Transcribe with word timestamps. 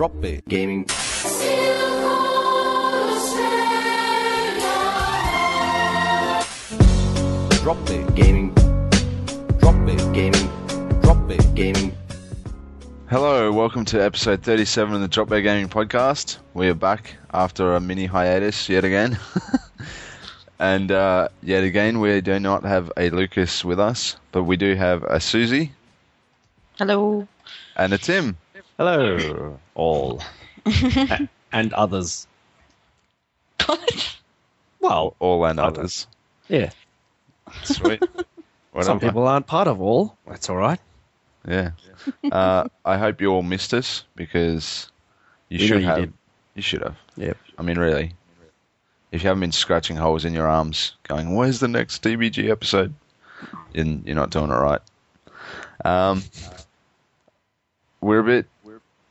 Drop 0.00 0.18
Bear 0.22 0.40
Gaming. 0.48 0.84
Drop 7.60 7.76
Bear 7.84 8.10
Gaming. 8.12 8.54
Drop 9.58 9.74
Bear 9.84 10.12
Gaming. 10.14 11.00
Drop 11.02 11.28
Bear 11.28 11.36
Gaming. 11.54 11.94
Hello, 13.10 13.52
welcome 13.52 13.84
to 13.84 14.02
episode 14.02 14.42
37 14.42 14.94
of 14.94 15.00
the 15.02 15.08
Drop 15.08 15.28
Bear 15.28 15.42
Gaming 15.42 15.68
Podcast. 15.68 16.38
We 16.54 16.70
are 16.70 16.74
back 16.74 17.16
after 17.34 17.74
a 17.74 17.80
mini 17.80 18.06
hiatus 18.06 18.70
yet 18.70 18.86
again. 18.86 19.18
and 20.58 20.90
uh, 20.90 21.28
yet 21.42 21.62
again, 21.62 22.00
we 22.00 22.22
do 22.22 22.40
not 22.40 22.64
have 22.64 22.90
a 22.96 23.10
Lucas 23.10 23.62
with 23.66 23.78
us, 23.78 24.16
but 24.32 24.44
we 24.44 24.56
do 24.56 24.74
have 24.76 25.02
a 25.02 25.20
Susie 25.20 25.72
Hello. 26.78 27.28
and 27.76 27.92
a 27.92 27.98
Tim. 27.98 28.38
Hello, 28.84 29.58
all. 29.74 30.22
A- 30.64 31.28
and 31.52 31.70
others. 31.74 32.26
Well, 34.80 35.14
All 35.18 35.44
and 35.44 35.60
Others. 35.60 35.78
others. 35.78 36.06
yeah. 36.48 36.70
Sweet. 37.62 38.00
Whatever. 38.72 38.84
Some 38.86 39.00
people 39.00 39.28
aren't 39.28 39.46
part 39.46 39.68
of 39.68 39.82
all. 39.82 40.16
That's 40.26 40.48
all 40.48 40.56
right. 40.56 40.80
Yeah. 41.46 41.72
Uh, 42.32 42.64
I 42.86 42.96
hope 42.96 43.20
you 43.20 43.30
all 43.30 43.42
missed 43.42 43.74
us 43.74 44.04
because 44.16 44.90
you 45.50 45.58
We 45.58 45.64
know 45.64 45.66
should 45.68 45.80
you 45.82 45.86
have. 45.86 45.98
did. 45.98 46.12
You 46.54 46.62
should 46.62 46.82
have. 46.82 46.96
Yep. 47.18 47.36
I 47.58 47.62
mean, 47.62 47.78
really. 47.78 48.14
If 49.12 49.22
you 49.22 49.28
haven't 49.28 49.42
been 49.42 49.52
scratching 49.52 49.96
holes 49.96 50.24
in 50.24 50.32
your 50.32 50.46
arms, 50.48 50.94
going, 51.02 51.34
"Where's 51.36 51.60
the 51.60 51.68
next 51.68 52.02
DBG 52.02 52.48
episode?" 52.50 52.94
and 53.74 54.02
you're 54.06 54.16
not 54.16 54.30
doing 54.30 54.50
it 54.50 54.54
right. 54.54 54.80
Um, 55.84 56.22
we're 58.00 58.20
a 58.20 58.24
bit. 58.24 58.46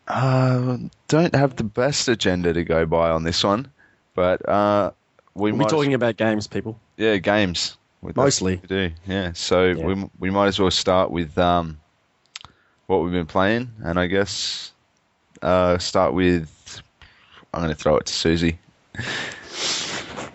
Uh, 0.10 0.78
don't 1.08 1.36
have 1.36 1.56
the 1.56 1.64
best 1.64 2.08
agenda 2.08 2.52
to 2.54 2.64
go 2.64 2.86
by 2.86 3.10
on 3.12 3.24
this 3.24 3.44
one, 3.44 3.68
but 4.16 4.48
uh, 4.50 4.92
we 5.36 5.52
We'll 5.52 5.60
might. 5.60 5.66
be 5.68 5.70
talking 5.70 5.94
about 5.94 6.18
games, 6.18 6.48
people. 6.48 6.80
yeah, 6.98 7.18
games. 7.18 7.78
Mostly. 8.16 8.56
we 8.62 8.68
do. 8.68 8.92
Yeah. 9.06 9.34
So 9.34 9.66
Yeah. 9.66 9.86
we 9.86 10.10
we 10.20 10.30
might 10.30 10.48
as 10.48 10.60
well 10.60 10.72
start 10.72 11.12
with 11.12 11.38
um, 11.38 11.80
what 12.88 13.04
we've 13.04 13.12
been 13.12 13.26
playing, 13.26 13.70
and 13.84 14.00
I 14.00 14.08
guess 14.08 14.72
uh, 15.42 15.78
start 15.78 16.14
with. 16.14 16.82
I'm 17.54 17.62
going 17.62 17.70
to 17.74 17.76
throw 17.76 17.98
it 17.98 18.06
to 18.06 18.14
Susie. 18.14 18.60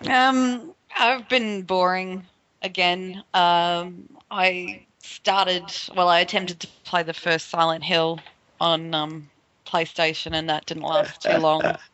Um, 0.09 0.73
I've 0.97 1.27
been 1.29 1.61
boring 1.63 2.25
again. 2.61 3.23
Um, 3.33 4.09
I 4.29 4.85
started, 4.99 5.63
well, 5.95 6.09
I 6.09 6.19
attempted 6.19 6.59
to 6.61 6.67
play 6.83 7.03
the 7.03 7.13
first 7.13 7.49
Silent 7.49 7.83
Hill 7.85 8.19
on 8.59 8.93
um, 8.93 9.29
PlayStation, 9.65 10.33
and 10.33 10.49
that 10.49 10.65
didn't 10.65 10.83
last 10.83 11.21
too 11.21 11.37
long. 11.37 11.75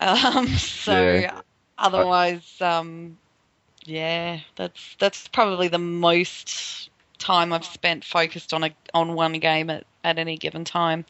Um, 0.00 0.46
so 0.46 0.92
Yeah. 0.92 1.40
otherwise, 1.76 2.60
um, 2.60 3.18
yeah, 3.84 4.38
that's 4.56 4.96
that's 5.00 5.26
probably 5.28 5.66
the 5.68 5.78
most 5.78 6.90
time 7.18 7.52
I've 7.52 7.64
spent 7.64 8.04
focused 8.04 8.52
on 8.52 8.64
a 8.64 8.70
on 8.94 9.14
one 9.14 9.32
game 9.40 9.70
at, 9.70 9.84
at 10.04 10.18
any 10.18 10.36
given 10.36 10.64
time. 10.64 11.04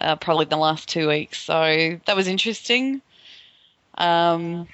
Uh, 0.00 0.16
probably 0.16 0.46
the 0.46 0.56
last 0.56 0.88
two 0.88 1.08
weeks. 1.08 1.38
So 1.38 2.00
that 2.06 2.16
was 2.16 2.26
interesting. 2.26 3.00
Um, 3.98 4.66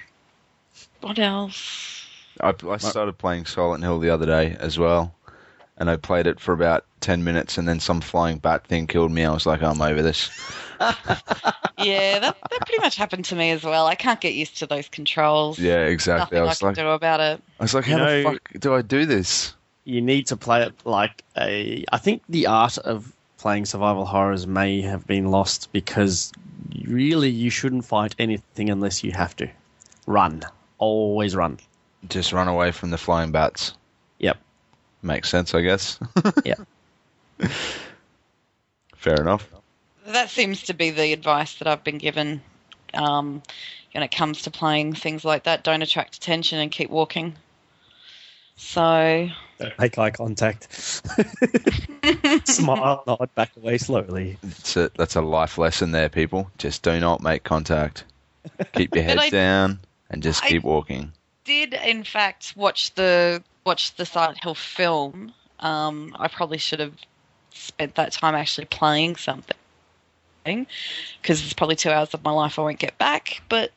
what 1.01 1.19
else? 1.19 2.05
I, 2.41 2.53
I 2.69 2.77
started 2.77 3.17
playing 3.17 3.45
Silent 3.45 3.83
Hill 3.83 3.99
the 3.99 4.09
other 4.09 4.25
day 4.25 4.55
as 4.59 4.79
well, 4.79 5.13
and 5.77 5.89
I 5.89 5.97
played 5.97 6.27
it 6.27 6.39
for 6.39 6.53
about 6.53 6.85
ten 7.01 7.23
minutes, 7.23 7.57
and 7.57 7.67
then 7.67 7.79
some 7.79 8.01
flying 8.01 8.37
bat 8.37 8.65
thing 8.67 8.87
killed 8.87 9.11
me. 9.11 9.23
I 9.25 9.31
was 9.31 9.45
like, 9.45 9.61
I'm 9.61 9.81
over 9.81 10.01
this. 10.01 10.29
Yeah, 11.79 12.17
that, 12.19 12.35
that 12.49 12.59
pretty 12.65 12.81
much 12.81 12.95
happened 12.95 13.25
to 13.25 13.35
me 13.35 13.51
as 13.51 13.63
well. 13.63 13.85
I 13.85 13.93
can't 13.93 14.19
get 14.19 14.33
used 14.33 14.57
to 14.57 14.65
those 14.65 14.87
controls. 14.89 15.59
Yeah, 15.59 15.83
exactly. 15.85 16.37
Nothing 16.37 16.37
I 16.39 16.41
I, 16.41 16.45
was 16.45 16.57
can 16.59 16.67
like, 16.69 16.75
do 16.75 16.87
about 16.89 17.19
it. 17.19 17.41
I 17.59 17.63
was 17.63 17.73
like, 17.75 17.85
You 17.85 17.93
how 17.97 17.99
the 17.99 18.23
know- 18.23 18.31
fuck 18.31 18.49
do 18.59 18.73
I 18.73 18.81
do 18.81 19.05
this? 19.05 19.53
You 19.83 20.01
need 20.01 20.25
to 20.27 20.35
play 20.37 20.63
it 20.63 20.73
like 20.85 21.23
a. 21.37 21.85
I 21.91 21.97
think 21.99 22.23
the 22.29 22.47
art 22.47 22.77
of 22.79 23.13
playing 23.37 23.65
survival 23.65 24.05
horrors 24.05 24.47
may 24.47 24.81
have 24.81 25.05
been 25.05 25.29
lost 25.29 25.71
because 25.71 26.31
really 26.85 27.29
you 27.29 27.49
shouldn't 27.51 27.85
fight 27.85 28.15
anything 28.17 28.69
unless 28.71 29.03
you 29.03 29.11
have 29.11 29.35
to. 29.37 29.47
Run. 30.07 30.43
Always 30.79 31.35
run. 31.35 31.59
Just 32.09 32.33
run 32.33 32.47
away 32.47 32.71
from 32.71 32.89
the 32.89 32.97
flying 32.97 33.31
bats. 33.31 33.73
Yep. 35.07 35.15
Makes 35.15 35.29
sense, 35.29 35.53
I 35.53 35.61
guess. 35.61 35.99
yeah. 36.45 36.55
Fair 38.95 39.21
enough. 39.21 39.47
That 40.07 40.29
seems 40.29 40.63
to 40.63 40.73
be 40.73 40.89
the 40.91 41.13
advice 41.13 41.55
that 41.55 41.67
I've 41.67 41.83
been 41.83 41.97
given 41.97 42.41
um, 42.93 43.41
when 43.93 44.03
it 44.03 44.11
comes 44.11 44.43
to 44.43 44.51
playing 44.51 44.93
things 44.93 45.23
like 45.25 45.43
that. 45.43 45.63
Don't 45.63 45.81
attract 45.81 46.15
attention 46.15 46.59
and 46.59 46.71
keep 46.71 46.89
walking. 46.89 47.35
So, 48.55 49.29
Make 49.79 49.97
eye 49.97 50.09
contact. 50.09 50.71
Smile, 52.47 53.03
nod, 53.05 53.29
back 53.35 53.51
away 53.57 53.77
slowly. 53.77 54.37
That's 54.43 54.75
a, 54.77 54.91
that's 54.97 55.15
a 55.15 55.21
life 55.21 55.57
lesson 55.57 55.91
there, 55.91 56.09
people. 56.09 56.49
Just 56.57 56.81
do 56.81 56.99
not 56.99 57.21
make 57.21 57.43
contact. 57.43 58.03
Keep 58.73 58.95
your 58.95 59.03
But 59.05 59.09
head 59.09 59.19
I- 59.19 59.29
down 59.29 59.79
and 60.09 60.23
just 60.23 60.43
I- 60.43 60.49
keep 60.49 60.63
walking. 60.63 61.11
did 61.45 61.73
in 61.75 62.03
fact 62.03 62.53
watch 62.57 62.93
the 62.95 63.43
watch 63.67 63.93
the 63.95 64.05
Silent 64.05 64.39
Hill 64.41 64.55
film. 64.55 65.33
Um, 65.59 66.15
I 66.17 66.27
probably 66.27 66.57
should 66.57 66.79
have 66.79 66.93
spent 67.51 67.95
that 67.95 68.13
time 68.13 68.33
actually 68.33 68.65
playing 68.65 69.17
something 69.17 69.55
because 71.21 71.43
it's 71.43 71.53
probably 71.53 71.75
two 71.75 71.89
hours 71.91 72.13
of 72.13 72.23
my 72.23 72.31
life 72.31 72.57
I 72.57 72.61
won't 72.61 72.79
get 72.79 72.97
back. 72.97 73.41
But 73.49 73.71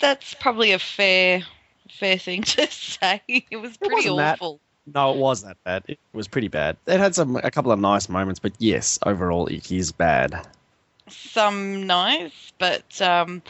that's 0.00 0.34
probably 0.34 0.72
a 0.72 0.78
fair 0.78 1.44
fair 1.90 2.18
thing 2.18 2.42
to 2.54 2.66
say. 2.68 3.22
It 3.28 3.56
was 3.58 3.76
pretty 3.76 4.08
that- 4.16 4.34
awful. 4.34 4.60
No, 4.94 5.12
it 5.12 5.18
was 5.18 5.42
that 5.42 5.58
bad. 5.64 5.84
It 5.86 5.98
was 6.14 6.26
pretty 6.26 6.48
bad. 6.48 6.78
It 6.86 6.98
had 6.98 7.14
some 7.14 7.36
a 7.36 7.50
couple 7.50 7.70
of 7.70 7.78
nice 7.78 8.08
moments, 8.08 8.40
but 8.40 8.52
yes, 8.58 8.98
overall 9.04 9.46
it 9.46 9.70
is 9.70 9.92
bad. 9.92 10.48
Some 11.08 11.86
nice, 11.86 12.52
but 12.58 12.98
um, 13.02 13.42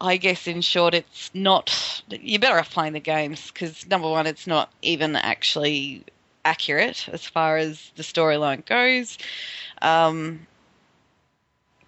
I 0.00 0.16
guess 0.18 0.46
in 0.46 0.60
short, 0.60 0.94
it's 0.94 1.30
not. 1.32 2.02
You're 2.08 2.40
better 2.40 2.58
off 2.58 2.70
playing 2.70 2.92
the 2.92 3.00
games 3.00 3.50
because 3.50 3.86
number 3.88 4.08
one, 4.08 4.26
it's 4.26 4.46
not 4.46 4.70
even 4.82 5.16
actually 5.16 6.04
accurate 6.44 7.08
as 7.08 7.24
far 7.26 7.56
as 7.56 7.90
the 7.96 8.02
storyline 8.02 8.64
goes. 8.66 9.18
Um, 9.82 10.46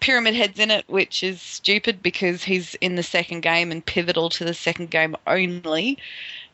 Pyramid 0.01 0.35
Head's 0.35 0.59
in 0.59 0.71
it, 0.71 0.85
which 0.89 1.23
is 1.23 1.41
stupid 1.41 2.03
because 2.03 2.45
he's 2.45 2.75
in 2.77 2.95
the 2.95 3.03
second 3.03 3.41
game 3.41 3.71
and 3.71 3.85
pivotal 3.85 4.29
to 4.31 4.45
the 4.45 4.55
second 4.55 4.91
game 4.91 5.17
only. 5.27 5.99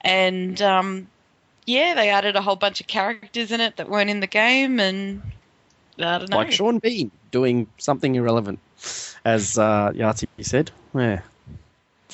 And 0.01 0.61
um, 0.61 1.09
yeah, 1.67 1.95
they 1.95 2.11
added 2.11 2.37
a 2.37 2.43
whole 2.43 2.57
bunch 2.57 2.81
of 2.81 2.87
characters 2.87 3.53
in 3.53 3.61
it 3.61 3.77
that 3.77 3.89
weren't 3.89 4.11
in 4.11 4.21
the 4.21 4.27
game, 4.27 4.81
and 4.81 5.23
I 5.99 6.19
don't 6.19 6.31
know. 6.31 6.39
Like 6.39 6.53
Sean 6.53 6.79
Bean 6.79 7.11
doing 7.31 7.67
something 7.79 8.15
irrelevant, 8.15 8.59
as 9.25 9.59
uh, 9.59 9.93
Yahtzee 9.95 10.27
said. 10.41 10.71
Yeah. 10.95 11.21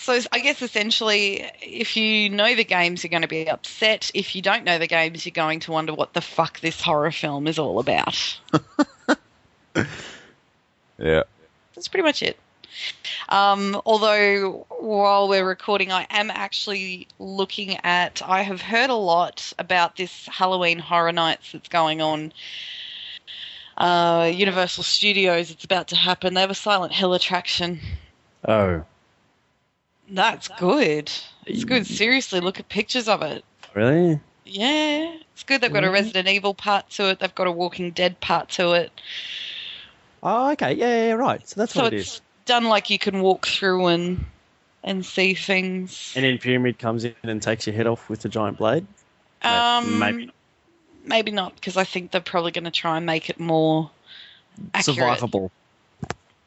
So 0.01 0.19
I 0.33 0.39
guess 0.41 0.63
essentially, 0.63 1.45
if 1.63 1.97
you 1.97 2.31
know 2.31 2.55
the 2.57 2.65
games, 2.65 3.05
you're 3.05 3.11
going 3.11 3.23
to 3.23 3.29
be 3.29 3.49
upset. 3.49 4.11
If 4.15 4.35
you 4.35 4.43
don't 4.43 4.65
know 4.65 4.79
the 4.79 4.87
games, 4.87 5.27
you're 5.27 5.33
going 5.33 5.61
to 5.61 5.73
wonder 5.73 5.93
what 5.93 6.15
the 6.15 6.21
fuck 6.21 6.61
this 6.61 6.81
horror 6.81 7.13
film 7.13 7.47
is 7.47 7.59
all 7.59 7.79
about. 7.79 8.41
Yeah. 11.01 11.23
That's 11.75 11.89
pretty 11.89 12.05
much 12.05 12.23
it. 12.23 12.39
Um, 13.31 13.81
although 13.87 14.67
while 14.79 15.29
we're 15.29 15.47
recording, 15.47 15.91
I 15.91 16.07
am 16.11 16.31
actually 16.31 17.09
looking 17.19 17.79
at. 17.85 18.23
I 18.25 18.43
have 18.43 18.61
heard 18.61 18.91
a 18.91 18.95
lot 18.95 19.53
about 19.59 19.97
this 19.97 20.27
Halloween 20.27 20.79
Horror 20.79 21.13
Nights 21.13 21.53
that's 21.53 21.69
going 21.69 22.03
on. 22.03 22.33
Uh, 23.77 24.31
Universal 24.33 24.85
Studios. 24.85 25.51
It's 25.51 25.65
about 25.65 25.89
to 25.89 25.97
happen. 25.97 26.35
They 26.35 26.43
have 26.43 26.51
a 26.51 26.55
Silent 26.55 26.93
Hill 26.93 27.15
attraction. 27.15 27.81
Oh, 28.47 28.85
That's 30.11 30.49
good. 30.59 31.11
It's 31.47 31.65
good. 31.65 31.87
Seriously, 31.87 32.41
look 32.41 32.59
at 32.59 32.69
pictures 32.69 33.09
of 33.09 33.23
it. 33.23 33.45
really? 33.75 34.21
Yeah, 34.45 35.15
it's 35.33 35.45
good. 35.45 35.61
They've 35.61 35.73
got 35.73 35.85
a 35.85 35.91
Resident 35.91 36.27
Evil 36.27 36.55
part 36.55 36.91
to 36.91 37.11
it. 37.11 37.21
They've 37.21 37.35
got 37.35 37.47
a 37.47 37.53
Walking 37.53 37.93
Dead 37.93 38.19
part 38.21 38.49
to 38.51 38.73
it. 38.73 38.91
Oh, 40.23 40.51
okay. 40.53 40.73
Yeah, 40.75 41.07
yeah, 41.09 41.13
right. 41.13 41.47
So 41.49 41.61
that's 41.61 41.75
so 41.75 41.85
what 41.85 41.95
it 41.95 42.01
it's 42.01 42.15
is. 42.17 42.23
done 42.47 42.65
like 42.65 42.91
you 42.91 42.99
can 42.99 43.21
walk 43.21 43.47
through 43.47 43.87
and 43.87 44.25
and 44.83 45.07
see 45.07 45.35
things. 45.35 46.13
And 46.17 46.25
then 46.25 46.39
Pyramid 46.39 46.79
comes 46.81 47.05
in 47.05 47.15
and 47.23 47.41
takes 47.41 47.67
your 47.67 47.77
head 47.77 47.87
off 47.87 48.09
with 48.09 48.25
a 48.25 48.29
giant 48.29 48.59
blade. 48.59 48.87
um, 49.43 49.99
maybe. 50.01 50.33
maybe 51.05 51.31
not 51.31 51.55
because 51.55 51.77
I 51.77 51.85
think 51.85 52.11
they're 52.11 52.21
probably 52.21 52.51
going 52.51 52.65
to 52.65 52.71
try 52.71 52.97
and 52.97 53.07
make 53.07 53.31
it 53.31 53.39
more 53.39 53.91
accurate 54.75 55.21
Survivable. 55.21 55.51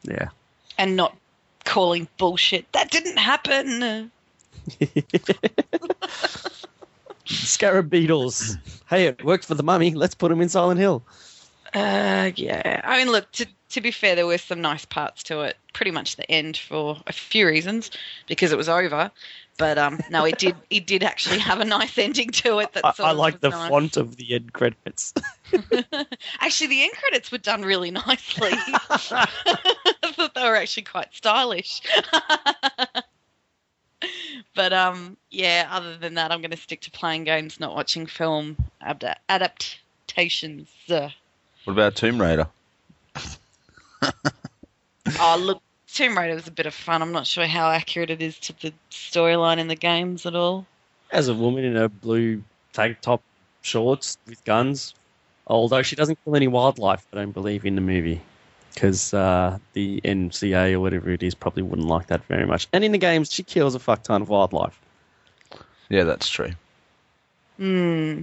Yeah. 0.02 0.28
and 0.76 0.94
not 0.96 1.16
calling 1.64 2.08
bullshit. 2.18 2.70
That 2.72 2.90
didn't 2.90 3.18
happen. 3.18 4.10
Scarab 7.26 7.90
beetles. 7.90 8.56
hey, 8.88 9.06
it 9.06 9.24
worked 9.24 9.44
for 9.44 9.54
the 9.54 9.62
mummy. 9.62 9.92
Let's 9.92 10.14
put 10.14 10.30
him 10.30 10.40
in 10.40 10.48
Silent 10.48 10.80
Hill. 10.80 11.02
Uh, 11.74 12.30
yeah. 12.36 12.80
I 12.84 12.98
mean, 12.98 13.10
look 13.10 13.30
to 13.32 13.46
to 13.70 13.80
be 13.80 13.90
fair, 13.90 14.14
there 14.14 14.26
were 14.26 14.38
some 14.38 14.60
nice 14.60 14.84
parts 14.84 15.24
to 15.24 15.40
it. 15.40 15.56
Pretty 15.72 15.90
much 15.90 16.14
the 16.14 16.30
end 16.30 16.56
for 16.56 17.02
a 17.08 17.12
few 17.12 17.46
reasons, 17.46 17.90
because 18.28 18.52
it 18.52 18.56
was 18.56 18.68
over. 18.68 19.10
But 19.56 19.78
um, 19.78 20.00
no, 20.10 20.24
it 20.24 20.38
did. 20.38 20.56
It 20.70 20.86
did 20.86 21.04
actually 21.04 21.38
have 21.38 21.60
a 21.60 21.64
nice 21.64 21.96
ending 21.96 22.30
to 22.30 22.58
it. 22.58 22.72
That 22.72 22.84
I, 22.84 22.92
sort 22.92 23.08
I 23.08 23.12
of 23.12 23.18
like 23.18 23.40
the 23.40 23.50
nice. 23.50 23.68
font 23.68 23.96
of 23.96 24.16
the 24.16 24.34
end 24.34 24.52
credits. 24.52 25.14
Actually, 26.40 26.66
the 26.68 26.82
end 26.82 26.92
credits 26.94 27.30
were 27.30 27.38
done 27.38 27.62
really 27.62 27.92
nicely. 27.92 28.50
I 28.90 29.26
thought 30.12 30.34
they 30.34 30.42
were 30.42 30.56
actually 30.56 30.82
quite 30.82 31.14
stylish. 31.14 31.82
but 34.56 34.72
um, 34.72 35.16
yeah. 35.30 35.68
Other 35.70 35.96
than 35.96 36.14
that, 36.14 36.32
I'm 36.32 36.40
going 36.40 36.50
to 36.50 36.56
stick 36.56 36.80
to 36.82 36.90
playing 36.90 37.22
games, 37.24 37.60
not 37.60 37.76
watching 37.76 38.06
film 38.06 38.56
ad- 38.80 39.18
adaptations. 39.28 40.68
What 40.88 41.12
about 41.72 41.94
Tomb 41.94 42.20
Raider? 42.20 42.48
Oh, 45.20 45.36
look, 45.38 45.62
Tomb 45.94 46.18
Raider 46.18 46.34
was 46.34 46.48
a 46.48 46.50
bit 46.50 46.66
of 46.66 46.74
fun. 46.74 47.02
I'm 47.02 47.12
not 47.12 47.24
sure 47.24 47.46
how 47.46 47.70
accurate 47.70 48.10
it 48.10 48.20
is 48.20 48.36
to 48.40 48.52
the 48.60 48.74
storyline 48.90 49.58
in 49.58 49.68
the 49.68 49.76
games 49.76 50.26
at 50.26 50.34
all. 50.34 50.66
As 51.12 51.28
a 51.28 51.34
woman 51.34 51.64
in 51.64 51.76
a 51.76 51.88
blue 51.88 52.42
tank 52.72 52.98
top 53.00 53.22
shorts 53.62 54.18
with 54.26 54.44
guns, 54.44 54.94
although 55.46 55.82
she 55.82 55.94
doesn't 55.94 56.18
kill 56.24 56.34
any 56.34 56.48
wildlife, 56.48 57.06
I 57.12 57.16
don't 57.18 57.30
believe 57.30 57.64
in 57.64 57.76
the 57.76 57.80
movie. 57.80 58.20
Because 58.74 59.14
uh, 59.14 59.58
the 59.74 60.00
NCA 60.00 60.72
or 60.72 60.80
whatever 60.80 61.10
it 61.10 61.22
is 61.22 61.32
probably 61.32 61.62
wouldn't 61.62 61.86
like 61.86 62.08
that 62.08 62.24
very 62.24 62.44
much. 62.44 62.66
And 62.72 62.82
in 62.82 62.90
the 62.90 62.98
games, 62.98 63.32
she 63.32 63.44
kills 63.44 63.76
a 63.76 63.78
fuck 63.78 64.02
ton 64.02 64.20
of 64.20 64.28
wildlife. 64.28 64.80
Yeah, 65.90 66.02
that's 66.02 66.28
true. 66.28 66.50
Hmm. 67.56 68.22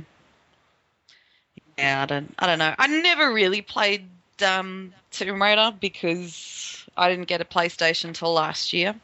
Yeah, 1.77 2.01
I 2.01 2.05
don't. 2.05 2.35
I 2.37 2.47
don't 2.47 2.59
know. 2.59 2.75
I 2.77 2.87
never 2.87 3.31
really 3.31 3.61
played 3.61 4.09
um, 4.43 4.93
Tomb 5.11 5.41
Raider 5.41 5.73
because 5.79 6.85
I 6.97 7.09
didn't 7.09 7.27
get 7.27 7.41
a 7.41 7.45
PlayStation 7.45 8.05
until 8.05 8.33
last 8.33 8.73
year, 8.73 8.95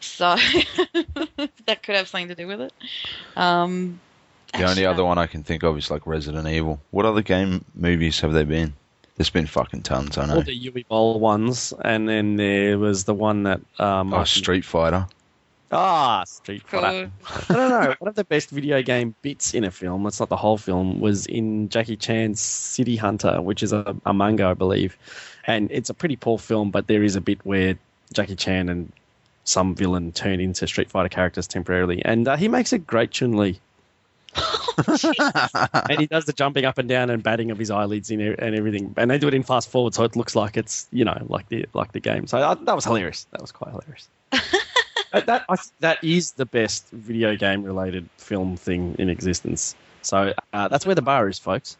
so 0.00 0.36
that 1.66 1.82
could 1.82 1.96
have 1.96 2.08
something 2.08 2.28
to 2.28 2.34
do 2.34 2.46
with 2.46 2.60
it. 2.60 2.72
Um, 3.36 4.00
The 4.52 4.64
only 4.64 4.84
other 4.86 5.04
one 5.04 5.18
I 5.18 5.26
can 5.26 5.42
think 5.42 5.62
of 5.62 5.76
is 5.78 5.90
like 5.90 6.06
Resident 6.06 6.46
Evil. 6.48 6.80
What 6.90 7.06
other 7.06 7.22
game 7.22 7.64
movies 7.74 8.20
have 8.20 8.32
there 8.32 8.44
been? 8.44 8.74
There's 9.16 9.30
been 9.30 9.46
fucking 9.46 9.82
tons, 9.82 10.16
I 10.16 10.26
know. 10.26 10.36
All 10.36 10.42
the 10.42 10.58
Uwe 10.70 10.86
Boll 10.88 11.20
ones, 11.20 11.74
and 11.84 12.08
then 12.08 12.36
there 12.36 12.78
was 12.78 13.04
the 13.04 13.12
one 13.14 13.42
that. 13.44 13.60
Um, 13.78 14.14
Oh, 14.14 14.24
Street 14.24 14.64
Fighter. 14.64 15.06
Ah, 15.72 16.24
Street 16.24 16.62
Fighter. 16.66 17.10
Cool. 17.24 17.56
I 17.56 17.58
don't 17.58 17.70
know. 17.70 17.94
One 17.98 18.08
of 18.08 18.16
the 18.16 18.24
best 18.24 18.50
video 18.50 18.82
game 18.82 19.14
bits 19.22 19.54
in 19.54 19.62
a 19.62 19.70
film, 19.70 20.06
it's 20.06 20.18
not 20.18 20.28
the 20.28 20.36
whole 20.36 20.58
film, 20.58 20.98
was 20.98 21.26
in 21.26 21.68
Jackie 21.68 21.96
Chan's 21.96 22.40
City 22.40 22.96
Hunter, 22.96 23.40
which 23.40 23.62
is 23.62 23.72
a, 23.72 23.94
a 24.04 24.12
manga, 24.12 24.46
I 24.46 24.54
believe. 24.54 24.98
And 25.46 25.70
it's 25.70 25.88
a 25.88 25.94
pretty 25.94 26.16
poor 26.16 26.38
film, 26.38 26.70
but 26.70 26.88
there 26.88 27.04
is 27.04 27.14
a 27.14 27.20
bit 27.20 27.38
where 27.44 27.78
Jackie 28.12 28.34
Chan 28.34 28.68
and 28.68 28.92
some 29.44 29.74
villain 29.74 30.10
turn 30.12 30.40
into 30.40 30.66
Street 30.66 30.90
Fighter 30.90 31.08
characters 31.08 31.46
temporarily. 31.46 32.04
And 32.04 32.26
uh, 32.26 32.36
he 32.36 32.48
makes 32.48 32.72
a 32.72 32.78
great 32.78 33.12
Chun 33.12 33.36
Li. 33.36 33.60
and 34.86 35.98
he 35.98 36.06
does 36.06 36.24
the 36.24 36.32
jumping 36.32 36.64
up 36.64 36.78
and 36.78 36.88
down 36.88 37.10
and 37.10 37.22
batting 37.22 37.50
of 37.50 37.58
his 37.58 37.70
eyelids 37.70 38.10
in, 38.10 38.20
and 38.20 38.54
everything. 38.56 38.94
And 38.96 39.10
they 39.10 39.18
do 39.18 39.28
it 39.28 39.34
in 39.34 39.42
fast 39.44 39.70
forward, 39.70 39.94
so 39.94 40.02
it 40.04 40.16
looks 40.16 40.34
like 40.34 40.56
it's, 40.56 40.88
you 40.92 41.04
know, 41.04 41.26
like 41.28 41.48
the 41.48 41.66
like 41.74 41.92
the 41.92 42.00
game. 42.00 42.26
So 42.26 42.38
uh, 42.38 42.54
that 42.54 42.74
was 42.74 42.84
hilarious. 42.84 43.26
That 43.32 43.40
was 43.40 43.52
quite 43.52 43.70
hilarious. 43.70 44.08
That 45.12 45.44
I, 45.48 45.56
that 45.80 46.02
is 46.04 46.32
the 46.32 46.46
best 46.46 46.88
video 46.90 47.36
game 47.36 47.62
related 47.62 48.08
film 48.16 48.56
thing 48.56 48.94
in 48.98 49.10
existence. 49.10 49.74
So 50.02 50.32
uh, 50.52 50.68
that's 50.68 50.86
where 50.86 50.94
the 50.94 51.02
bar 51.02 51.28
is, 51.28 51.38
folks. 51.38 51.76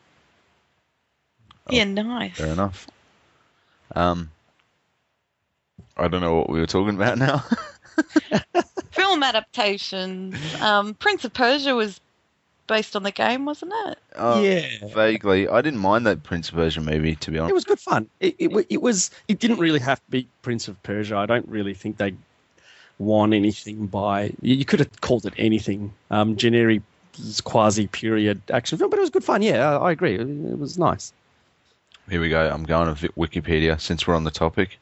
Yeah, 1.69 1.85
nice. 1.85 2.37
Fair 2.37 2.49
enough. 2.49 2.87
Um, 3.95 4.31
I 5.97 6.09
don't 6.09 6.21
know 6.21 6.35
what 6.37 6.51
we 6.51 6.61
were 6.61 6.67
talking 6.67 6.95
about 6.95 7.19
now. 7.19 7.45
Film 8.91 9.23
adaptations. 9.23 10.37
Um, 10.61 10.95
Prince 10.95 11.25
of 11.25 11.33
Persia 11.33 11.75
was 11.75 12.01
based 12.67 12.97
on 12.97 13.03
the 13.03 13.11
game, 13.11 13.45
wasn't 13.45 13.73
it? 13.87 13.99
Oh, 14.17 14.43
yeah, 14.43 14.67
Vaguely, 14.95 15.49
I 15.49 15.61
didn't 15.61 15.81
mind 15.81 16.07
that 16.07 16.23
Prince 16.23 16.49
of 16.49 16.55
Persia 16.55 16.81
movie, 16.81 17.17
to 17.17 17.31
be 17.31 17.39
honest. 17.39 17.51
it 17.51 17.55
was 17.55 17.65
good 17.65 17.81
fun. 17.81 18.09
It, 18.21 18.35
it 18.39 18.67
it 18.71 18.83
was. 18.83 19.11
It 19.29 19.39
didn't 19.39 19.59
really 19.59 19.81
have 19.81 20.03
to 20.05 20.11
be 20.11 20.27
Prince 20.43 20.69
of 20.69 20.83
Persia. 20.83 21.17
I 21.17 21.27
don't 21.27 21.49
really 21.49 21.75
think 21.75 21.99
they 21.99 22.15
won 23.01 23.33
anything 23.33 23.87
by. 23.87 24.33
You 24.43 24.55
you 24.55 24.65
could 24.65 24.79
have 24.79 25.01
called 25.01 25.27
it 25.27 25.35
anything. 25.39 25.93
Um, 26.11 26.37
generic 26.37 26.83
quasi 27.43 27.87
period 27.89 28.41
action 28.53 28.79
film, 28.79 28.91
but 28.91 28.99
it 28.99 29.03
was 29.03 29.11
good 29.11 29.25
fun. 29.25 29.43
Yeah, 29.43 29.77
I, 29.79 29.89
I 29.89 29.91
agree. 29.93 30.15
It, 30.15 30.21
it 30.21 30.59
was 30.59 30.79
nice. 30.79 31.13
Here 32.09 32.21
we 32.21 32.29
go. 32.29 32.49
I'm 32.49 32.65
going 32.65 32.95
to 32.95 33.09
Wikipedia 33.13 33.81
since 33.81 34.07
we're 34.07 34.15
on 34.17 34.25
the 34.25 34.31
topic. 34.31 34.79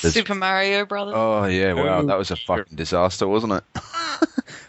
There's- 0.00 0.14
Super 0.14 0.34
Mario 0.34 0.84
Brothers. 0.86 1.14
Oh 1.16 1.44
yeah, 1.44 1.72
wow, 1.74 1.98
Oh, 1.98 2.06
that 2.06 2.18
was 2.18 2.30
a 2.30 2.36
fucking 2.36 2.76
disaster, 2.76 3.28
wasn't 3.28 3.52
it? 3.54 3.64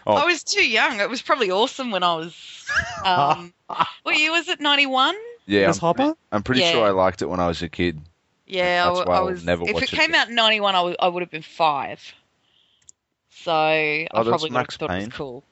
oh. 0.06 0.14
I 0.14 0.24
was 0.26 0.44
too 0.44 0.66
young. 0.66 1.00
It 1.00 1.08
was 1.08 1.22
probably 1.22 1.50
awesome 1.50 1.90
when 1.90 2.02
I 2.02 2.14
was. 2.16 2.66
Um, 3.04 3.52
what 4.02 4.16
year 4.18 4.30
was 4.32 4.48
it? 4.48 4.60
Ninety 4.60 4.86
one. 4.86 5.16
Yeah, 5.46 5.66
Miss 5.66 5.76
I'm, 5.78 5.80
Hopper. 5.80 6.14
I'm 6.30 6.42
pretty 6.42 6.60
Yeah. 6.62 6.72
sure 6.72 6.86
I 6.86 6.90
liked 6.90 7.22
it 7.22 7.26
when 7.26 7.40
I 7.40 7.46
was 7.48 7.62
a 7.62 7.68
kid. 7.68 8.00
Yeah, 8.54 8.88
I, 8.90 8.94
That's 8.96 9.08
I 9.08 9.12
I'll 9.12 9.24
was. 9.26 9.44
never 9.44 9.62
if 9.64 9.76
it 9.76 9.82
it 9.84 9.88
came 9.88 10.10
again. 10.10 10.14
out 10.14 10.28
in 10.28 10.34
ninety 10.34 10.60
one, 10.60 10.74
I 10.74 10.78
w- 10.78 10.96
I 10.98 11.08
would 11.08 11.22
have 11.22 11.30
been 11.30 11.42
five. 11.42 12.00
So 13.30 13.52
I 13.52 14.06
Oh, 14.12 14.18
that's 14.18 14.28
probably 14.28 14.50
would 14.50 14.52
Max 14.52 14.74
have 14.74 14.88
thought 14.88 14.90
it 14.96 15.04
was 15.06 15.08
cool. 15.14 15.42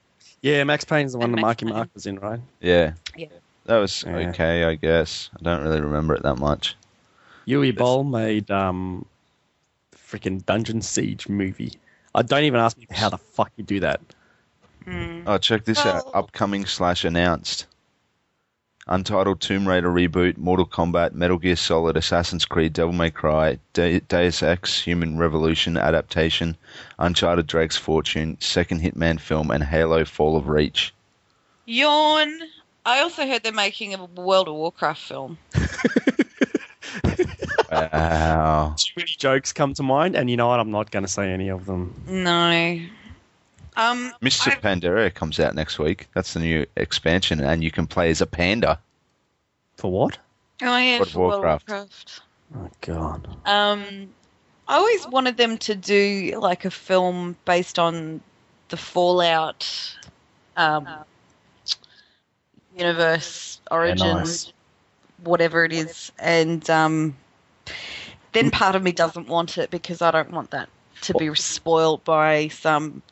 Yeah, 0.40 0.64
Max 0.64 0.84
Payne's 0.84 1.12
the 1.12 1.19
one 1.19 1.26
And 1.31 1.34
that 1.34 1.37
Max 1.43 1.44
Marky 1.62 1.66
Payne. 1.66 1.75
Mark 1.75 1.88
was 1.94 2.06
in, 2.06 2.19
right? 2.19 2.40
Yeah. 2.60 2.94
Yeah. 3.16 3.26
That 3.66 3.78
was 3.78 4.02
Yeah. 4.06 4.16
okay, 4.31 4.64
I 4.64 4.75
guess. 4.75 5.31
I 5.38 5.43
don't 5.43 5.62
really 5.62 5.81
remember 5.81 6.14
it 6.14 6.22
that 6.22 6.37
much. 6.38 6.75
Uwe 7.46 7.76
Boll 7.76 8.04
made 8.04 8.50
um, 8.50 9.05
freaking 9.94 10.44
Dungeon 10.46 10.81
Siege 10.82 11.28
movie. 11.28 11.72
I 12.14 12.22
don't 12.22 12.44
even 12.44 12.60
ask 12.60 12.76
me 12.76 12.87
how 12.90 13.08
the 13.08 13.19
fuck 13.19 13.50
you 13.56 13.64
do 13.64 13.81
that. 13.81 14.00
Mm. 14.87 15.25
Oh, 15.26 15.38
check 15.38 15.64
this 15.64 15.78
out. 15.78 16.10
Upcoming 16.14 16.66
slash 16.66 17.05
announced. 17.05 17.66
Untitled 18.88 19.40
Tomb 19.40 19.67
Raider 19.69 19.90
reboot, 19.90 20.37
Mortal 20.38 20.67
Kombat, 20.67 21.12
Metal 21.12 21.38
Gear 21.38 21.56
Solid, 21.56 21.96
Assassin's 21.96 22.44
Creed, 22.44 22.73
Devil 22.73 22.93
May 22.93 23.11
Cry, 23.11 23.58
De- 23.75 24.00
Deus 24.00 24.43
Ex, 24.43 24.81
Human 24.82 25.19
Revolution 25.19 25.76
adaptation, 25.76 26.56
Uncharted 26.99 27.46
Drake's 27.46 27.76
Fortune, 27.76 28.37
second 28.40 28.81
Hitman 28.81 29.20
film, 29.20 29.50
and 29.50 29.62
Halo 29.62 30.05
Fall 30.05 30.36
of 30.36 30.48
Reach. 30.48 30.93
Yawn. 31.67 32.41
I 32.84 32.98
also 33.01 33.24
heard 33.24 33.44
they're 33.44 33.53
making 33.53 33.94
a 33.94 34.05
World 34.05 34.48
of 34.48 34.55
Warcraft 34.55 35.01
film. 35.01 35.39
Wow. 37.72 38.74
Too 38.77 38.93
many 38.96 39.15
jokes 39.17 39.53
come 39.53 39.72
to 39.74 39.82
mind, 39.82 40.15
and 40.15 40.29
you 40.29 40.36
know 40.36 40.48
what? 40.48 40.60
I'm 40.60 40.70
not 40.70 40.91
going 40.91 41.05
to 41.05 41.10
say 41.10 41.31
any 41.31 41.48
of 41.48 41.65
them. 41.65 41.94
No. 42.06 42.79
Um, 43.76 44.12
Mr. 44.22 44.48
I- 44.48 44.56
Pandaria 44.56 45.12
comes 45.12 45.41
out 45.41 45.55
next 45.55 45.79
week. 45.79 46.08
That's 46.14 46.34
the 46.34 46.41
new 46.41 46.67
expansion, 46.76 47.41
and 47.41 47.64
you 47.64 47.70
can 47.70 47.86
play 47.86 48.10
as 48.10 48.20
a 48.20 48.26
panda. 48.26 48.79
For 49.76 49.91
what? 49.91 50.19
oh 50.62 50.76
yeah, 50.76 50.98
World 50.98 51.06
of 51.08 51.12
for 51.12 51.19
World 51.20 51.34
of 51.34 51.41
Warcraft. 51.41 51.69
Warcraft. 51.69 52.20
Oh 52.55 52.70
god. 52.81 53.29
Um, 53.46 54.12
I 54.69 54.76
always 54.76 55.06
wanted 55.08 55.36
them 55.36 55.58
to 55.58 55.74
do 55.74 56.38
like 56.41 56.64
a 56.64 56.70
film 56.70 57.36
based 57.44 57.79
on 57.79 58.20
the 58.69 58.76
Fallout 58.76 59.96
um, 60.56 60.88
universe 62.76 63.60
origin, 63.70 64.06
nice. 64.06 64.52
whatever 65.24 65.64
it 65.64 65.72
is, 65.72 66.12
and 66.19 66.69
um, 66.70 67.17
then 68.32 68.50
part 68.50 68.76
of 68.76 68.82
me 68.82 68.93
doesn't 68.93 69.29
want 69.29 69.58
it 69.58 69.70
because 69.70 70.02
I 70.02 70.10
don't 70.10 70.31
want 70.31 70.50
that 70.50 70.69
to 71.02 71.14
be 71.14 71.34
spoiled 71.34 72.05
by 72.05 72.48
some. 72.48 73.02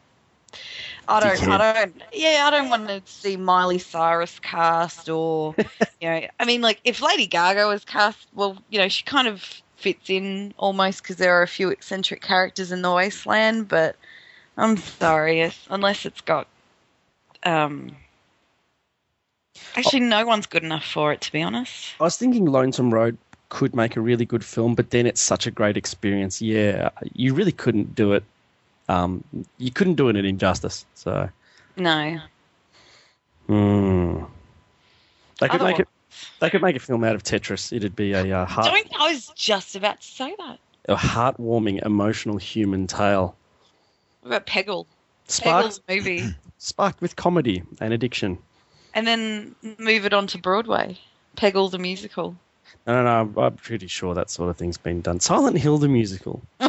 I 1.10 1.20
don't. 1.20 1.48
I 1.48 1.72
don't. 1.72 2.02
Yeah, 2.12 2.44
I 2.46 2.50
don't 2.50 2.70
want 2.70 2.88
to 2.88 3.02
see 3.04 3.36
Miley 3.36 3.78
Cyrus 3.78 4.38
cast 4.38 5.08
or, 5.08 5.54
you 6.00 6.08
know, 6.08 6.26
I 6.38 6.44
mean, 6.44 6.60
like 6.60 6.80
if 6.84 7.02
Lady 7.02 7.26
Gaga 7.26 7.66
was 7.66 7.84
cast, 7.84 8.28
well, 8.34 8.56
you 8.70 8.78
know, 8.78 8.88
she 8.88 9.02
kind 9.02 9.26
of 9.28 9.44
fits 9.76 10.08
in 10.08 10.54
almost 10.56 11.02
because 11.02 11.16
there 11.16 11.34
are 11.34 11.42
a 11.42 11.48
few 11.48 11.70
eccentric 11.70 12.22
characters 12.22 12.70
in 12.70 12.82
the 12.82 12.92
Wasteland. 12.92 13.68
But 13.68 13.96
I'm 14.56 14.76
sorry, 14.76 15.40
if- 15.40 15.66
unless 15.70 16.06
it's 16.06 16.20
got, 16.20 16.46
um, 17.42 17.96
actually, 19.74 20.00
no 20.00 20.24
one's 20.24 20.46
good 20.46 20.62
enough 20.62 20.84
for 20.84 21.12
it 21.12 21.20
to 21.22 21.32
be 21.32 21.42
honest. 21.42 21.94
I 22.00 22.04
was 22.04 22.16
thinking 22.16 22.46
Lonesome 22.46 22.92
Road 22.92 23.18
could 23.48 23.74
make 23.74 23.96
a 23.96 24.00
really 24.00 24.24
good 24.24 24.44
film, 24.44 24.74
but 24.76 24.90
then 24.90 25.06
it's 25.06 25.20
such 25.20 25.46
a 25.46 25.50
great 25.50 25.76
experience. 25.76 26.40
Yeah, 26.40 26.90
you 27.14 27.34
really 27.34 27.52
couldn't 27.52 27.94
do 27.94 28.12
it. 28.12 28.22
Um, 28.90 29.22
you 29.58 29.70
couldn't 29.70 29.94
do 29.94 30.08
it 30.08 30.16
an 30.16 30.24
Injustice. 30.24 30.84
So, 30.94 31.28
No. 31.76 32.18
hmm. 33.46 34.24
they 35.40 35.48
could 35.48 35.62
make 35.62 35.78
it. 35.78 35.88
They 36.40 36.50
could 36.50 36.60
make 36.60 36.74
a 36.76 36.80
film 36.80 37.04
out 37.04 37.14
of 37.14 37.22
Tetris. 37.22 37.72
It'd 37.74 37.94
be 37.94 38.12
a 38.12 38.36
uh, 38.40 38.44
heart, 38.44 38.66
Don't, 38.66 39.00
I 39.00 39.12
was 39.12 39.28
just 39.36 39.76
about 39.76 40.00
to 40.00 40.06
say 40.06 40.34
that. 40.38 40.58
a 40.88 40.96
heartwarming, 40.96 41.84
emotional 41.86 42.36
human 42.36 42.86
tale, 42.88 43.36
What 44.22 44.28
about 44.28 44.46
Peggle? 44.46 44.86
sparked 45.28 45.68
Peggle's 45.68 45.80
movie. 45.88 46.34
sparked 46.58 47.00
with 47.00 47.14
comedy 47.14 47.62
and 47.80 47.94
addiction. 47.94 48.38
and 48.92 49.06
then 49.06 49.54
move 49.78 50.04
it 50.04 50.12
on 50.12 50.26
to 50.28 50.38
Broadway. 50.38 50.98
Peggle 51.36 51.70
the 51.70 51.78
musical. 51.78 52.34
No, 52.86 52.94
no, 52.94 53.04
no. 53.04 53.10
I'm, 53.20 53.38
I'm 53.38 53.54
pretty 53.56 53.86
sure 53.86 54.14
that 54.14 54.30
sort 54.30 54.50
of 54.50 54.56
thing's 54.56 54.78
been 54.78 55.00
done. 55.00 55.20
Silent 55.20 55.56
Hill 55.58 55.78
the 55.78 55.88
musical. 55.88 56.42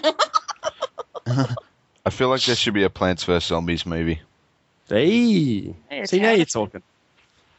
I 2.05 2.10
feel 2.10 2.29
like 2.29 2.43
there 2.43 2.55
should 2.55 2.74
be 2.74 2.84
a 2.84 2.89
Plants 2.89 3.24
vs 3.24 3.46
Zombies 3.46 3.86
movie. 3.86 4.22
Hey, 4.89 5.74
Hey, 5.89 6.05
see 6.05 6.20
now 6.20 6.31
you're 6.31 6.46
talking. 6.46 6.81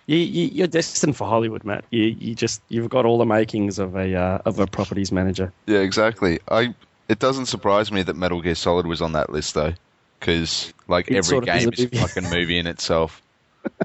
You, 0.06 0.18
you, 0.18 0.46
you're 0.48 0.66
destined 0.66 1.16
for 1.16 1.28
Hollywood, 1.28 1.64
Matt. 1.64 1.84
You, 1.90 2.04
you 2.04 2.34
just 2.34 2.60
you've 2.68 2.90
got 2.90 3.06
all 3.06 3.18
the 3.18 3.24
makings 3.24 3.78
of 3.78 3.94
a 3.94 4.14
uh, 4.14 4.38
of 4.44 4.58
a 4.58 4.66
properties 4.66 5.12
manager. 5.12 5.52
Yeah, 5.66 5.78
exactly. 5.78 6.40
I. 6.48 6.74
It 7.08 7.18
doesn't 7.18 7.46
surprise 7.46 7.92
me 7.92 8.02
that 8.04 8.16
Metal 8.16 8.40
Gear 8.40 8.54
Solid 8.54 8.86
was 8.86 9.02
on 9.02 9.12
that 9.12 9.30
list 9.30 9.54
though, 9.54 9.74
because 10.18 10.72
like 10.88 11.08
It 11.08 11.16
every 11.16 11.22
sort 11.24 11.48
of 11.48 11.54
is 11.54 11.64
game 11.64 11.68
a 11.68 11.96
is 11.96 12.00
a 12.02 12.06
fucking 12.06 12.30
movie 12.30 12.58
in 12.58 12.66
itself. 12.66 13.22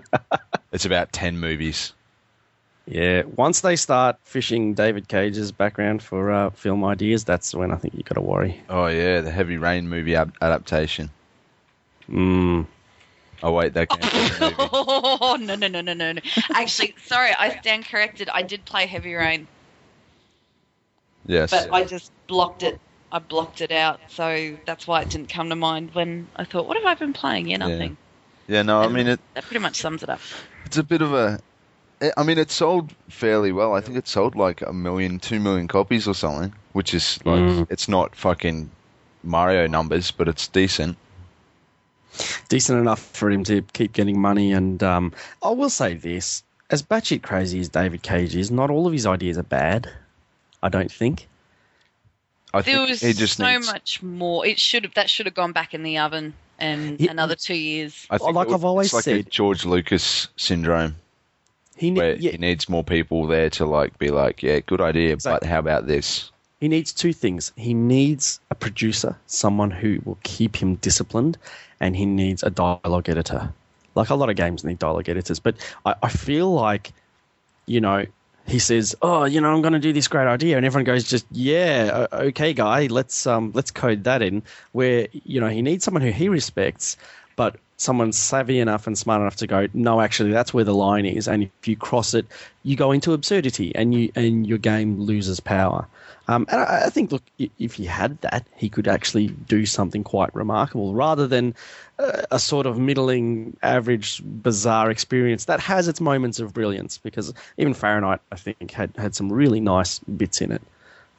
it's 0.72 0.86
about 0.86 1.12
ten 1.12 1.40
movies. 1.40 1.94
Yeah, 2.88 3.24
once 3.36 3.62
they 3.62 3.76
start 3.76 4.16
fishing 4.24 4.74
David 4.74 5.10
Cage's 5.10 5.52
background 5.52 6.02
for 6.02 6.32
uh, 6.32 6.50
film 6.52 6.86
ideas, 6.86 7.26
that's 7.26 7.54
when 7.54 7.72
I 7.72 7.76
think 7.76 7.94
you've 7.94 8.06
got 8.06 8.16
to 8.16 8.22
worry. 8.22 8.62
Oh 8.70 8.88
yeah, 8.88 9.20
the 9.20 9.30
Heavy 9.30 9.58
Rain 9.58 9.90
movie 9.90 10.16
ab- 10.16 10.34
adaptation. 10.42 11.10
Mm. 12.10 12.66
Oh 13.44 13.52
wait, 13.52 13.74
that 13.74 13.90
came 13.90 14.00
from 14.00 14.20
the 14.20 14.56
movie. 14.58 14.70
Oh 14.72 15.38
no 15.42 15.56
no 15.56 15.68
no 15.68 15.82
no 15.82 15.94
no 15.94 16.12
no! 16.14 16.22
Actually, 16.54 16.96
sorry, 17.06 17.32
I 17.38 17.58
stand 17.60 17.86
corrected. 17.86 18.30
I 18.34 18.42
did 18.42 18.64
play 18.64 18.86
Heavy 18.86 19.14
Rain, 19.16 19.48
Yes. 21.26 21.52
but 21.52 21.70
I 21.74 21.84
just 21.84 22.12
blocked 22.28 22.64
it. 22.64 22.80
I 23.12 23.20
blocked 23.20 23.60
it 23.62 23.72
out, 23.72 24.00
so 24.08 24.56
that's 24.66 24.88
why 24.88 25.02
it 25.02 25.10
didn't 25.10 25.30
come 25.30 25.50
to 25.50 25.56
mind 25.56 25.94
when 25.94 26.28
I 26.38 26.46
thought, 26.46 26.68
"What 26.68 26.78
have 26.78 26.86
I 26.86 26.96
been 26.96 27.14
playing?" 27.14 27.50
Yeah, 27.50 27.58
nothing. 27.58 27.98
Yeah, 28.48 28.62
no, 28.62 28.82
I 28.82 28.88
mean 28.88 29.08
it. 29.08 29.20
That 29.34 29.44
pretty 29.44 29.60
much 29.62 29.76
sums 29.76 30.04
it 30.04 30.10
up. 30.10 30.22
It's 30.66 30.78
a 30.78 30.84
bit 30.84 31.02
of 31.02 31.14
a. 31.14 31.40
I 32.16 32.24
mean, 32.24 32.38
it 32.38 32.52
sold 32.52 32.94
fairly 33.10 33.52
well. 33.52 33.74
I 33.74 33.82
think 33.82 33.98
it 33.98 34.08
sold 34.08 34.36
like 34.36 34.62
a 34.62 34.72
million, 34.74 35.20
two 35.20 35.40
million 35.40 35.68
copies 35.68 36.08
or 36.08 36.14
something, 36.14 36.54
which 36.74 36.94
is 36.94 37.20
like 37.26 37.40
Mm. 37.40 37.68
it's 37.72 37.88
not 37.88 38.16
fucking 38.16 38.70
Mario 39.24 39.66
numbers, 39.68 40.12
but 40.12 40.28
it's 40.28 40.48
decent. 40.48 40.96
Decent 42.50 42.80
enough 42.80 43.00
for 43.00 43.30
him 43.30 43.44
to 43.46 43.62
keep 43.74 43.94
getting 43.94 44.20
money. 44.20 44.52
And 44.54 44.82
um, 44.84 45.12
I 45.44 45.50
will 45.50 45.70
say 45.70 45.94
this: 45.96 46.44
as 46.70 46.82
batshit 46.84 47.22
crazy 47.24 47.60
as 47.60 47.70
David 47.70 48.02
Cage 48.04 48.36
is, 48.36 48.52
not 48.52 48.70
all 48.70 48.88
of 48.88 48.94
his 48.94 49.06
ideas 49.06 49.38
are 49.38 49.44
bad. 49.44 49.90
I 50.64 50.70
don't 50.70 50.92
think. 50.92 51.28
I 52.54 52.62
There 52.62 52.76
think 52.76 52.90
was 52.90 53.02
he 53.02 53.14
just 53.14 53.38
so 53.38 53.46
needs. 53.52 53.68
much 53.68 54.02
more. 54.02 54.46
It 54.46 54.60
should 54.60 54.84
have. 54.84 54.94
That 54.96 55.10
should 55.10 55.26
have 55.26 55.36
gone 55.36 55.52
back 55.52 55.74
in 55.74 55.84
the 55.84 55.98
oven 56.00 56.34
and 56.60 57.00
Yeah. 57.00 57.12
another 57.12 57.36
two 57.36 57.56
years. 57.58 58.08
I 58.10 58.18
think 58.18 58.34
Like 58.36 58.48
it- 58.50 58.54
I've 58.54 58.66
always 58.66 58.88
it's 58.88 58.94
like 58.94 59.08
a 59.08 59.24
said- 59.24 59.32
George 59.32 59.66
Lucas 59.66 60.28
syndrome, 60.38 60.96
He 61.78 61.92
ne- 61.92 62.16
yeah, 62.18 62.32
he 62.32 62.38
needs 62.38 62.68
more 62.68 62.84
people 62.84 63.28
there 63.28 63.50
to 63.52 63.66
like 63.66 63.98
be 64.00 64.10
like, 64.10 64.42
yeah, 64.44 64.60
good 64.60 64.82
idea, 64.82 65.14
Exactly. 65.14 65.48
but 65.48 65.50
how 65.50 65.60
about 65.60 65.88
this? 65.88 66.32
He 66.60 66.68
needs 66.68 66.92
two 66.92 67.14
things. 67.14 67.52
He 67.56 67.74
needs 67.76 68.40
a 68.50 68.56
producer, 68.56 69.16
someone 69.28 69.70
who 69.70 70.02
will 70.04 70.18
keep 70.24 70.56
him 70.56 70.76
disciplined, 70.76 71.38
and 71.80 71.96
he 71.96 72.06
needs 72.08 72.42
a 72.42 72.50
dialogue 72.50 73.10
editor. 73.10 73.54
Like 73.94 74.10
a 74.10 74.16
lot 74.16 74.30
of 74.30 74.36
games 74.36 74.64
need 74.64 74.80
dialogue 74.80 75.08
editors, 75.08 75.40
but 75.40 75.56
I, 75.86 75.94
I 76.02 76.10
feel 76.10 76.52
like, 76.52 76.94
you 77.68 77.80
know, 77.80 78.06
he 78.48 78.60
says, 78.60 78.96
"Oh, 79.02 79.26
you 79.26 79.42
know, 79.42 79.54
I'm 79.54 79.62
going 79.62 79.74
to 79.74 79.80
do 79.80 79.92
this 79.94 80.08
great 80.08 80.28
idea," 80.28 80.56
and 80.58 80.66
everyone 80.66 80.86
goes, 80.86 81.04
"Just 81.04 81.26
yeah, 81.32 82.08
okay, 82.14 82.54
guy, 82.54 82.88
let's 82.88 83.28
um, 83.28 83.52
let's 83.54 83.72
code 83.72 84.06
that 84.06 84.22
in." 84.22 84.42
Where 84.72 85.08
you 85.12 85.42
know 85.42 85.50
he 85.50 85.62
needs 85.62 85.84
someone 85.84 86.02
who 86.02 86.12
he 86.12 86.30
respects, 86.30 86.96
but 87.38 87.56
someone 87.78 88.12
savvy 88.12 88.60
enough 88.60 88.88
and 88.88 88.98
smart 88.98 89.22
enough 89.22 89.38
to 89.38 89.48
go, 89.48 89.68
"No, 89.74 90.02
actually, 90.02 90.32
that's 90.32 90.54
where 90.54 90.66
the 90.66 90.74
line 90.74 91.06
is," 91.06 91.28
and 91.28 91.44
if 91.44 91.68
you 91.68 91.78
cross 91.78 92.14
it, 92.14 92.26
you 92.64 92.76
go 92.76 92.92
into 92.92 93.14
absurdity, 93.14 93.74
and 93.76 93.94
you 93.94 94.12
and 94.16 94.46
your 94.46 94.58
game 94.58 95.00
loses 95.00 95.40
power. 95.40 95.88
Um, 96.28 96.46
and 96.50 96.60
I, 96.60 96.88
I 96.88 96.90
think, 96.90 97.14
look, 97.14 97.24
if 97.58 97.76
he 97.76 97.86
had 97.86 98.20
that, 98.22 98.46
he 98.56 98.68
could 98.68 98.88
actually 98.88 99.28
do 99.28 99.66
something 99.66 100.04
quite 100.04 100.36
remarkable, 100.36 100.94
rather 100.94 101.26
than 101.28 101.56
uh, 102.00 102.24
a 102.32 102.40
sort 102.40 102.66
of 102.66 102.78
middling, 102.78 103.56
average, 103.64 104.22
bizarre 104.26 104.92
experience 104.92 105.46
that 105.46 105.62
has 105.62 105.88
its 105.88 106.02
moments 106.02 106.40
of 106.40 106.54
brilliance. 106.54 106.98
Because 106.98 107.34
even 107.58 107.74
Fahrenheit, 107.74 108.20
I 108.32 108.36
think, 108.36 108.72
had 108.72 108.92
had 108.98 109.16
some 109.16 109.32
really 109.32 109.62
nice 109.62 110.00
bits 110.00 110.42
in 110.42 110.52
it 110.52 110.62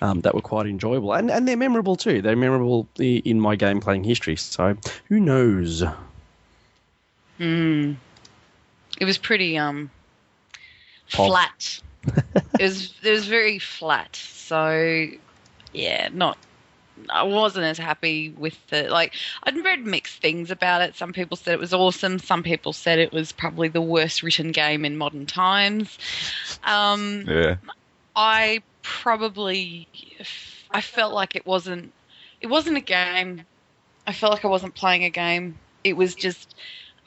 um, 0.03 0.21
that 0.23 0.35
were 0.35 0.43
quite 0.43 0.67
enjoyable, 0.67 1.15
and 1.15 1.31
and 1.31 1.47
they're 1.47 1.57
memorable 1.57 1.97
too. 1.97 2.21
They're 2.21 2.37
memorable 2.37 2.89
in 2.99 3.41
my 3.41 3.57
game 3.57 3.81
playing 3.81 4.05
history. 4.05 4.37
So 4.37 4.77
who 5.09 5.21
knows? 5.21 5.85
Mm. 7.39 7.97
It 9.01 9.05
was 9.05 9.19
pretty 9.19 9.57
um 9.59 9.91
Pop. 11.13 11.29
flat. 11.29 11.81
it 12.59 12.63
was 12.63 12.95
it 13.03 13.11
was 13.11 13.27
very 13.27 13.59
flat. 13.59 14.17
So 14.17 15.07
yeah, 15.73 16.09
not 16.13 16.39
I 17.11 17.23
wasn't 17.23 17.65
as 17.65 17.79
happy 17.79 18.31
with 18.31 18.59
the 18.69 18.89
like 18.89 19.15
I'd 19.45 19.57
read 19.57 19.87
mixed 19.87 20.21
things 20.21 20.51
about 20.51 20.83
it. 20.83 20.97
Some 20.97 21.13
people 21.13 21.37
said 21.37 21.55
it 21.55 21.61
was 21.61 21.75
awesome, 21.75 22.19
some 22.19 22.43
people 22.43 22.73
said 22.73 22.99
it 22.99 23.13
was 23.13 23.33
probably 23.33 23.69
the 23.69 23.81
worst 23.81 24.23
written 24.23 24.53
game 24.53 24.85
in 24.85 24.97
modern 24.97 25.27
times. 25.27 25.99
Um 26.65 27.25
Yeah, 27.29 27.57
I 28.17 28.63
probably 28.83 29.89
I 30.71 30.81
felt 30.81 31.15
like 31.15 31.37
it 31.37 31.47
wasn't 31.47 31.93
it 32.41 32.49
wasn't 32.49 32.77
a 32.77 32.83
game. 32.83 33.45
I 34.07 34.13
felt 34.13 34.33
like 34.33 34.45
I 34.45 34.49
wasn't 34.49 34.75
playing 34.75 35.05
a 35.05 35.11
game. 35.11 35.59
It 35.85 35.97
was 35.97 36.15
just 36.15 36.55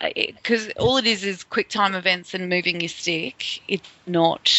because 0.01 0.69
all 0.79 0.97
it 0.97 1.05
is 1.05 1.23
is 1.23 1.43
quick 1.43 1.69
time 1.69 1.93
events 1.95 2.33
and 2.33 2.49
moving 2.49 2.81
your 2.81 2.89
stick. 2.89 3.61
It's 3.67 3.89
not. 4.07 4.51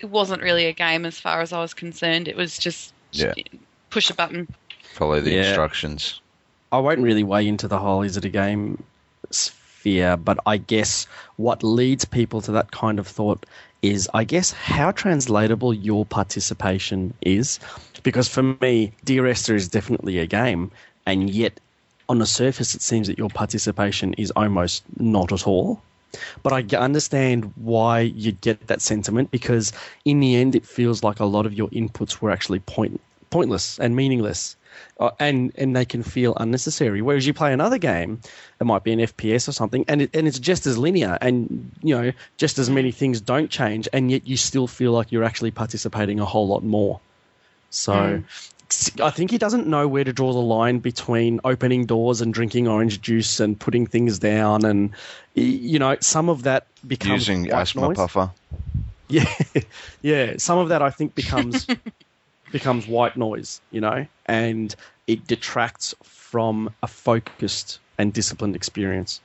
It 0.00 0.06
wasn't 0.06 0.42
really 0.42 0.66
a 0.66 0.72
game 0.72 1.04
as 1.04 1.18
far 1.18 1.40
as 1.40 1.52
I 1.52 1.60
was 1.60 1.74
concerned. 1.74 2.28
It 2.28 2.36
was 2.36 2.58
just 2.58 2.92
Yeah. 3.12 3.34
push 3.90 4.10
a 4.10 4.14
button. 4.14 4.48
follow 4.94 5.20
the 5.20 5.30
Yeah. 5.32 5.48
instructions. 5.48 6.20
I 6.72 6.78
won't 6.78 7.00
really 7.00 7.22
weigh 7.22 7.46
into 7.46 7.68
the 7.68 7.78
whole 7.78 8.02
is 8.02 8.16
it 8.16 8.24
a 8.24 8.28
game 8.28 8.82
sphere, 9.30 10.16
but 10.16 10.38
I 10.44 10.56
guess 10.56 11.06
what 11.36 11.62
leads 11.62 12.04
people 12.04 12.40
to 12.42 12.52
that 12.52 12.70
kind 12.72 12.98
of 12.98 13.06
thought 13.06 13.46
is, 13.80 14.08
I 14.12 14.24
guess, 14.24 14.50
how 14.50 14.90
translatable 14.90 15.72
your 15.72 16.04
participation 16.04 17.14
is. 17.22 17.60
Because 18.02 18.28
for 18.28 18.42
me, 18.42 18.92
Dear 19.04 19.26
Esther 19.26 19.54
is 19.54 19.68
definitely 19.68 20.18
a 20.18 20.26
game, 20.26 20.72
and 21.06 21.30
yet 21.30 21.60
on 22.08 22.18
the 22.18 22.26
surface, 22.26 22.74
it 22.74 22.82
seems 22.82 23.08
that 23.08 23.18
your 23.18 23.28
participation 23.28 24.14
is 24.14 24.30
almost 24.32 24.82
not 24.98 25.32
at 25.32 25.46
all. 25.46 25.82
But 26.42 26.52
I 26.52 26.76
understand 26.76 27.52
why 27.56 28.00
you 28.00 28.32
get 28.32 28.66
that 28.68 28.80
sentiment 28.80 29.30
because 29.30 29.72
in 30.04 30.20
the 30.20 30.36
end, 30.36 30.54
it 30.54 30.64
feels 30.64 31.02
like 31.02 31.20
a 31.20 31.26
lot 31.26 31.44
of 31.44 31.52
your 31.52 31.68
inputs 31.68 32.20
were 32.20 32.30
actually 32.30 32.60
point, 32.60 33.00
pointless 33.30 33.78
and 33.78 33.94
meaningless. 33.94 34.56
Uh, 35.00 35.10
and 35.18 35.52
and 35.56 35.74
they 35.74 35.84
can 35.84 36.02
feel 36.02 36.34
unnecessary. 36.36 37.02
Whereas 37.02 37.26
you 37.26 37.34
play 37.34 37.52
another 37.52 37.78
game, 37.78 38.20
it 38.60 38.64
might 38.64 38.84
be 38.84 38.92
an 38.92 39.00
FPS 39.00 39.48
or 39.48 39.52
something, 39.52 39.84
and 39.88 40.02
it, 40.02 40.10
and 40.14 40.28
it's 40.28 40.38
just 40.38 40.66
as 40.66 40.78
linear, 40.78 41.18
and 41.20 41.72
you 41.82 41.96
know 41.96 42.12
just 42.36 42.58
as 42.58 42.70
many 42.70 42.92
things 42.92 43.20
don't 43.20 43.50
change, 43.50 43.88
and 43.92 44.10
yet 44.10 44.26
you 44.26 44.36
still 44.36 44.66
feel 44.66 44.92
like 44.92 45.10
you're 45.10 45.24
actually 45.24 45.50
participating 45.50 46.20
a 46.20 46.24
whole 46.24 46.46
lot 46.46 46.62
more. 46.62 47.00
So. 47.70 47.92
Mm. 47.92 48.24
I 49.00 49.10
think 49.10 49.30
he 49.30 49.38
doesn't 49.38 49.66
know 49.66 49.88
where 49.88 50.04
to 50.04 50.12
draw 50.12 50.32
the 50.32 50.40
line 50.40 50.78
between 50.80 51.40
opening 51.44 51.86
doors 51.86 52.20
and 52.20 52.34
drinking 52.34 52.68
orange 52.68 53.00
juice 53.00 53.40
and 53.40 53.58
putting 53.58 53.86
things 53.86 54.18
down, 54.18 54.64
and 54.64 54.90
you 55.34 55.78
know 55.78 55.96
some 56.00 56.28
of 56.28 56.42
that 56.42 56.66
becomes 56.86 57.28
Using 57.28 57.44
white 57.44 57.62
asthma 57.62 57.82
noise. 57.82 57.96
puffer. 57.96 58.30
Yeah, 59.10 59.24
yeah. 60.02 60.34
Some 60.36 60.58
of 60.58 60.68
that 60.68 60.82
I 60.82 60.90
think 60.90 61.14
becomes 61.14 61.66
becomes 62.52 62.86
white 62.86 63.16
noise, 63.16 63.62
you 63.70 63.80
know, 63.80 64.06
and 64.26 64.74
it 65.06 65.26
detracts 65.26 65.94
from 66.02 66.74
a 66.82 66.86
focused 66.86 67.78
and 67.96 68.12
disciplined 68.12 68.54
experience. 68.54 69.22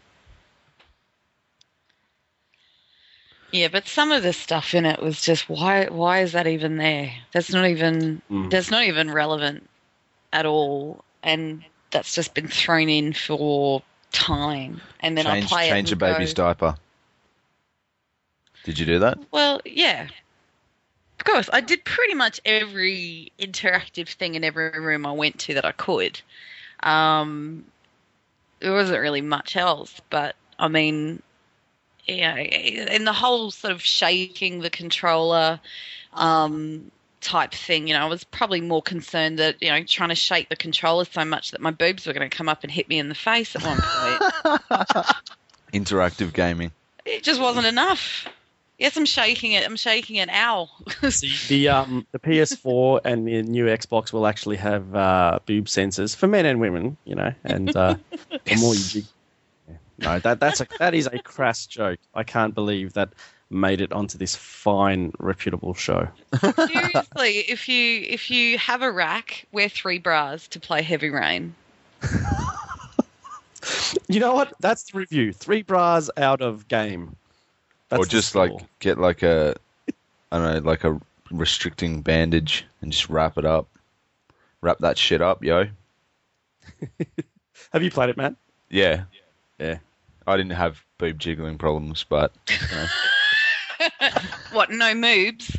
Yeah, 3.54 3.68
but 3.68 3.88
some 3.88 4.12
of 4.12 4.24
the 4.24 4.34
stuff 4.34 4.74
in 4.74 4.84
it 4.84 5.00
was 5.00 5.22
just 5.22 5.48
why 5.48 5.86
why 5.86 6.22
is 6.22 6.32
that 6.32 6.48
even 6.48 6.78
there? 6.78 7.14
That's 7.34 7.52
not 7.52 7.68
even 7.68 8.20
Mm. 8.32 8.50
that's 8.50 8.72
not 8.72 8.84
even 8.84 9.12
relevant 9.12 9.70
at 10.34 10.48
all, 10.48 11.06
and 11.22 11.64
that's 11.92 12.16
just 12.16 12.34
been 12.34 12.48
thrown 12.48 12.90
in 12.90 13.14
for 13.14 13.84
time. 14.12 14.82
And 15.02 15.16
then 15.16 15.26
change 15.26 15.46
I 15.46 15.48
play 15.48 15.70
change 15.70 15.90
it 15.90 15.94
a 15.94 15.96
baby's 15.98 16.34
go, 16.34 16.46
diaper. 16.46 16.76
Did 18.64 18.80
you 18.80 18.88
do 18.88 18.98
that? 18.98 19.20
Well, 19.30 19.62
yeah, 19.66 20.08
of 21.20 21.26
course. 21.26 21.48
I 21.54 21.62
did 21.62 21.86
pretty 21.86 22.16
much 22.16 22.42
every 22.46 23.32
interactive 23.38 24.10
thing 24.10 24.34
in 24.34 24.44
every 24.44 24.72
room 24.80 25.06
I 25.06 25.12
went 25.12 25.38
to 25.42 25.54
that 25.54 25.64
I 25.66 25.74
could. 25.74 26.20
Um, 26.82 27.66
there 28.62 28.74
wasn't 28.74 29.00
really 29.00 29.22
much 29.22 29.56
else, 29.56 30.02
but 30.10 30.36
I 30.58 30.70
mean, 30.70 31.22
yeah, 32.06 32.36
and 32.36 33.08
the 33.08 33.14
whole 33.14 33.52
sort 33.52 33.72
of 33.72 33.82
shaking 33.82 34.60
the 34.60 34.70
controller 34.70 35.60
um, 36.14 36.92
type 37.22 37.54
thing, 37.54 37.88
you 37.88 37.94
know, 37.94 38.02
I 38.02 38.10
was 38.10 38.24
probably 38.24 38.62
more 38.62 38.82
concerned 38.82 39.40
that 39.40 39.62
you 39.62 39.70
know 39.70 39.84
trying 39.84 40.10
to 40.10 40.16
shake 40.16 40.50
the 40.50 40.56
controller 40.56 41.06
so 41.06 41.24
much 41.26 41.52
that 41.52 41.62
my 41.62 41.72
boobs 41.72 42.06
were 42.06 42.14
going 42.14 42.30
to 42.30 42.36
come 42.36 42.50
up 42.50 42.64
and 42.64 42.72
hit 42.72 42.90
me 42.90 43.00
in 43.00 43.10
the 43.10 43.16
face 43.16 43.56
at 43.56 43.64
one 43.64 43.80
point. 43.82 45.06
Interactive 45.74 46.34
gaming. 46.34 46.72
it 47.06 47.24
just 47.24 47.42
wasn't 47.42 47.66
enough. 47.66 48.28
Yes, 48.78 48.98
I'm 48.98 49.06
shaking 49.06 49.54
it. 49.54 49.66
I'm 49.66 49.76
shaking 49.76 50.18
it. 50.18 50.30
Ow. 50.30 50.70
the 51.48 51.70
um 51.70 52.06
the 52.12 52.20
PS4 52.20 53.02
and 53.06 53.28
the 53.28 53.42
new 53.44 53.66
Xbox 53.66 54.12
will 54.12 54.28
actually 54.28 54.58
have 54.58 54.94
uh, 54.96 55.40
boob 55.46 55.66
sensors 55.66 56.16
for 56.16 56.28
men 56.28 56.46
and 56.46 56.60
women, 56.60 56.98
you 57.06 57.16
know, 57.16 57.34
and 57.44 57.76
uh, 57.76 57.96
the 58.46 58.56
more 58.60 58.74
you 58.74 58.84
jig- 58.84 59.06
Yeah. 59.06 59.13
No, 60.00 60.20
that 60.20 60.40
that's 60.40 60.62
a 60.62 60.68
that 60.80 60.94
is 60.94 61.08
a 61.12 61.20
crass 61.20 61.66
joke. 61.66 62.00
I 62.16 62.24
can't 62.24 62.56
believe 62.56 62.94
that 62.94 63.10
made 63.50 63.82
it 63.82 63.92
onto 63.92 64.18
this 64.18 64.36
fine, 64.36 65.14
reputable 65.20 65.74
show. 65.74 66.08
Seriously, 66.40 67.40
if 67.48 67.70
you 67.70 68.06
if 68.08 68.32
you 68.32 68.58
have 68.58 68.82
a 68.82 68.92
rack, 68.92 69.46
wear 69.52 69.70
three 69.70 70.00
bras 70.00 70.48
to 70.50 70.60
play 70.60 70.82
Heavy 70.82 71.10
Rain. 71.10 71.54
You 74.08 74.20
know 74.20 74.34
what? 74.34 74.54
That's 74.60 74.84
the 74.84 74.98
review. 74.98 75.34
Three 75.34 75.62
bras 75.62 76.10
out 76.18 76.42
of 76.42 76.68
game. 76.68 77.16
That's 77.90 78.06
or 78.06 78.06
just 78.06 78.36
like 78.36 78.52
get 78.80 78.98
like 78.98 79.24
a, 79.24 79.56
I 80.32 80.38
don't 80.38 80.54
know, 80.64 80.70
like 80.70 80.84
a 80.84 81.00
restricting 81.32 82.02
bandage 82.02 82.66
and 82.82 82.92
just 82.92 83.10
wrap 83.10 83.38
it 83.38 83.46
up. 83.46 83.68
Wrap 84.62 84.80
that 84.80 84.98
shit 84.98 85.22
up, 85.22 85.44
yo. 85.44 85.68
Have 87.74 87.84
you 87.84 87.92
played 87.92 88.10
it, 88.10 88.18
Matt? 88.18 88.36
Yeah. 88.70 89.04
Yeah. 89.12 89.23
I 89.60 90.38
didn't 90.38 90.52
have 90.54 90.84
boob 90.98 91.20
jiggling 91.20 91.58
problems, 91.58 92.06
but 92.08 92.32
you 92.50 92.56
know. 92.76 92.88
What? 94.54 94.70
No 94.70 94.94
moobs. 94.94 95.58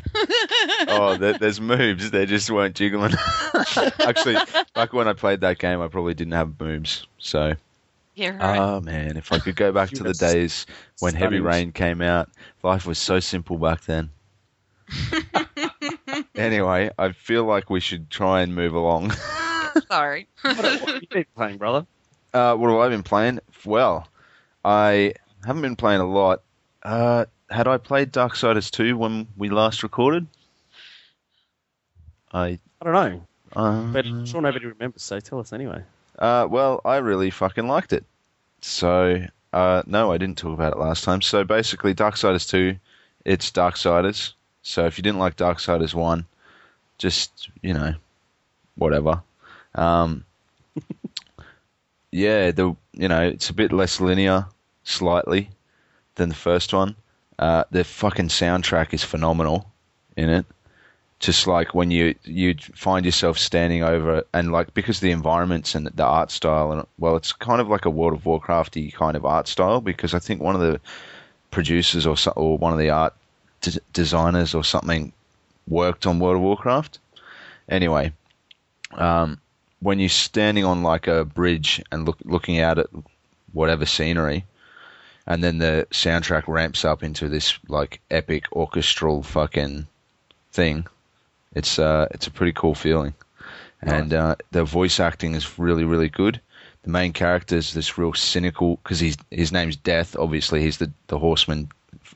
oh, 0.87 1.15
there, 1.19 1.37
there's 1.37 1.59
moves. 1.59 2.11
They 2.11 2.25
just 2.25 2.49
weren't 2.49 2.75
jiggling. 2.75 3.13
Actually, 3.99 4.37
back 4.73 4.93
when 4.93 5.07
I 5.07 5.13
played 5.13 5.41
that 5.41 5.59
game, 5.59 5.81
I 5.81 5.87
probably 5.89 6.13
didn't 6.13 6.33
have 6.33 6.59
moves. 6.59 7.05
So, 7.19 7.55
yeah, 8.15 8.29
right. 8.37 8.57
oh 8.57 8.79
man, 8.81 9.17
if 9.17 9.31
I 9.31 9.39
could 9.39 9.55
go 9.57 9.71
back 9.71 9.89
to 9.91 10.03
the 10.03 10.09
Yes. 10.09 10.17
days 10.17 10.65
when 10.99 11.13
Heavy 11.13 11.39
Rain 11.39 11.71
came 11.71 12.01
out, 12.01 12.29
life 12.63 12.85
was 12.87 12.97
so 12.97 13.19
simple 13.19 13.57
back 13.57 13.83
then. 13.83 14.09
anyway, 16.35 16.89
I 16.97 17.11
feel 17.11 17.43
like 17.43 17.69
we 17.69 17.81
should 17.81 18.09
try 18.09 18.41
and 18.41 18.55
move 18.55 18.73
along. 18.73 19.11
Sorry. 19.91 20.27
What, 20.41 20.55
what 20.57 20.65
have 20.65 21.01
you 21.01 21.07
been 21.09 21.25
playing, 21.35 21.57
brother? 21.57 21.85
Uh, 22.35 22.53
what 22.53 22.69
have 22.69 22.79
I 22.79 22.89
been 22.89 23.01
playing? 23.01 23.39
Well, 23.63 24.09
I 24.65 25.13
haven't 25.45 25.61
been 25.61 25.77
playing 25.77 26.01
a 26.01 26.05
lot. 26.05 26.41
Uh, 26.83 27.25
had 27.49 27.65
I 27.65 27.77
played 27.77 28.11
Darksiders 28.11 28.69
2 28.71 28.97
when 28.97 29.27
we 29.37 29.47
last 29.47 29.83
recorded? 29.83 30.27
I 32.33 32.59
I 32.81 32.83
don't 32.83 32.93
know, 32.93 33.27
uh, 33.55 33.81
but 33.93 34.05
I'm 34.05 34.25
sure 34.25 34.41
nobody 34.41 34.65
remembers. 34.65 35.01
So 35.01 35.21
tell 35.21 35.39
us 35.39 35.53
anyway. 35.53 35.81
Uh, 36.19 36.45
well, 36.49 36.81
I 36.83 36.97
really 36.97 37.29
fucking 37.29 37.69
liked 37.69 37.93
it. 37.93 38.03
So, 38.59 39.25
uh, 39.53 39.83
no, 39.85 40.11
I 40.11 40.17
didn't 40.17 40.37
talk 40.37 40.53
about 40.53 40.73
it 40.73 40.79
last 40.79 41.05
time. 41.05 41.21
So 41.21 41.45
basically, 41.45 41.95
Darksiders 41.95 42.49
2, 42.49 42.75
it's 43.23 43.49
Darksiders. 43.49 44.33
So 44.61 44.85
if 44.87 44.97
you 44.97 45.03
didn't 45.03 45.19
like 45.19 45.37
Darksiders 45.37 45.93
1, 45.93 46.25
just, 46.97 47.49
you 47.61 47.73
know, 47.73 47.93
whatever. 48.75 49.21
Um, 49.73 50.25
yeah, 52.15 52.51
the 52.51 52.75
you 52.93 53.07
know, 53.07 53.21
it's 53.21 53.49
a 53.49 53.53
bit 53.53 53.71
less 53.71 53.99
linear, 53.99 54.45
slightly, 54.83 55.49
than 56.15 56.29
the 56.29 56.35
first 56.35 56.73
one. 56.73 56.95
Uh, 57.37 57.65
the 57.71 57.83
fucking 57.83 58.29
soundtrack 58.29 58.93
is 58.93 59.03
phenomenal 59.03 59.69
in 60.15 60.29
it 60.29 60.45
just 61.19 61.47
like 61.47 61.73
when 61.73 61.91
you 61.91 62.13
you 62.23 62.55
find 62.73 63.05
yourself 63.05 63.37
standing 63.37 63.83
over 63.83 64.23
and 64.33 64.51
like 64.51 64.73
because 64.73 64.99
the 64.99 65.11
environments 65.11 65.73
and 65.73 65.87
the 65.87 66.03
art 66.03 66.29
style 66.29 66.71
and 66.71 66.85
well 66.99 67.15
it's 67.15 67.31
kind 67.31 67.61
of 67.61 67.67
like 67.67 67.85
a 67.85 67.89
World 67.89 68.13
of 68.13 68.23
Warcrafty 68.23 68.93
kind 68.93 69.15
of 69.15 69.25
art 69.25 69.47
style 69.47 69.81
because 69.81 70.13
I 70.13 70.19
think 70.19 70.41
one 70.41 70.55
of 70.55 70.61
the 70.61 70.79
producers 71.51 72.05
or 72.05 72.15
or 72.35 72.57
one 72.57 72.73
of 72.73 72.79
the 72.79 72.89
art 72.89 73.13
d- 73.61 73.79
designers 73.93 74.53
or 74.53 74.63
something 74.63 75.13
worked 75.67 76.05
on 76.05 76.19
World 76.19 76.37
of 76.37 76.41
Warcraft. 76.41 76.99
Anyway, 77.69 78.11
um, 78.91 79.39
when 79.85 79.99
you're 79.99 80.09
standing 80.09 80.65
on 80.65 80.81
like 80.81 81.05
a 81.05 81.23
bridge 81.23 81.79
and 81.91 82.07
look, 82.07 82.17
looking 82.25 82.59
out 82.59 82.79
at 82.79 82.87
whatever 83.53 83.85
scenery, 83.85 84.43
and 85.27 85.43
then 85.43 85.59
the 85.59 85.87
soundtrack 85.91 86.47
ramps 86.47 86.83
up 86.83 87.03
into 87.03 87.29
this 87.29 87.59
like 87.67 88.01
epic 88.09 88.51
orchestral 88.51 89.21
fucking 89.21 89.85
thing. 90.51 90.87
It's 91.53 91.77
uh, 91.77 92.07
it's 92.09 92.25
a 92.25 92.31
pretty 92.31 92.51
cool 92.53 92.73
feeling, 92.73 93.13
and 93.83 94.11
uh, 94.11 94.35
the 94.49 94.63
voice 94.63 94.99
acting 94.99 95.35
is 95.35 95.59
really 95.59 95.83
really 95.83 96.09
good. 96.09 96.41
The 96.81 96.89
main 96.89 97.13
character 97.13 97.55
is 97.55 97.71
this 97.71 97.95
real 97.95 98.13
cynical 98.13 98.77
because 98.77 98.99
he's 98.99 99.17
his 99.29 99.51
name's 99.51 99.75
Death. 99.75 100.15
Obviously, 100.17 100.63
he's 100.63 100.79
the 100.79 100.91
the 101.07 101.19
horseman 101.19 101.69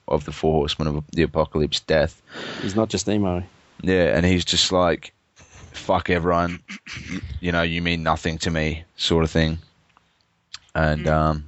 of 0.08 0.26
the 0.26 0.32
four 0.32 0.54
horsemen 0.54 0.88
of 0.88 1.04
the 1.12 1.22
apocalypse. 1.22 1.82
Death. 1.82 2.20
He's 2.64 2.76
not 2.76 2.90
just 2.90 3.08
emo. 3.08 3.44
Yeah, 3.84 4.18
and 4.18 4.26
he's 4.26 4.44
just 4.44 4.72
like, 4.72 5.14
fuck 5.72 6.10
everyone, 6.10 6.60
you, 7.40 7.52
know, 7.52 7.62
you 7.62 7.82
mean 7.82 8.04
nothing 8.04 8.38
to 8.40 8.52
me, 8.52 8.84
sort 8.96 9.24
of 9.24 9.32
thing. 9.32 9.60
And 10.76 11.08
um, 11.08 11.46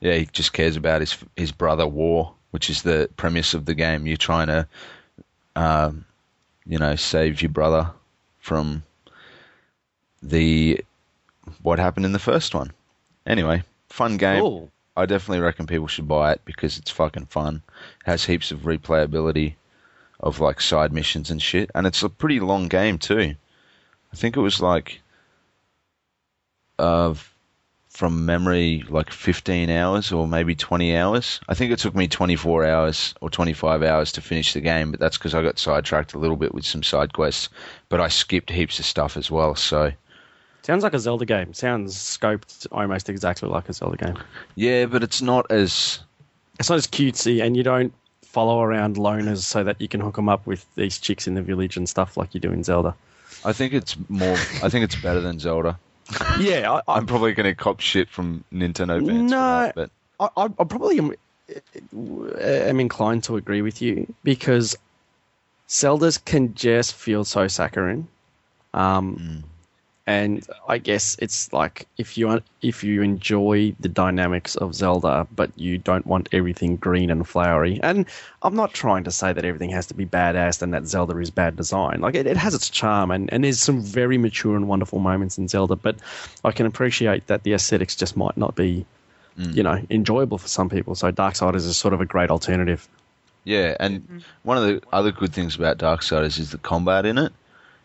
yeah, 0.00 0.14
he 0.14 0.26
just 0.26 0.52
cares 0.52 0.76
about 0.76 1.00
his 1.00 1.16
his 1.36 1.52
brother 1.52 1.86
War, 1.86 2.32
which 2.50 2.70
is 2.70 2.82
the 2.82 3.10
premise 3.16 3.54
of 3.54 3.64
the 3.64 3.74
game. 3.74 4.06
You're 4.06 4.16
trying 4.16 4.46
to, 4.46 4.66
um, 5.56 6.04
you 6.66 6.78
know, 6.78 6.96
save 6.96 7.42
your 7.42 7.50
brother 7.50 7.90
from 8.38 8.82
the 10.22 10.80
what 11.62 11.78
happened 11.78 12.06
in 12.06 12.12
the 12.12 12.18
first 12.18 12.54
one. 12.54 12.72
Anyway, 13.26 13.62
fun 13.88 14.16
game. 14.16 14.40
Cool. 14.40 14.70
I 14.96 15.06
definitely 15.06 15.40
reckon 15.40 15.66
people 15.66 15.86
should 15.86 16.08
buy 16.08 16.32
it 16.32 16.40
because 16.44 16.78
it's 16.78 16.90
fucking 16.90 17.26
fun. 17.26 17.62
It 18.00 18.06
has 18.06 18.24
heaps 18.24 18.50
of 18.50 18.60
replayability 18.60 19.54
of 20.20 20.40
like 20.40 20.60
side 20.60 20.92
missions 20.92 21.30
and 21.30 21.40
shit, 21.40 21.70
and 21.74 21.86
it's 21.86 22.02
a 22.02 22.08
pretty 22.08 22.40
long 22.40 22.68
game 22.68 22.98
too. 22.98 23.34
I 24.12 24.16
think 24.16 24.36
it 24.36 24.40
was 24.40 24.60
like, 24.60 25.00
uh, 26.78 27.14
from 27.98 28.24
memory, 28.24 28.84
like 28.88 29.10
15 29.10 29.70
hours 29.70 30.12
or 30.12 30.28
maybe 30.28 30.54
20 30.54 30.96
hours. 30.96 31.40
I 31.48 31.54
think 31.54 31.72
it 31.72 31.80
took 31.80 31.96
me 31.96 32.06
24 32.06 32.64
hours 32.64 33.14
or 33.20 33.28
25 33.28 33.82
hours 33.82 34.12
to 34.12 34.20
finish 34.20 34.52
the 34.52 34.60
game, 34.60 34.92
but 34.92 35.00
that's 35.00 35.18
because 35.18 35.34
I 35.34 35.42
got 35.42 35.58
sidetracked 35.58 36.14
a 36.14 36.18
little 36.18 36.36
bit 36.36 36.54
with 36.54 36.64
some 36.64 36.82
side 36.82 37.12
quests. 37.12 37.48
But 37.88 38.00
I 38.00 38.08
skipped 38.08 38.50
heaps 38.50 38.78
of 38.78 38.84
stuff 38.84 39.16
as 39.16 39.30
well, 39.30 39.54
so. 39.56 39.90
Sounds 40.62 40.84
like 40.84 40.94
a 40.94 40.98
Zelda 41.00 41.24
game. 41.24 41.52
Sounds 41.54 41.96
scoped 41.96 42.66
almost 42.70 43.08
exactly 43.08 43.48
like 43.48 43.68
a 43.68 43.72
Zelda 43.72 43.96
game. 43.96 44.18
Yeah, 44.54 44.86
but 44.86 45.02
it's 45.02 45.20
not 45.20 45.50
as 45.50 45.98
It's 46.60 46.68
not 46.68 46.76
as 46.76 46.86
cutesy, 46.86 47.42
and 47.42 47.56
you 47.56 47.62
don't 47.62 47.92
follow 48.28 48.62
around 48.62 48.96
loners 48.96 49.38
so 49.38 49.64
that 49.64 49.80
you 49.80 49.88
can 49.88 50.00
hook 50.00 50.16
them 50.16 50.28
up 50.28 50.46
with 50.46 50.66
these 50.74 50.98
chicks 50.98 51.26
in 51.26 51.34
the 51.34 51.42
village 51.42 51.76
and 51.76 51.88
stuff 51.88 52.16
like 52.16 52.34
you 52.34 52.40
do 52.40 52.52
in 52.52 52.62
Zelda. 52.62 52.94
I 53.44 53.52
think 53.52 53.72
it's 53.72 53.96
more. 54.08 54.36
I 54.62 54.68
think 54.68 54.84
it's 54.84 54.96
better 54.96 55.20
than 55.20 55.38
Zelda. 55.38 55.78
Yeah, 56.40 56.72
I, 56.72 56.96
I'm 56.96 57.04
probably 57.04 57.34
going 57.34 57.44
to 57.44 57.54
cop 57.54 57.80
shit 57.80 58.08
from 58.08 58.42
Nintendo 58.50 59.04
fans. 59.04 59.30
No. 59.30 59.36
for 59.36 59.36
that, 59.36 59.74
but 59.74 59.90
I, 60.18 60.42
I, 60.42 60.44
I 60.44 60.64
probably 60.64 60.98
am, 60.98 61.14
am 62.40 62.80
inclined 62.80 63.24
to 63.24 63.36
agree 63.36 63.60
with 63.60 63.82
you 63.82 64.12
because 64.24 64.74
Zeldas 65.68 66.24
can 66.24 66.54
just 66.54 66.94
feel 66.94 67.24
so 67.24 67.46
saccharine. 67.46 68.08
Um, 68.72 69.44
And 70.08 70.46
I 70.66 70.78
guess 70.78 71.16
it's 71.18 71.52
like 71.52 71.86
if 71.98 72.16
you 72.16 72.40
if 72.62 72.82
you 72.82 73.02
enjoy 73.02 73.74
the 73.78 73.90
dynamics 73.90 74.56
of 74.56 74.74
Zelda, 74.74 75.26
but 75.36 75.50
you 75.54 75.76
don't 75.76 76.06
want 76.06 76.30
everything 76.32 76.76
green 76.76 77.10
and 77.10 77.28
flowery. 77.28 77.78
And 77.82 78.06
I'm 78.40 78.54
not 78.54 78.72
trying 78.72 79.04
to 79.04 79.10
say 79.10 79.34
that 79.34 79.44
everything 79.44 79.68
has 79.68 79.86
to 79.88 79.94
be 79.94 80.06
badass 80.06 80.62
and 80.62 80.72
that 80.72 80.86
Zelda 80.86 81.18
is 81.18 81.30
bad 81.30 81.56
design. 81.56 82.00
Like 82.00 82.14
it, 82.14 82.26
it 82.26 82.38
has 82.38 82.54
its 82.54 82.70
charm, 82.70 83.10
and, 83.10 83.30
and 83.30 83.44
there's 83.44 83.60
some 83.60 83.82
very 83.82 84.16
mature 84.16 84.56
and 84.56 84.66
wonderful 84.66 84.98
moments 84.98 85.36
in 85.36 85.46
Zelda. 85.46 85.76
But 85.76 85.96
I 86.42 86.52
can 86.52 86.64
appreciate 86.64 87.26
that 87.26 87.42
the 87.42 87.52
aesthetics 87.52 87.94
just 87.94 88.16
might 88.16 88.38
not 88.38 88.54
be 88.54 88.86
mm. 89.38 89.54
you 89.54 89.62
know, 89.62 89.78
enjoyable 89.90 90.38
for 90.38 90.48
some 90.48 90.70
people. 90.70 90.94
So 90.94 91.12
Darksiders 91.12 91.56
is 91.56 91.66
a 91.66 91.74
sort 91.74 91.92
of 91.92 92.00
a 92.00 92.06
great 92.06 92.30
alternative. 92.30 92.88
yeah, 93.44 93.76
and 93.78 94.00
mm-hmm. 94.00 94.18
one 94.42 94.56
of 94.56 94.64
the 94.64 94.82
other 94.90 95.12
good 95.12 95.34
things 95.34 95.54
about 95.54 95.76
Darksiders 95.76 96.38
is 96.38 96.50
the 96.50 96.58
combat 96.58 97.04
in 97.04 97.18
it. 97.18 97.32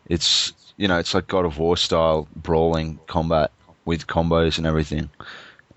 It's 0.07 0.53
you 0.77 0.87
know, 0.87 0.97
it's 0.99 1.13
like 1.13 1.27
God 1.27 1.45
of 1.45 1.57
War 1.57 1.77
style 1.77 2.27
brawling 2.35 2.99
combat 3.07 3.51
with 3.85 4.07
combos 4.07 4.57
and 4.57 4.65
everything, 4.65 5.09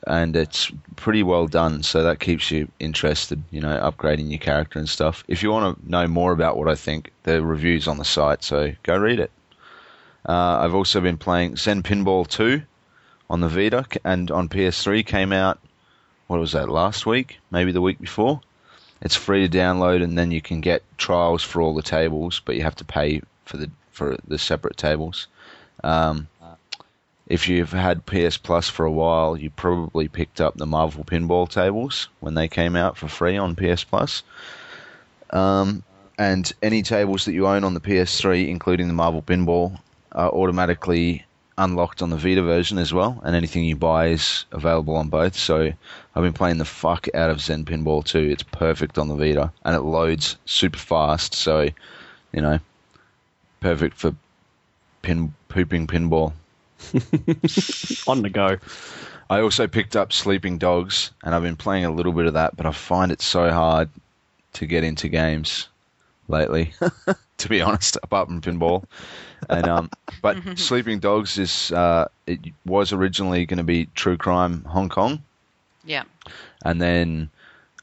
and 0.07 0.37
it's 0.37 0.71
pretty 0.97 1.23
well 1.23 1.47
done. 1.47 1.83
So 1.83 2.03
that 2.03 2.21
keeps 2.21 2.51
you 2.51 2.69
interested, 2.79 3.43
you 3.51 3.61
know, 3.61 3.79
upgrading 3.79 4.31
your 4.31 4.39
character 4.39 4.79
and 4.79 4.89
stuff. 4.89 5.25
If 5.29 5.43
you 5.43 5.51
want 5.51 5.79
to 5.79 5.91
know 5.91 6.07
more 6.07 6.33
about 6.33 6.57
what 6.57 6.69
I 6.69 6.75
think, 6.75 7.13
the 7.25 7.43
reviews 7.43 7.89
on 7.89 7.99
the 7.99 8.05
site, 8.05 8.43
so 8.43 8.73
go 8.83 8.97
read 8.97 9.21
it. 9.21 9.31
Uh, 10.29 10.59
I've 10.61 10.75
also 10.75 11.01
been 11.01 11.19
playing 11.19 11.57
Zen 11.57 11.83
Pinball 11.83 12.27
2 12.27 12.63
on 13.31 13.41
the 13.41 13.49
Vita 13.49 13.87
and 14.05 14.31
on 14.31 14.49
PS3 14.49 15.07
came 15.07 15.33
out. 15.33 15.61
What 16.27 16.41
was 16.41 16.53
that 16.53 16.69
last 16.69 17.07
week? 17.07 17.39
Maybe 17.51 17.71
the 17.71 17.81
week 17.81 18.01
before. 18.01 18.41
It's 19.01 19.15
free 19.15 19.47
to 19.47 19.59
download, 19.59 20.03
and 20.03 20.19
then 20.19 20.31
you 20.31 20.41
can 20.41 20.61
get 20.61 20.83
trials 20.97 21.43
for 21.43 21.61
all 21.61 21.75
the 21.75 21.83
tables, 21.83 22.41
but 22.45 22.57
you 22.57 22.63
have 22.63 22.77
to 22.77 22.85
pay 22.85 23.21
for 23.45 23.59
the 23.59 23.71
for 23.97 24.17
the 24.29 24.39
separate 24.39 24.77
tables. 24.77 25.27
Um, 25.83 26.29
if 27.27 27.49
you've 27.49 27.73
had 27.73 28.07
PS 28.07 28.37
Plus 28.37 28.69
for 28.69 28.85
a 28.85 28.93
while, 28.93 29.37
you 29.37 29.51
probably 29.51 30.07
picked 30.07 30.41
up 30.41 30.57
the 30.57 30.67
Marvel 30.67 31.03
Pinball 31.03 31.49
tables 31.49 32.09
when 32.21 32.35
they 32.35 32.47
came 32.47 32.77
out 32.77 32.97
for 32.97 33.09
free 33.09 33.37
on 33.37 33.57
PS 33.57 33.83
Plus. 33.85 34.23
Um, 35.31 35.83
and 36.19 36.53
any 36.63 36.83
tables 36.83 37.25
that 37.25 37.33
you 37.33 37.47
own 37.47 37.65
on 37.65 37.75
the 37.75 37.81
PS3, 37.81 38.49
including 38.49 38.87
the 38.87 38.95
Marvel 38.95 39.23
Pinball, 39.23 39.81
are 40.13 40.31
automatically 40.31 41.25
unlocked 41.59 42.03
on 42.03 42.11
the 42.11 42.17
Vita 42.17 42.43
version 42.43 42.79
as 42.79 42.93
well. 42.93 43.21
And 43.25 43.35
anything 43.35 43.65
you 43.65 43.77
buy 43.77 44.09
is 44.09 44.45
available 44.53 44.95
on 44.95 45.09
both. 45.09 45.35
So 45.37 45.73
I've 46.15 46.23
been 46.23 46.33
playing 46.33 46.59
the 46.59 46.65
fuck 46.65 47.09
out 47.15 47.31
of 47.31 47.41
Zen 47.41 47.65
Pinball 47.65 48.05
2. 48.05 48.19
It's 48.19 48.43
perfect 48.45 48.99
on 48.99 49.09
the 49.09 49.17
Vita, 49.17 49.53
and 49.65 49.75
it 49.75 49.81
loads 49.81 50.37
super 50.45 50.79
fast. 50.79 51.35
So, 51.35 51.69
you 52.33 52.41
know, 52.41 52.61
perfect 53.61 53.97
for 53.97 54.15
pin 55.03 55.35
pooping 55.49 55.87
pinball. 55.87 56.33
On 58.09 58.23
the 58.23 58.31
go. 58.31 58.59
I 59.29 59.41
also 59.41 59.67
picked 59.67 59.97
up 59.97 60.13
Sleeping 60.13 60.59
Dogs, 60.59 61.11
and 61.25 61.35
I've 61.35 61.43
been 61.43 61.57
playing 61.57 61.85
a 61.85 61.91
little 61.91 62.13
bit 62.13 62.27
of 62.27 62.35
that, 62.35 62.57
but 62.57 62.67
I 62.67 62.71
find 62.73 63.11
it 63.11 63.21
so 63.21 63.51
hard 63.51 63.89
to 64.53 64.67
get 64.67 64.85
into 64.85 65.09
games 65.09 65.69
lately, 66.29 66.73
to 67.39 67.49
be 67.49 67.61
honest, 67.61 67.97
apart 68.03 68.29
from 68.29 68.41
pinball. 68.41 68.85
And 69.49 69.67
um, 69.67 69.91
but 70.23 70.37
Sleeping 70.59 70.99
Dogs 71.01 71.39
is 71.39 71.73
uh, 71.73 72.07
it 72.27 72.39
was 72.65 72.93
originally 72.93 73.47
going 73.47 73.59
to 73.59 73.65
be 73.65 73.87
True 73.95 74.17
Crime 74.17 74.63
Hong 74.65 74.89
Kong, 74.89 75.23
Yeah. 75.85 76.05
and 76.65 76.81
then 76.81 77.31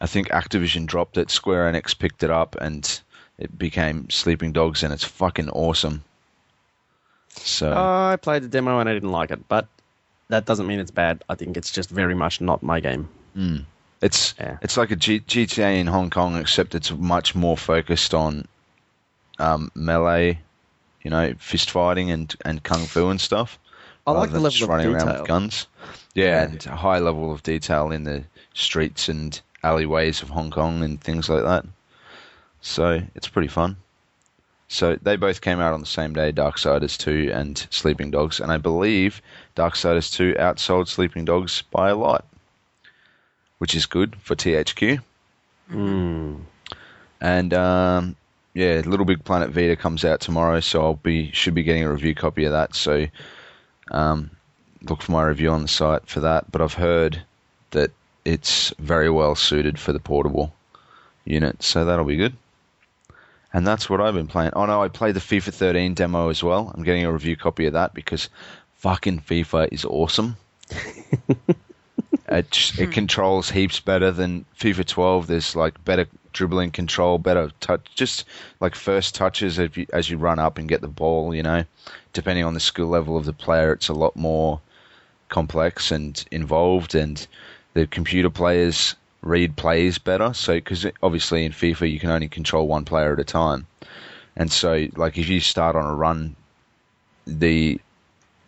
I 0.02 0.08
think 0.08 0.30
Activision 0.30 0.86
dropped 0.86 1.18
it. 1.18 1.30
Square 1.30 1.72
Enix 1.74 1.98
picked 1.98 2.24
it 2.24 2.32
up, 2.32 2.56
and 2.62 3.02
it 3.38 3.58
became 3.58 4.10
Sleeping 4.10 4.52
Dogs, 4.52 4.84
and 4.84 4.94
it's 4.94 5.04
fucking 5.04 5.50
awesome. 5.50 6.04
So 7.36 7.72
I 7.74 8.16
played 8.22 8.44
the 8.44 8.48
demo 8.48 8.80
and 8.80 8.88
I 8.88 8.94
didn't 8.94 9.12
like 9.12 9.32
it, 9.32 9.48
but 9.48 9.68
that 10.30 10.46
doesn't 10.46 10.68
mean 10.68 10.80
it's 10.80 10.92
bad. 10.92 11.24
I 11.30 11.36
think 11.36 11.58
it's 11.58 11.72
just 11.72 11.90
very 11.90 12.14
much 12.16 12.42
not 12.42 12.62
my 12.64 12.80
game. 12.80 13.10
It's 14.02 14.36
Yeah. 14.40 14.58
it's 14.62 14.78
like 14.78 14.92
a 14.92 14.96
G- 14.96 15.22
GTA 15.22 15.80
in 15.80 15.88
Hong 15.88 16.10
Kong, 16.10 16.36
except 16.38 16.76
it's 16.76 16.92
much 16.92 17.34
more 17.34 17.58
focused 17.58 18.14
on 18.14 18.48
um, 19.40 19.72
melee, 19.74 20.40
you 21.02 21.10
know, 21.10 21.34
fist 21.40 21.72
fighting 21.72 22.12
and, 22.12 22.34
and 22.46 22.62
kung 22.62 22.86
fu 22.86 23.10
and 23.10 23.20
stuff. 23.20 23.58
I 24.06 24.12
like 24.12 24.30
the 24.30 24.36
level 24.36 24.52
just 24.52 24.64
of 24.64 24.70
running 24.70 24.88
around 24.94 25.08
detail. 25.08 25.22
with 25.22 25.28
guns. 25.28 25.68
Yeah, 26.14 26.26
Yeah. 26.26 26.44
and 26.44 26.66
a 26.68 26.76
high 26.76 27.00
level 27.00 27.32
of 27.32 27.42
detail 27.42 27.92
in 27.92 28.04
the 28.04 28.24
streets 28.54 29.10
and 29.10 29.40
alleyways 29.64 30.22
of 30.22 30.30
Hong 30.30 30.52
Kong 30.52 30.84
and 30.84 31.02
things 31.02 31.30
like 31.30 31.44
that. 31.44 31.66
So 32.64 33.04
it's 33.14 33.28
pretty 33.28 33.50
fun. 33.50 33.76
So 34.70 34.98
they 35.02 35.18
both 35.18 35.42
came 35.42 35.60
out 35.60 35.74
on 35.74 35.82
the 35.82 35.86
same 35.86 36.14
day, 36.14 36.32
Darksiders 36.32 36.98
2 36.98 37.30
and 37.32 37.68
Sleeping 37.70 38.10
Dogs, 38.10 38.40
and 38.40 38.52
I 38.52 38.58
believe 38.58 39.22
Darksiders 39.56 40.12
2 40.14 40.36
outsold 40.40 40.88
Sleeping 40.88 41.26
Dogs 41.26 41.62
by 41.70 41.90
a 41.90 41.96
lot, 41.96 42.26
which 43.58 43.76
is 43.76 43.86
good 43.86 44.16
for 44.16 44.36
THQ. 44.36 45.02
Mm. 45.72 46.40
And 47.20 47.54
um, 47.54 48.16
yeah, 48.54 48.82
Little 48.86 49.06
Big 49.06 49.24
Planet 49.26 49.52
Vita 49.52 49.76
comes 49.76 50.06
out 50.06 50.22
tomorrow, 50.22 50.62
so 50.62 50.82
I'll 50.82 50.96
be 50.96 51.32
should 51.32 51.54
be 51.54 51.64
getting 51.64 51.84
a 51.84 51.92
review 51.92 52.16
copy 52.16 52.46
of 52.46 52.54
that. 52.54 52.76
So 52.76 53.08
um, 53.92 54.32
look 54.84 55.02
for 55.02 55.12
my 55.12 55.24
review 55.24 55.52
on 55.52 55.64
the 55.64 55.68
site 55.68 56.08
for 56.08 56.22
that. 56.22 56.50
But 56.50 56.62
I've 56.62 56.74
heard 56.74 57.22
that 57.72 57.92
it's 58.24 58.74
very 58.80 59.10
well 59.10 59.36
suited 59.36 59.78
for 59.78 59.92
the 59.92 60.00
portable 60.00 60.54
unit, 61.26 61.62
so 61.62 61.84
that'll 61.84 62.06
be 62.06 62.16
good. 62.16 62.38
And 63.54 63.68
that's 63.68 63.90
what 63.90 64.02
I've 64.02 64.16
been 64.16 64.28
playing. 64.28 64.52
Oh 64.56 64.66
no, 64.66 64.82
I 64.82 64.88
played 64.88 65.16
the 65.16 65.20
FIFA 65.20 65.54
13 65.54 65.94
demo 65.94 66.30
as 66.30 66.44
well. 66.44 66.72
I'm 66.74 66.84
getting 66.84 67.06
a 67.06 67.14
review 67.14 67.36
copy 67.36 67.68
of 67.68 67.74
that 67.74 67.94
because 67.94 68.30
fucking 68.78 69.20
FIFA 69.22 69.70
is 69.72 69.86
awesome. 69.86 70.36
it 72.30 72.50
just- 72.52 72.80
it 72.80 72.88
hmm. 72.88 72.92
controls 72.92 73.52
heaps 73.52 73.80
better 73.80 74.12
than 74.12 74.46
FIFA 74.60 74.86
12. 74.86 75.28
There's 75.28 75.56
like 75.56 75.84
better 75.86 76.08
dribbling 76.34 76.72
control, 76.72 77.20
better 77.20 77.52
touch, 77.60 77.88
just 77.94 78.26
like 78.60 78.74
first 78.74 79.14
touches 79.14 79.60
as 79.60 79.78
you, 79.78 79.86
as 79.94 80.10
you 80.10 80.18
run 80.18 80.40
up 80.40 80.58
and 80.58 80.68
get 80.68 80.82
the 80.82 80.88
ball. 80.88 81.36
You 81.36 81.44
know, 81.44 81.64
depending 82.12 82.44
on 82.44 82.56
the 82.56 82.60
skill 82.60 82.88
level 82.88 83.18
of 83.18 83.26
the 83.26 83.34
player, 83.34 83.72
it's 83.72 83.88
a 83.90 83.94
lot 83.94 84.16
more 84.16 84.60
complex 85.30 85.92
and 85.92 86.24
involved, 86.32 86.96
and 86.96 87.26
the 87.74 87.86
computer 87.88 88.32
players 88.32 88.96
read 89.24 89.56
plays 89.56 89.98
better. 89.98 90.34
So, 90.34 90.54
because 90.54 90.86
obviously 91.02 91.46
in 91.46 91.52
FIFA 91.52 91.92
you 91.92 92.00
can 92.00 92.12
only 92.12 92.28
control 92.28 92.68
one 92.68 92.86
player 92.86 93.14
at 93.14 93.20
a 93.20 93.24
time, 93.24 93.66
and 94.36 94.52
so 94.52 94.88
like 94.96 95.18
if 95.18 95.30
you 95.30 95.40
start 95.40 95.76
on 95.76 95.86
a 95.86 95.96
run, 95.96 96.36
the 97.26 97.80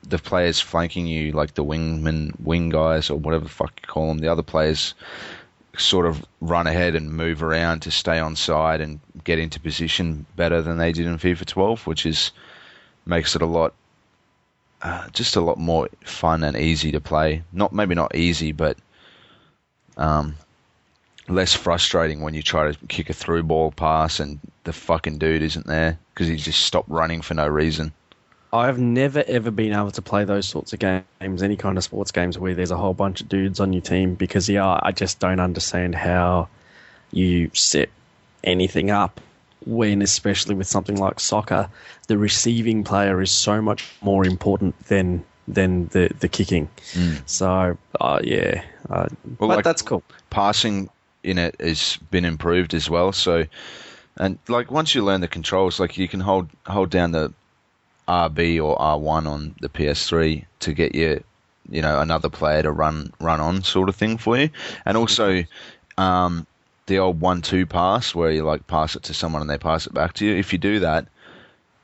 the 0.08 0.20
players 0.20 0.60
flanking 0.60 1.08
you, 1.08 1.32
like 1.32 1.56
the 1.56 1.64
wingman, 1.64 2.40
wing 2.40 2.70
guys, 2.70 3.10
or 3.10 3.18
whatever 3.18 3.46
the 3.46 3.50
fuck 3.50 3.72
you 3.82 3.88
call 3.88 4.10
them, 4.10 4.20
the 4.20 4.32
other 4.32 4.44
players 4.44 4.94
sort 5.78 6.06
of 6.06 6.24
run 6.42 6.68
ahead 6.68 6.96
and 6.96 7.12
move 7.12 7.44
around 7.44 7.82
to 7.82 7.92
stay 7.92 8.20
on 8.20 8.36
side 8.36 8.82
and 8.82 9.00
get 9.24 9.40
into 9.40 9.60
position 9.60 10.26
better 10.36 10.62
than 10.62 10.78
they 10.78 10.92
did 10.92 11.06
in 11.06 11.18
FIFA 11.18 11.46
12, 11.46 11.88
which 11.88 12.06
is 12.06 12.32
makes 13.06 13.36
it 13.36 13.42
a 13.42 13.46
lot, 13.46 13.74
uh, 14.82 15.08
just 15.10 15.36
a 15.36 15.42
lot 15.42 15.58
more 15.58 15.90
fun 16.04 16.44
and 16.44 16.56
easy 16.56 16.92
to 16.92 17.02
play. 17.02 17.44
Not 17.52 17.74
maybe 17.74 17.96
not 17.96 18.16
easy, 18.16 18.52
but 18.52 18.78
um, 19.98 20.36
less 21.28 21.54
frustrating 21.54 22.22
when 22.22 22.34
you 22.34 22.42
try 22.44 22.72
to 22.72 22.78
kick 22.88 23.10
a 23.10 23.14
through 23.14 23.44
ball 23.44 23.72
pass 23.72 24.20
and 24.20 24.40
the 24.64 24.74
fucking 24.74 25.18
dude 25.18 25.42
isn't 25.42 25.66
there 25.66 25.98
because 26.14 26.28
he 26.28 26.36
just 26.36 26.62
stopped 26.62 26.90
running 26.90 27.22
for 27.22 27.34
no 27.34 27.48
reason. 27.48 27.92
I've 28.54 28.80
never 28.80 29.24
ever 29.28 29.52
been 29.52 29.74
able 29.74 29.92
to 29.92 30.02
play 30.02 30.24
those 30.24 30.48
sorts 30.48 30.72
of 30.72 30.80
games, 30.80 31.44
any 31.44 31.58
kind 31.58 31.78
of 31.78 31.84
sports 31.84 32.12
games 32.12 32.38
where 32.40 32.54
there's 32.54 32.72
a 32.72 32.78
whole 32.78 32.94
bunch 32.94 33.20
of 33.22 33.28
dudes 33.28 33.60
on 33.60 33.74
your 33.74 33.82
team 33.82 34.16
because 34.16 34.48
yeah, 34.48 34.80
I 34.82 34.92
just 34.92 35.20
don't 35.20 35.40
understand 35.42 35.96
how 35.96 36.48
you 37.12 37.50
set 37.54 37.90
anything 38.44 38.92
up 38.92 39.20
when 39.66 40.02
especially 40.04 40.54
with 40.56 40.68
something 40.68 40.96
like 40.98 41.20
soccer, 41.20 41.68
the 42.08 42.18
receiving 42.18 42.84
player 42.84 43.22
is 43.22 43.32
so 43.32 43.62
much 43.62 43.92
more 44.02 44.26
important 44.26 44.78
than 44.86 45.24
than 45.48 45.88
the 45.88 46.10
the 46.20 46.30
kicking. 46.30 46.70
So 47.26 47.78
uh, 48.00 48.20
yeah, 48.24 48.64
uh, 48.90 49.08
Well, 49.40 49.50
but 49.50 49.56
like- 49.58 49.64
that's 49.66 49.82
cool. 49.82 50.04
passing 50.30 50.90
in 51.26 51.38
it 51.38 51.56
has 51.60 51.98
been 52.12 52.26
improved 52.26 52.74
as 52.74 52.90
well. 52.90 53.12
So, 53.12 53.46
and 54.18 54.38
like 54.48 54.72
once 54.72 54.96
you 54.96 55.04
learn 55.04 55.22
the 55.22 55.28
controls, 55.28 55.80
like 55.80 55.98
you 55.98 56.08
can 56.08 56.20
hold 56.20 56.50
hold 56.66 56.90
down 56.90 57.12
the 57.12 57.34
RB 58.08 58.64
or 58.64 58.78
R1 58.78 59.28
on 59.28 59.56
the 59.60 59.70
PS3 59.70 60.46
to 60.60 60.74
get 60.74 60.94
your, 60.94 61.20
you 61.70 61.82
know, 61.82 62.00
another 62.00 62.30
player 62.30 62.64
to 62.64 62.72
run 62.72 63.12
run 63.20 63.42
on 63.42 63.64
sort 63.64 63.90
of 63.90 63.96
thing 63.96 64.18
for 64.18 64.38
you, 64.38 64.50
and 64.86 64.98
also. 64.98 65.44
Um, 65.98 66.46
the 66.88 67.00
old 67.00 67.20
one-two 67.20 67.66
pass, 67.66 68.14
where 68.14 68.30
you 68.30 68.44
like 68.44 68.68
pass 68.68 68.96
it 68.96 69.02
to 69.02 69.14
someone 69.14 69.42
and 69.42 69.50
they 69.50 69.58
pass 69.58 69.88
it 69.88 69.94
back 69.96 70.14
to 70.14 70.26
you. 70.26 70.36
If 70.36 70.54
you 70.54 70.60
do 70.60 70.80
that, 70.82 71.08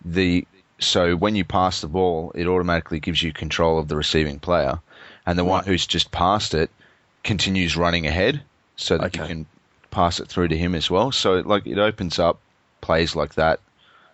the 0.06 0.46
so 0.78 1.16
when 1.16 1.36
you 1.36 1.44
pass 1.44 1.82
the 1.82 1.88
ball, 1.88 2.32
it 2.36 2.48
automatically 2.48 3.00
gives 3.00 3.24
you 3.24 3.34
control 3.34 3.80
of 3.80 3.88
the 3.88 3.96
receiving 3.96 4.40
player, 4.40 4.80
and 5.26 5.40
the 5.40 5.44
one 5.44 5.64
who's 5.64 5.88
just 5.88 6.12
passed 6.12 6.54
it 6.54 6.70
continues 7.24 7.78
running 7.78 8.08
ahead, 8.08 8.42
so 8.82 8.98
that 8.98 9.16
you 9.16 9.24
can 9.24 9.46
pass 9.92 10.20
it 10.20 10.28
through 10.28 10.48
to 10.50 10.58
him 10.58 10.76
as 10.76 10.90
well. 10.90 11.12
So 11.12 11.36
like 11.42 11.66
it 11.68 11.78
opens 11.78 12.20
up 12.20 12.40
plays 12.82 13.16
like 13.16 13.36
that 13.36 13.60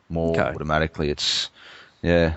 more 0.09 0.31
Okay. 0.39 0.49
automatically. 0.55 1.09
It's 1.09 1.49
yeah. 2.01 2.35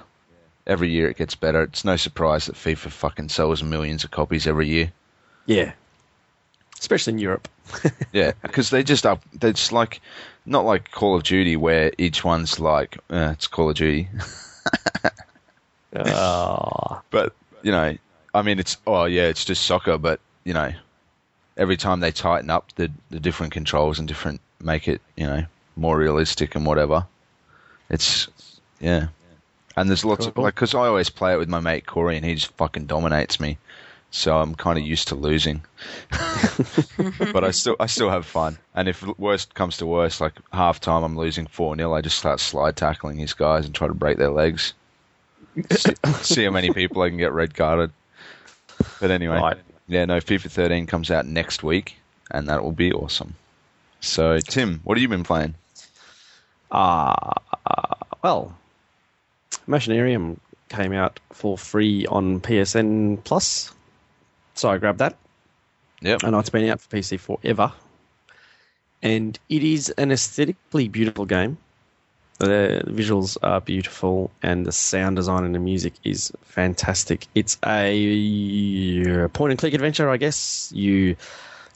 Every 0.66 0.90
year 0.90 1.08
it 1.08 1.16
gets 1.16 1.34
better. 1.34 1.62
It's 1.62 1.84
no 1.84 1.96
surprise 1.96 2.46
that 2.46 2.54
FIFA 2.54 2.90
fucking 2.90 3.28
sells 3.30 3.62
millions 3.62 4.04
of 4.04 4.10
copies 4.12 4.46
every 4.46 4.68
year. 4.68 4.92
Yeah, 5.46 5.72
especially 6.78 7.14
in 7.14 7.18
Europe. 7.18 7.48
Yeah, 8.12 8.32
because 8.42 8.70
they 8.70 8.82
just 8.82 9.06
up. 9.06 9.22
It's 9.42 9.70
like 9.72 10.00
not 10.44 10.64
like 10.64 10.90
Call 10.90 11.14
of 11.16 11.22
Duty 11.22 11.56
where 11.56 11.92
each 11.98 12.24
one's 12.24 12.58
like 12.60 12.98
uh, 13.10 13.30
it's 13.32 13.46
Call 13.46 13.70
of 13.70 13.76
Duty, 13.76 14.08
Ah. 15.96 17.02
but 17.10 17.34
you 17.62 17.72
know, 17.72 17.96
I 18.34 18.42
mean, 18.42 18.58
it's 18.58 18.76
oh 18.86 19.04
yeah, 19.04 19.24
it's 19.28 19.44
just 19.44 19.62
soccer, 19.66 19.98
but 19.98 20.20
you 20.44 20.52
know, 20.54 20.72
every 21.60 21.76
time 21.76 22.00
they 22.00 22.10
tighten 22.10 22.50
up 22.50 22.72
the 22.74 22.90
the 23.10 23.20
different 23.20 23.52
controls 23.52 24.00
and 24.00 24.08
different 24.08 24.40
make 24.60 24.88
it 24.88 25.00
you 25.14 25.26
know 25.26 25.44
more 25.76 25.96
realistic 25.96 26.56
and 26.56 26.66
whatever. 26.66 27.06
It's 27.90 28.28
yeah, 28.80 29.08
and 29.76 29.88
there's 29.88 30.04
lots 30.04 30.26
of 30.26 30.36
like 30.36 30.54
because 30.54 30.74
I 30.74 30.86
always 30.86 31.10
play 31.10 31.34
it 31.34 31.38
with 31.38 31.48
my 31.48 31.60
mate 31.60 31.86
Corey 31.86 32.16
and 32.16 32.24
he 32.24 32.34
just 32.34 32.52
fucking 32.54 32.86
dominates 32.86 33.38
me, 33.38 33.58
so 34.10 34.38
I'm 34.38 34.54
kind 34.54 34.78
of 34.78 34.84
used 34.84 35.08
to 35.08 35.14
losing. 35.14 35.62
but 37.32 37.44
I 37.44 37.50
still 37.50 37.76
I 37.78 37.86
still 37.86 38.10
have 38.10 38.26
fun. 38.26 38.58
And 38.74 38.88
if 38.88 39.06
worst 39.18 39.54
comes 39.54 39.76
to 39.76 39.86
worst, 39.86 40.20
like 40.20 40.34
half 40.52 40.80
time 40.80 41.04
I'm 41.04 41.16
losing 41.16 41.46
four 41.46 41.76
0 41.76 41.92
I 41.92 42.00
just 42.00 42.18
start 42.18 42.40
slide 42.40 42.76
tackling 42.76 43.18
his 43.18 43.34
guys 43.34 43.66
and 43.66 43.74
try 43.74 43.86
to 43.86 43.94
break 43.94 44.16
their 44.18 44.30
legs. 44.30 44.72
see, 45.72 45.94
see 46.22 46.44
how 46.44 46.50
many 46.50 46.72
people 46.72 47.02
I 47.02 47.08
can 47.08 47.18
get 47.18 47.32
red 47.32 47.54
carded. 47.54 47.90
But 49.00 49.10
anyway, 49.10 49.38
Right. 49.38 49.58
Yeah, 49.90 50.04
no, 50.04 50.18
FIFA 50.18 50.50
13 50.50 50.86
comes 50.86 51.10
out 51.10 51.26
next 51.26 51.64
week, 51.64 51.96
and 52.30 52.48
that 52.48 52.62
will 52.62 52.72
be 52.72 52.92
awesome. 52.92 53.34
So, 54.00 54.38
Tim, 54.38 54.80
what 54.84 54.96
have 54.96 55.02
you 55.02 55.08
been 55.08 55.24
playing? 55.24 55.54
Uh, 56.70 57.32
well, 58.22 58.56
Machinarium 59.68 60.38
came 60.68 60.92
out 60.92 61.18
for 61.32 61.58
free 61.58 62.06
on 62.06 62.40
PSN 62.40 63.22
Plus, 63.24 63.72
so 64.54 64.70
I 64.70 64.78
grabbed 64.78 65.00
that. 65.00 65.16
Yep. 66.02 66.20
I 66.22 66.30
know 66.30 66.38
it's 66.38 66.50
been 66.50 66.70
out 66.70 66.80
for 66.80 66.88
PC 66.96 67.18
forever. 67.18 67.72
and 69.02 69.38
it 69.48 69.64
is 69.64 69.90
an 69.90 70.12
aesthetically 70.12 70.86
beautiful 70.88 71.26
game. 71.26 71.58
The 72.40 72.82
visuals 72.86 73.36
are 73.42 73.60
beautiful, 73.60 74.30
and 74.42 74.64
the 74.66 74.72
sound 74.72 75.16
design 75.16 75.44
and 75.44 75.54
the 75.54 75.58
music 75.58 75.92
is 76.04 76.32
fantastic. 76.42 77.26
It's 77.34 77.58
a 77.66 79.24
uh, 79.24 79.28
point 79.28 79.50
and 79.52 79.58
click 79.58 79.74
adventure, 79.74 80.08
I 80.08 80.16
guess. 80.16 80.72
You 80.74 81.16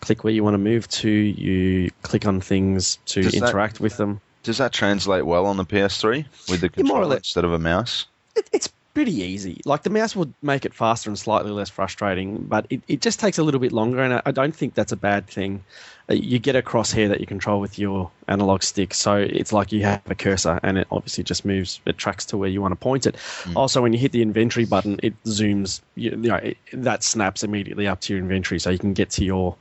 click 0.00 0.24
where 0.24 0.33
you 0.33 0.42
want 0.42 0.55
to 0.55 0.59
move 0.59 0.88
to, 0.88 1.09
you 1.11 1.90
click 2.03 2.27
on 2.27 2.40
things 2.40 2.98
to 3.07 3.22
Does 3.22 3.33
that- 3.33 3.42
interact 3.48 3.79
with 3.81 3.98
them. 3.98 4.20
Does 4.42 4.59
that 4.59 4.72
translate 4.72 5.24
well 5.24 5.46
on 5.46 5.57
the 5.57 5.64
PS3 5.64 6.27
with 6.50 6.61
the 6.61 6.68
controller 6.68 7.16
instead 7.16 7.44
of 7.44 7.53
a 7.55 7.59
mouse? 7.59 8.07
It, 8.37 8.48
it's 8.53 8.68
pretty 8.94 9.12
easy. 9.12 9.61
Like 9.64 9.83
the 9.83 9.90
mouse 9.90 10.14
would 10.14 10.33
make 10.40 10.64
it 10.64 10.72
faster 10.72 11.11
and 11.11 11.18
slightly 11.18 11.50
less 11.50 11.68
frustrating, 11.68 12.44
but 12.44 12.66
it, 12.70 12.80
it 12.87 13.00
just 13.00 13.20
takes 13.20 13.38
a 13.38 13.42
little 13.42 13.61
bit 13.61 13.72
longer, 13.72 14.00
and 14.00 14.14
I, 14.14 14.22
I 14.24 14.30
don't 14.30 14.54
think 14.54 14.74
that's 14.74 14.92
a 14.92 14.96
bad 14.96 15.26
thing. 15.26 15.64
Uh, 16.09 16.14
You 16.14 16.38
get 16.38 16.54
a 16.54 16.62
crosshair 16.62 17.09
that 17.09 17.20
you 17.20 17.26
control 17.26 17.61
with 17.61 17.78
your 17.78 18.11
analog 18.28 18.62
stick, 18.62 18.94
so 18.94 19.16
it's 19.16 19.52
like 19.52 19.72
you 19.72 19.83
have 19.83 20.00
a 20.07 20.14
cursor, 20.14 20.61
and 20.62 20.78
it 20.78 20.87
obviously 20.90 21.24
just 21.24 21.44
moves. 21.44 21.80
It 21.85 21.98
tracks 21.98 22.24
to 22.26 22.38
where 22.38 22.48
you 22.48 22.62
want 22.62 22.72
to 22.72 22.76
point 22.76 23.04
it. 23.07 23.16
Also, 23.57 23.83
when 23.83 23.92
you 23.92 23.98
hit 23.98 24.12
the 24.12 24.22
inventory 24.22 24.64
button, 24.64 25.00
it 25.02 25.20
zooms. 25.24 25.80
You, 25.96 26.11
you 26.11 26.16
know, 26.30 26.37
it, 26.37 26.57
that 26.72 27.02
snaps 27.02 27.42
immediately 27.42 27.88
up 27.88 28.00
to 28.02 28.14
your 28.14 28.22
inventory, 28.22 28.61
so 28.61 28.70
you 28.70 28.78
can 28.78 28.94
get 28.94 29.11
to 29.11 29.24
your 29.24 29.57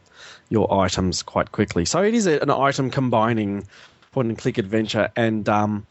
your 0.50 0.72
items 0.72 1.24
quite 1.24 1.52
quickly. 1.52 1.86
So 1.86 2.04
it 2.04 2.14
is 2.14 2.28
a, 2.28 2.40
an 2.40 2.52
item 2.52 2.92
combining 2.92 3.66
point 4.12 4.28
and 4.28 4.38
click 4.38 4.60
adventure, 4.60 5.10
and 5.16 5.50
um, 5.50 5.88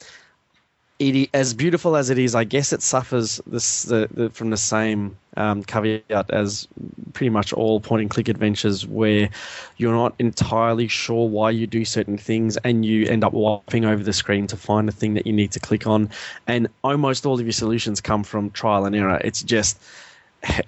it 1.03 1.31
as 1.35 1.55
beautiful 1.55 1.97
as 1.97 2.11
it 2.11 2.19
is, 2.19 2.35
I 2.35 2.45
guess 2.45 2.73
it 2.73 2.83
suffers 2.83 3.41
this 3.47 3.85
the, 3.85 4.09
the, 4.11 4.31
from 4.31 4.51
the 4.51 4.57
same 4.57 5.17
um, 5.37 5.63
caveat 5.65 6.31
as 6.31 6.69
pretty 7.13 7.31
much 7.31 7.53
all 7.53 7.81
point 7.81 8.03
and 8.03 8.11
click 8.11 8.29
adventures, 8.29 8.87
where 8.87 9.29
you're 9.77 9.95
not 9.95 10.15
entirely 10.19 10.89
sure 10.89 11.29
why 11.29 11.51
you 11.51 11.67
do 11.67 11.85
certain 11.85 12.19
things, 12.19 12.57
and 12.59 12.85
you 12.85 13.07
end 13.07 13.25
up 13.25 13.33
wiping 13.33 13.85
over 13.85 14.03
the 14.03 14.13
screen 14.13 14.47
to 14.49 14.57
find 14.57 14.89
the 14.89 14.93
thing 14.93 15.15
that 15.15 15.27
you 15.27 15.33
need 15.33 15.53
to 15.53 15.61
click 15.61 15.87
on, 15.87 16.11
and 16.47 16.69
almost 16.85 17.27
all 17.27 17.35
of 17.35 17.43
your 17.43 17.53
solutions 17.53 18.01
come 18.01 18.25
from 18.25 18.51
trial 18.51 18.85
and 18.85 18.95
error. 18.95 19.21
It's 19.25 19.43
just 19.43 19.81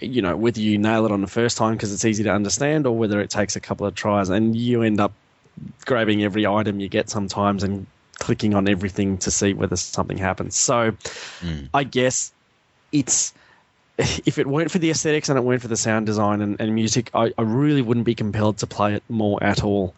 you 0.00 0.22
know 0.22 0.36
whether 0.36 0.60
you 0.60 0.78
nail 0.78 1.04
it 1.04 1.12
on 1.12 1.20
the 1.20 1.26
first 1.26 1.56
time 1.56 1.74
because 1.74 1.92
it's 1.92 2.04
easy 2.04 2.24
to 2.24 2.30
understand, 2.30 2.86
or 2.86 2.96
whether 2.96 3.20
it 3.20 3.30
takes 3.30 3.56
a 3.56 3.60
couple 3.60 3.86
of 3.86 3.94
tries, 3.94 4.28
and 4.28 4.56
you 4.56 4.82
end 4.82 5.00
up 5.00 5.12
grabbing 5.84 6.24
every 6.24 6.46
item 6.46 6.80
you 6.80 6.88
get 6.88 7.08
sometimes 7.08 7.62
and 7.62 7.86
clicking 8.14 8.54
on 8.54 8.68
everything 8.68 9.18
to 9.18 9.30
see 9.30 9.52
whether 9.52 9.76
something 9.76 10.18
happens. 10.18 10.56
So 10.56 10.92
hmm. 11.40 11.64
I 11.72 11.84
guess 11.84 12.32
it's 12.92 13.32
if 13.98 14.38
it 14.38 14.46
weren't 14.46 14.70
for 14.70 14.78
the 14.78 14.90
aesthetics 14.90 15.28
and 15.28 15.38
it 15.38 15.42
weren't 15.42 15.62
for 15.62 15.68
the 15.68 15.76
sound 15.76 16.06
design 16.06 16.40
and, 16.40 16.60
and 16.60 16.74
music, 16.74 17.10
I, 17.14 17.32
I 17.38 17.42
really 17.42 17.82
wouldn't 17.82 18.06
be 18.06 18.14
compelled 18.14 18.58
to 18.58 18.66
play 18.66 18.94
it 18.94 19.02
more 19.08 19.42
at 19.42 19.62
all. 19.62 19.94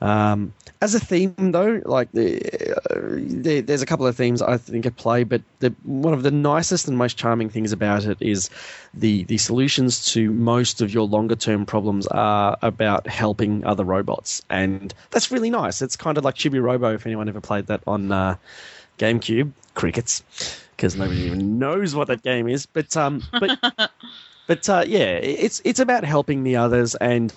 Um, 0.00 0.52
as 0.82 0.94
a 0.94 1.00
theme, 1.00 1.34
though, 1.38 1.80
like 1.86 2.12
the, 2.12 2.74
uh, 2.90 3.16
there, 3.16 3.62
there's 3.62 3.80
a 3.80 3.86
couple 3.86 4.06
of 4.06 4.14
themes 4.16 4.42
I 4.42 4.58
think 4.58 4.84
at 4.84 4.96
play, 4.96 5.24
but 5.24 5.40
the, 5.60 5.74
one 5.84 6.12
of 6.12 6.22
the 6.22 6.30
nicest 6.30 6.88
and 6.88 6.98
most 6.98 7.16
charming 7.16 7.48
things 7.48 7.72
about 7.72 8.04
it 8.04 8.18
is 8.20 8.50
the 8.92 9.24
the 9.24 9.38
solutions 9.38 10.04
to 10.12 10.30
most 10.30 10.82
of 10.82 10.92
your 10.92 11.06
longer 11.06 11.36
term 11.36 11.64
problems 11.64 12.06
are 12.08 12.58
about 12.60 13.06
helping 13.06 13.64
other 13.64 13.84
robots, 13.84 14.42
and 14.50 14.92
that's 15.10 15.30
really 15.30 15.50
nice. 15.50 15.80
It's 15.80 15.96
kind 15.96 16.18
of 16.18 16.24
like 16.24 16.34
Chibi 16.34 16.62
Robo. 16.62 16.92
If 16.92 17.06
anyone 17.06 17.28
ever 17.28 17.40
played 17.40 17.66
that 17.68 17.82
on 17.86 18.12
uh, 18.12 18.36
GameCube, 18.98 19.52
crickets, 19.74 20.22
because 20.76 20.96
nobody 20.96 21.20
even 21.20 21.58
knows 21.58 21.94
what 21.94 22.08
that 22.08 22.22
game 22.22 22.48
is. 22.48 22.66
But 22.66 22.94
um, 22.96 23.22
but 23.32 23.58
but 24.46 24.68
uh, 24.68 24.84
yeah, 24.86 25.14
it's 25.14 25.62
it's 25.64 25.80
about 25.80 26.04
helping 26.04 26.42
the 26.42 26.56
others 26.56 26.94
and 26.96 27.32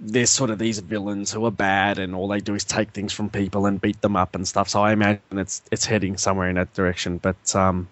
there's 0.00 0.30
sort 0.30 0.50
of 0.50 0.58
these 0.58 0.80
villains 0.80 1.32
who 1.32 1.44
are 1.46 1.50
bad 1.50 1.98
and 1.98 2.14
all 2.14 2.28
they 2.28 2.40
do 2.40 2.54
is 2.54 2.64
take 2.64 2.90
things 2.90 3.12
from 3.12 3.30
people 3.30 3.64
and 3.66 3.80
beat 3.80 4.00
them 4.02 4.16
up 4.16 4.34
and 4.34 4.46
stuff. 4.46 4.68
So 4.68 4.82
I 4.82 4.92
imagine 4.92 5.20
it's 5.32 5.62
it's 5.70 5.84
heading 5.84 6.16
somewhere 6.16 6.48
in 6.48 6.56
that 6.56 6.72
direction. 6.74 7.18
But 7.18 7.54
um, 7.54 7.88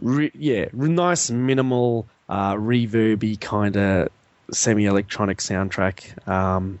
re- 0.00 0.30
yeah, 0.34 0.66
re- 0.72 0.88
nice 0.90 1.30
minimal 1.30 2.06
uh, 2.28 2.54
reverby 2.54 3.40
kind 3.40 3.76
of 3.76 4.08
semi-electronic 4.52 5.38
soundtrack. 5.38 6.26
Um, 6.28 6.78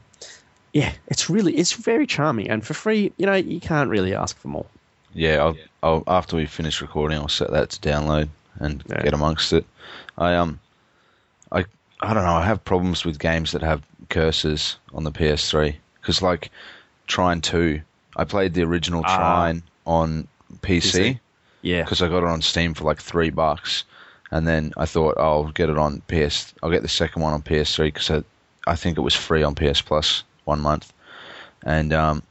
yeah, 0.72 0.92
it's 1.08 1.28
really 1.30 1.54
it's 1.56 1.72
very 1.72 2.06
charming 2.06 2.48
and 2.50 2.64
for 2.64 2.74
free. 2.74 3.12
You 3.16 3.26
know, 3.26 3.34
you 3.34 3.60
can't 3.60 3.90
really 3.90 4.14
ask 4.14 4.36
for 4.38 4.48
more. 4.48 4.66
Yeah, 5.14 5.42
I'll, 5.42 5.56
I'll 5.82 6.04
after 6.06 6.36
we 6.36 6.46
finish 6.46 6.80
recording, 6.80 7.18
I'll 7.18 7.28
set 7.28 7.50
that 7.50 7.70
to 7.70 7.80
download 7.80 8.28
and 8.58 8.82
Yeah. 8.88 9.02
get 9.02 9.14
amongst 9.14 9.52
it. 9.52 9.64
I 10.16 10.34
um, 10.34 10.60
I 11.50 11.64
I 12.00 12.14
don't 12.14 12.24
know. 12.24 12.34
I 12.34 12.44
have 12.44 12.64
problems 12.64 13.04
with 13.04 13.18
games 13.18 13.52
that 13.52 13.62
have 13.62 13.82
cursors 14.08 14.76
on 14.92 15.04
the 15.04 15.12
PS3 15.12 15.74
because 16.00 16.22
like 16.22 16.50
Trine 17.06 17.40
Two, 17.40 17.80
I 18.16 18.24
played 18.24 18.54
the 18.54 18.62
original 18.62 19.02
Ah. 19.04 19.16
Trine 19.16 19.62
on 19.86 20.28
PC 20.60 20.80
PC. 20.82 21.20
Yeah, 21.62 21.82
because 21.82 22.02
I 22.02 22.08
got 22.08 22.18
it 22.18 22.28
on 22.28 22.42
Steam 22.42 22.74
for 22.74 22.84
like 22.84 23.00
three 23.00 23.30
bucks, 23.30 23.84
and 24.30 24.46
then 24.46 24.72
I 24.76 24.84
thought 24.86 25.16
I'll 25.18 25.44
get 25.52 25.70
it 25.70 25.78
on 25.78 26.02
PS. 26.08 26.52
I'll 26.62 26.70
get 26.70 26.82
the 26.82 26.88
second 26.88 27.22
one 27.22 27.32
on 27.32 27.42
PS3 27.42 27.84
because 27.86 28.10
I, 28.10 28.22
I 28.66 28.74
think 28.76 28.98
it 28.98 29.02
was 29.02 29.14
free 29.14 29.42
on 29.44 29.54
PS 29.54 29.80
Plus 29.80 30.24
one 30.44 30.60
month, 30.60 30.92
and 31.64 31.92
um, 31.92 32.22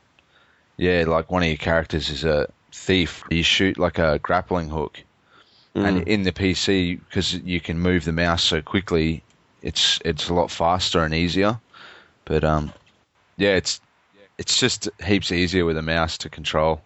yeah, 0.77 1.05
like 1.07 1.31
one 1.31 1.43
of 1.43 1.47
your 1.47 1.57
characters 1.57 2.09
is 2.09 2.23
a 2.25 2.49
thief. 2.73 3.23
You 3.29 3.43
shoot 3.43 3.77
like 3.77 3.99
a 3.99 4.19
grappling 4.19 4.67
hook, 4.69 4.99
and 5.75 6.05
in 6.09 6.23
the 6.23 6.33
PC 6.33 6.99
because 7.07 7.33
you 7.35 7.61
can 7.61 7.79
move 7.79 8.03
the 8.03 8.11
mouse 8.11 8.43
so 8.43 8.61
quickly, 8.61 9.23
it's 9.61 9.99
it's 10.03 10.29
a 10.29 10.33
lot 10.33 10.51
faster 10.51 11.03
and 11.03 11.13
easier. 11.13 11.59
But 12.25 12.43
um, 12.43 12.73
yeah, 13.37 13.55
it's 13.55 13.81
it's 14.37 14.59
just 14.59 14.89
heaps 15.03 15.31
easier 15.31 15.65
with 15.65 15.77
a 15.77 15.81
mouse 15.81 16.17
to 16.19 16.29
control 16.29 16.81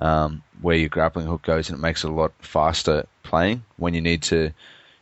um, 0.00 0.42
where 0.60 0.76
your 0.76 0.88
grappling 0.88 1.26
hook 1.26 1.42
goes, 1.42 1.68
and 1.68 1.78
it 1.78 1.82
makes 1.82 2.04
it 2.04 2.10
a 2.10 2.14
lot 2.14 2.32
faster 2.40 3.06
playing 3.22 3.62
when 3.76 3.94
you 3.94 4.00
need 4.00 4.22
to 4.22 4.52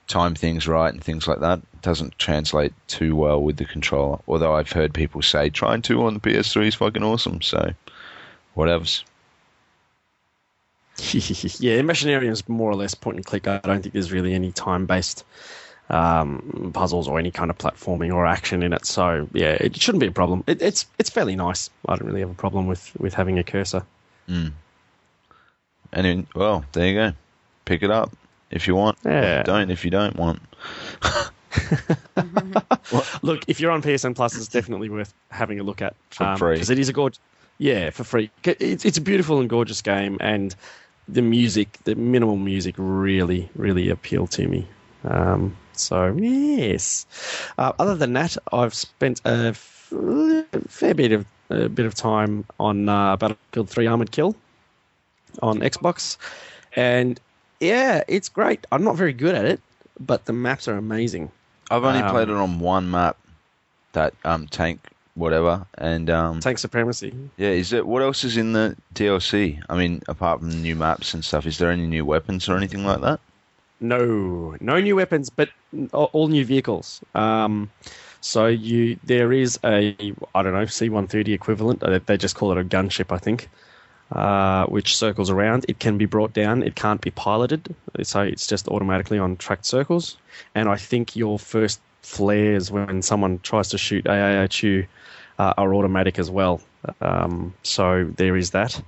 time 0.07 0.35
things 0.35 0.67
right 0.67 0.93
and 0.93 1.03
things 1.03 1.29
like 1.29 1.41
that. 1.41 1.59
It 1.59 1.83
doesn't 1.83 2.19
translate 2.19 2.73
too 2.89 3.15
well 3.15 3.43
with 3.43 3.57
the 3.57 3.65
controller. 3.65 4.19
Although 4.27 4.55
I've 4.55 4.73
heard 4.73 4.93
people 4.93 5.23
say 5.23 5.51
Trine 5.51 5.83
Two 5.83 6.05
on 6.05 6.15
the 6.15 6.21
PS3 6.21 6.67
is 6.67 6.75
fucking 6.75 7.05
awesome. 7.05 7.41
So 7.43 7.73
whatevs. 8.57 9.05
yeah, 11.61 11.81
Machinarium 11.81 12.31
is 12.31 12.47
more 12.47 12.71
or 12.71 12.75
less 12.75 12.95
point 12.95 13.17
and 13.17 13.25
click. 13.25 13.49
I 13.49 13.59
don't 13.59 13.81
think 13.81 13.95
there's 13.95 14.13
really 14.13 14.35
any 14.35 14.53
time 14.53 14.85
based 14.85 15.25
um, 15.90 16.70
puzzles 16.72 17.09
or 17.09 17.18
any 17.18 17.31
kind 17.31 17.50
of 17.50 17.59
platforming 17.59 18.12
or 18.14 18.26
action 18.26 18.62
in 18.62 18.72
it. 18.72 18.87
So 18.87 19.29
yeah, 19.33 19.53
it 19.61 19.76
shouldn't 19.76 20.00
be 20.00 20.07
a 20.07 20.12
problem. 20.12 20.44
It, 20.46 20.62
it's 20.62 20.87
it's 20.98 21.11
fairly 21.11 21.37
nice. 21.37 21.68
I 21.87 21.96
don't 21.96 22.07
really 22.07 22.20
have 22.20 22.31
a 22.31 22.35
problem 22.35 22.66
with 22.66 22.90
with 22.98 23.14
having 23.14 23.38
a 23.38 23.44
cursor. 23.44 23.85
And 25.92 26.07
then, 26.07 26.26
well, 26.37 26.64
there 26.72 26.87
you 26.87 26.94
go. 26.94 27.12
Pick 27.64 27.83
it 27.83 27.90
up 27.90 28.12
if 28.50 28.68
you 28.68 28.76
want. 28.76 28.96
Yeah. 29.05 29.42
Don't 29.42 29.70
if 29.70 29.85
you 29.85 29.90
don't 29.90 30.16
want. 30.16 30.40
Look, 33.22 33.42
if 33.48 33.61
you're 33.61 33.72
on 33.72 33.83
PSN 33.83 34.14
Plus, 34.14 34.37
it's 34.37 34.48
definitely 34.48 34.88
worth 34.88 35.12
having 35.31 35.59
a 35.59 35.62
look 35.62 35.83
at 35.83 35.94
For 36.11 36.37
free. 36.37 36.55
because 36.55 36.70
it 36.70 36.79
is 36.79 36.88
a 36.88 36.92
gorgeous. 36.92 37.18
Yeah, 37.59 37.90
for 37.90 38.05
free. 38.05 38.31
It's 38.44 38.85
it's 38.85 38.98
a 38.98 39.00
beautiful 39.03 39.40
and 39.40 39.50
gorgeous 39.50 39.83
game, 39.83 40.16
and 40.20 40.55
the 41.09 41.22
music, 41.22 41.76
the 41.85 41.94
minimal 41.94 42.37
music, 42.37 42.74
really 42.79 43.50
really 43.55 43.90
appealed 43.90 44.31
to 44.33 44.46
me. 44.46 44.66
Um, 45.05 45.57
so 45.81 46.14
yes. 46.16 47.07
Uh, 47.59 47.73
other 47.79 47.95
than 47.97 48.12
that, 48.14 48.37
I've 48.53 48.75
spent 48.75 49.21
a 49.25 49.49
f- 49.49 49.93
fair 50.69 50.95
bit 50.95 51.12
of 51.12 51.27
a 51.51 51.69
bit 51.69 51.85
of 51.87 51.95
time 51.95 52.45
on 52.61 52.88
uh, 52.88 53.16
Battlefield 53.16 53.69
3 53.69 53.87
Armored 53.88 54.12
Kill 54.12 54.37
on 55.43 55.61
Xbox, 55.61 56.16
and 56.77 57.19
yeah, 57.61 58.03
it's 58.09 58.29
great. 58.29 58.66
I'm 58.73 58.85
not 58.85 58.97
very 58.97 59.12
good 59.12 59.35
at 59.35 59.45
it, 59.45 59.61
but 59.99 60.25
the 60.27 60.33
maps 60.33 60.69
are 60.69 60.77
amazing. 60.77 61.31
I've 61.71 61.85
only 61.85 62.01
Um, 62.01 62.11
played 62.11 62.29
it 62.29 62.35
on 62.37 62.59
one 62.61 62.90
map, 62.90 63.16
that 63.93 64.14
um, 64.25 64.47
tank 64.49 64.81
whatever, 65.14 65.66
and 65.77 66.09
um, 66.09 66.40
Tank 66.40 66.59
supremacy. 66.59 67.12
yeah, 67.37 67.49
is 67.51 67.73
it 67.73 67.87
what 67.87 68.01
else 68.03 68.23
is 68.25 68.37
in 68.37 68.53
the 68.53 68.77
DLC? 68.95 69.61
I 69.69 69.77
mean, 69.77 70.03
apart 70.09 70.38
from 70.40 70.51
the 70.51 70.57
new 70.57 70.77
maps 70.77 71.14
and 71.14 71.25
stuff, 71.25 71.47
is 71.47 71.59
there 71.59 71.71
any 71.71 71.87
new 71.87 72.05
weapons 72.05 72.49
or 72.49 72.57
anything 72.57 72.85
like 72.87 73.01
that? 73.03 73.21
No, 73.81 74.57
no 74.61 74.79
new 74.81 74.97
weapons, 74.97 75.31
but 75.31 75.49
all 75.93 76.29
new 76.29 76.45
vehicles. 76.45 77.01
Um, 77.14 77.71
so 78.21 78.47
you 78.47 78.99
there 79.05 79.33
is 79.33 79.59
a 79.64 80.14
I 80.35 80.43
don't 80.43 80.53
know 80.53 80.66
C-130 80.66 81.29
equivalent. 81.29 81.83
They 82.07 82.16
just 82.16 82.37
call 82.37 82.53
it 82.53 82.59
a 82.59 82.64
gunship, 82.64 83.11
I 83.11 83.19
think, 83.19 83.49
uh, 84.12 84.66
which 84.66 84.97
circles 84.97 85.31
around. 85.31 85.64
It 85.69 85.79
can 85.79 85.97
be 85.97 86.05
brought 86.05 86.35
down. 86.35 86.62
It 86.62 86.75
can't 86.75 87.01
be 87.01 87.11
piloted, 87.11 87.75
so 88.03 88.21
it's 88.21 88.47
just 88.47 88.69
automatically 88.69 89.19
on 89.19 89.37
tracked 89.37 89.64
circles. 89.64 90.19
And 90.55 90.69
I 90.69 90.77
think 90.77 91.16
your 91.16 91.38
first 91.38 91.81
flares 92.03 92.71
when 92.71 93.03
someone 93.03 93.38
tries 93.38 93.69
to 93.69 93.79
shoot 93.79 94.07
AA 94.07 94.43
at 94.43 94.62
you 94.62 94.87
uh, 95.38 95.55
are 95.57 95.75
automatic 95.75 96.19
as 96.19 96.31
well. 96.31 96.61
Um, 97.01 97.55
so 97.62 98.11
there 98.16 98.37
is 98.37 98.51
that. 98.51 98.83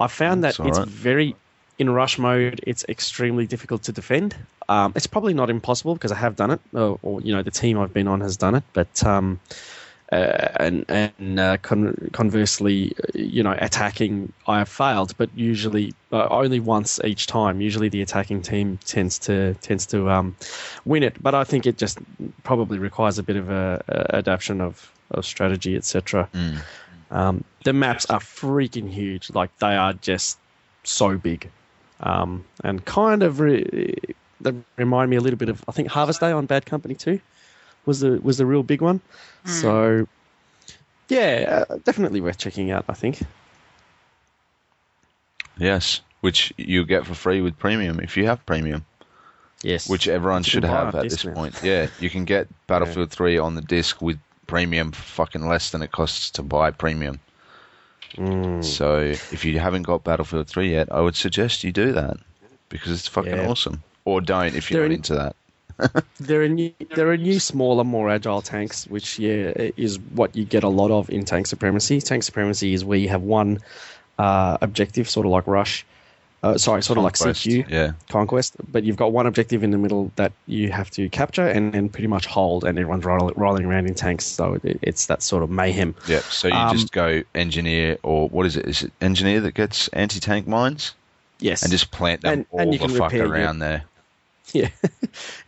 I 0.00 0.06
found 0.06 0.42
that 0.44 0.56
That's 0.56 0.68
it's 0.68 0.78
right. 0.78 0.88
very 0.88 1.36
in 1.82 1.90
rush 1.90 2.18
mode. 2.18 2.60
It's 2.66 2.84
extremely 2.88 3.46
difficult 3.46 3.82
to 3.84 3.92
defend. 3.92 4.34
Um, 4.68 4.92
it's 4.96 5.06
probably 5.06 5.34
not 5.34 5.50
impossible 5.50 5.94
because 5.94 6.12
I 6.12 6.16
have 6.16 6.36
done 6.36 6.52
it, 6.52 6.60
or, 6.72 6.98
or 7.02 7.20
you 7.20 7.32
know 7.34 7.42
the 7.42 7.50
team 7.50 7.78
I've 7.78 7.92
been 7.92 8.08
on 8.08 8.20
has 8.20 8.36
done 8.36 8.54
it. 8.54 8.64
But 8.72 9.04
um, 9.04 9.40
uh, 10.12 10.48
and 10.56 10.84
and 10.88 11.40
uh, 11.40 11.56
con- 11.58 12.10
conversely, 12.12 12.92
uh, 12.98 13.18
you 13.18 13.42
know, 13.42 13.56
attacking 13.58 14.32
I 14.46 14.58
have 14.58 14.68
failed, 14.68 15.16
but 15.16 15.28
usually 15.34 15.94
uh, 16.12 16.28
only 16.28 16.60
once 16.60 17.00
each 17.02 17.26
time. 17.26 17.60
Usually, 17.60 17.88
the 17.88 18.02
attacking 18.02 18.42
team 18.42 18.78
tends 18.84 19.18
to 19.20 19.54
tends 19.54 19.86
to 19.86 20.10
um, 20.10 20.36
win 20.84 21.02
it, 21.02 21.20
but 21.22 21.34
I 21.34 21.44
think 21.44 21.66
it 21.66 21.78
just 21.78 21.98
probably 22.44 22.78
requires 22.78 23.18
a 23.18 23.22
bit 23.22 23.36
of 23.36 23.50
a, 23.50 23.82
a 23.88 24.16
adaptation 24.16 24.60
of, 24.60 24.92
of 25.10 25.24
strategy, 25.24 25.76
etc. 25.76 26.28
Mm. 26.34 26.58
Um, 27.10 27.44
the 27.64 27.72
maps 27.72 28.06
are 28.06 28.20
freaking 28.20 28.88
huge; 28.88 29.30
like 29.30 29.50
they 29.58 29.76
are 29.76 29.94
just 29.94 30.38
so 30.84 31.16
big, 31.16 31.48
um, 32.02 32.44
and 32.64 32.84
kind 32.84 33.22
of 33.22 33.40
re- 33.40 33.96
they 34.40 34.54
remind 34.76 35.10
me 35.10 35.16
a 35.16 35.20
little 35.20 35.38
bit 35.38 35.48
of 35.48 35.62
I 35.68 35.72
think 35.72 35.88
Harvest 35.88 36.20
Day 36.20 36.32
on 36.32 36.46
Bad 36.46 36.66
Company 36.66 36.94
2 36.94 37.20
was 37.86 38.00
the 38.00 38.20
was 38.22 38.38
the 38.38 38.46
real 38.46 38.62
big 38.62 38.80
one. 38.80 39.00
So 39.44 40.06
yeah, 41.08 41.64
uh, 41.68 41.78
definitely 41.84 42.20
worth 42.20 42.38
checking 42.38 42.70
out. 42.70 42.84
I 42.88 42.94
think. 42.94 43.22
Yes, 45.58 46.00
which 46.20 46.52
you 46.56 46.84
get 46.84 47.06
for 47.06 47.14
free 47.14 47.40
with 47.40 47.58
premium 47.58 48.00
if 48.00 48.16
you 48.16 48.26
have 48.26 48.44
premium, 48.46 48.84
Yes, 49.62 49.88
which 49.88 50.08
everyone 50.08 50.42
should 50.42 50.64
have 50.64 50.94
at 50.94 51.08
this 51.08 51.24
now. 51.24 51.34
point. 51.34 51.54
Yeah, 51.62 51.88
you 52.00 52.10
can 52.10 52.24
get 52.24 52.48
Battlefield 52.66 53.10
3 53.10 53.38
on 53.38 53.54
the 53.54 53.60
disc 53.60 54.00
with 54.00 54.18
premium 54.46 54.92
for 54.92 55.02
fucking 55.02 55.46
less 55.46 55.70
than 55.70 55.82
it 55.82 55.92
costs 55.92 56.30
to 56.32 56.42
buy 56.42 56.70
premium. 56.70 57.20
Mm. 58.16 58.64
So 58.64 58.98
if 58.98 59.44
you 59.44 59.58
haven't 59.58 59.82
got 59.82 60.04
Battlefield 60.04 60.46
3 60.48 60.70
yet, 60.70 60.88
I 60.92 61.00
would 61.00 61.16
suggest 61.16 61.64
you 61.64 61.72
do 61.72 61.92
that 61.92 62.16
because 62.68 62.90
it's 62.92 63.08
fucking 63.08 63.32
Yeah. 63.36 63.48
awesome. 63.48 63.82
Or 64.04 64.20
don't 64.20 64.54
if 64.54 64.70
you're 64.70 64.80
They're 64.80 64.88
not 64.88 64.92
in- 64.92 64.96
into 64.98 65.14
that. 65.14 66.04
There 66.20 66.42
are 66.42 66.48
new, 66.48 66.72
there 66.94 67.10
are 67.10 67.16
new, 67.16 67.40
smaller, 67.40 67.82
more 67.84 68.10
agile 68.10 68.42
tanks, 68.42 68.86
which 68.86 69.18
yeah 69.18 69.52
is 69.76 69.98
what 70.14 70.36
you 70.36 70.44
get 70.44 70.62
a 70.64 70.68
lot 70.68 70.90
of 70.90 71.08
in 71.10 71.24
Tank 71.24 71.46
Supremacy. 71.46 72.00
Tank 72.00 72.22
Supremacy 72.22 72.74
is 72.74 72.84
where 72.84 72.98
you 72.98 73.08
have 73.08 73.22
one 73.22 73.58
uh, 74.18 74.58
objective, 74.60 75.08
sort 75.08 75.26
of 75.26 75.32
like 75.32 75.46
Rush. 75.46 75.84
Uh, 76.42 76.58
sorry, 76.58 76.82
sort 76.82 76.96
Conquest, 76.96 77.22
of 77.22 77.26
like 77.28 77.36
CQ 77.36 77.70
Yeah. 77.70 77.92
Conquest, 78.08 78.56
but 78.72 78.82
you've 78.82 78.96
got 78.96 79.12
one 79.12 79.26
objective 79.28 79.62
in 79.62 79.70
the 79.70 79.78
middle 79.78 80.10
that 80.16 80.32
you 80.46 80.72
have 80.72 80.90
to 80.90 81.08
capture 81.08 81.46
and, 81.46 81.72
and 81.74 81.92
pretty 81.92 82.08
much 82.08 82.26
hold, 82.26 82.64
and 82.64 82.76
everyone's 82.78 83.04
roll, 83.04 83.30
rolling 83.36 83.64
around 83.64 83.86
in 83.86 83.94
tanks, 83.94 84.24
so 84.26 84.58
it, 84.64 84.78
it's 84.82 85.06
that 85.06 85.22
sort 85.22 85.44
of 85.44 85.50
mayhem. 85.50 85.94
Yeah. 86.08 86.18
So 86.20 86.48
you 86.48 86.54
Um, 86.54 86.76
just 86.76 86.90
go 86.90 87.22
engineer 87.36 87.96
or 88.02 88.28
what 88.28 88.46
is 88.46 88.56
it? 88.56 88.66
Is 88.66 88.82
it 88.82 88.92
engineer 89.00 89.40
that 89.42 89.54
gets 89.54 89.86
anti 89.88 90.18
tank 90.18 90.48
mines? 90.48 90.94
Yes, 91.38 91.62
And 91.62 91.70
just 91.72 91.90
plant 91.92 92.22
them 92.22 92.32
And- 92.32 92.46
all 92.50 92.60
and 92.60 92.72
the 92.72 92.78
fuck 92.88 93.12
repair 93.12 93.26
your- 93.26 93.28
around 93.34 93.60
there. 93.60 93.84
Yeah, 94.52 94.68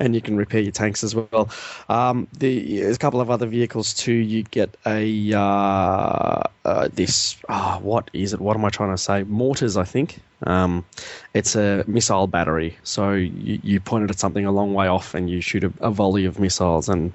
and 0.01 0.15
you 0.15 0.23
can 0.23 0.37
repair 0.37 0.61
your 0.61 0.73
tanks 0.73 1.05
as 1.05 1.15
well. 1.15 1.51
Um, 1.91 2.27
the, 2.39 2.79
there's 2.79 2.97
a 2.97 2.99
couple 2.99 3.21
of 3.21 3.29
other 3.31 3.45
vehicles 3.47 3.93
too. 3.93 4.15
You 4.15 4.45
get 4.45 4.75
a 4.87 5.33
uh, 5.35 6.43
uh, 6.65 6.89
this 6.93 7.37
ah, 7.49 7.81
what 7.83 8.09
is 8.15 8.33
it? 8.33 8.41
What 8.41 8.57
am 8.57 8.65
I 8.65 8.71
trying 8.71 8.93
to 8.95 8.99
say? 8.99 9.25
Mortars, 9.25 9.77
I 9.77 9.85
think. 9.85 10.21
Um, 10.45 10.85
it's 11.33 11.57
a 11.57 11.85
missile 11.87 12.27
battery. 12.27 12.77
So 12.83 13.13
you, 13.13 13.61
you 13.63 13.81
point 13.81 14.05
it 14.05 14.11
at 14.11 14.19
something 14.19 14.47
a 14.47 14.53
long 14.53 14.75
way 14.75 14.87
off, 14.87 15.15
and 15.15 15.29
you 15.29 15.41
shoot 15.41 15.65
a, 15.65 15.73
a 15.81 15.91
volley 15.91 16.25
of 16.25 16.39
missiles, 16.39 16.89
and 16.89 17.13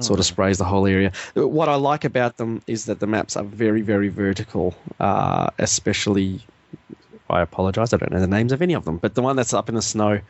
sort 0.00 0.18
of 0.18 0.26
sprays 0.26 0.58
the 0.58 0.64
whole 0.64 0.86
area. 0.86 1.12
What 1.34 1.68
I 1.68 1.74
like 1.74 2.04
about 2.04 2.36
them 2.36 2.62
is 2.66 2.86
that 2.86 3.00
the 3.00 3.06
maps 3.06 3.36
are 3.36 3.44
very, 3.44 3.82
very 3.82 4.08
vertical, 4.08 4.74
uh, 5.00 5.50
especially 5.58 6.40
I 7.30 7.40
apologize. 7.40 7.92
I 7.92 7.96
don't 7.96 8.12
know 8.12 8.20
the 8.20 8.26
names 8.26 8.52
of 8.52 8.62
any 8.62 8.74
of 8.74 8.84
them, 8.84 8.98
but 8.98 9.14
the 9.14 9.22
one 9.22 9.36
that's 9.36 9.54
up 9.54 9.68
in 9.68 9.74
the 9.74 9.82
snow, 9.82 10.20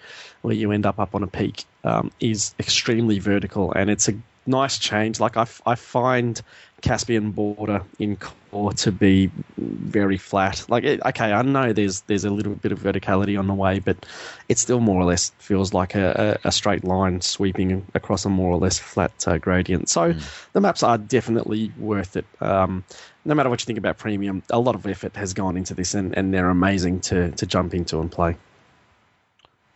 where 0.43 0.55
you 0.55 0.71
end 0.73 0.87
up 0.87 0.99
up 0.99 1.15
on 1.15 1.23
a 1.23 1.27
peak, 1.27 1.65
um, 1.85 2.11
is 2.21 2.55
extremely 2.59 3.19
vertical, 3.19 3.73
and 3.73 3.91
it's 3.91 4.09
a 4.09 4.15
nice 4.47 4.79
change. 4.79 5.21
Like 5.21 5.37
I, 5.37 5.47
I 5.67 5.75
find 5.75 6.41
Caspian 6.83 7.31
border 7.31 7.83
in 7.99 8.17
core 8.17 8.73
to 8.73 8.93
be 8.93 9.31
very 9.57 10.19
flat. 10.19 10.65
Like 10.69 10.85
it, 10.85 11.01
okay, 11.07 11.33
I 11.33 11.43
know 11.43 11.73
there's 11.73 12.03
there's 12.03 12.25
a 12.25 12.31
little 12.31 12.55
bit 12.55 12.73
of 12.73 12.81
verticality 12.81 13.39
on 13.39 13.47
the 13.47 13.55
way, 13.55 13.79
but 13.79 14.05
it 14.49 14.59
still 14.59 14.81
more 14.81 15.01
or 15.01 15.05
less 15.05 15.31
feels 15.39 15.73
like 15.73 15.95
a, 15.95 16.39
a, 16.45 16.53
straight 16.53 16.85
line 16.85 17.21
sweeping 17.21 17.87
across 17.95 18.25
a 18.25 18.29
more 18.29 18.51
or 18.51 18.59
less 18.59 18.79
flat 18.79 19.13
uh, 19.27 19.39
gradient. 19.39 19.89
So 19.89 20.15
the 20.53 20.61
maps 20.61 20.83
are 20.83 20.99
definitely 20.99 21.73
worth 21.79 22.17
it. 22.17 22.27
Um, 22.41 22.85
no 23.25 23.35
matter 23.35 23.49
what 23.49 23.63
you 23.63 23.67
think 23.67 23.79
about 23.79 23.99
premium, 23.99 24.43
a 24.51 24.59
lot 24.59 24.75
of 24.75 24.87
effort 24.87 25.15
has 25.17 25.33
gone 25.33 25.57
into 25.57 25.75
this, 25.75 25.95
and, 25.95 26.17
and 26.17 26.35
they're 26.35 26.51
amazing 26.51 27.01
to, 27.03 27.31
to 27.31 27.47
jump 27.47 27.73
into 27.75 28.01
and 28.01 28.11
play. 28.11 28.37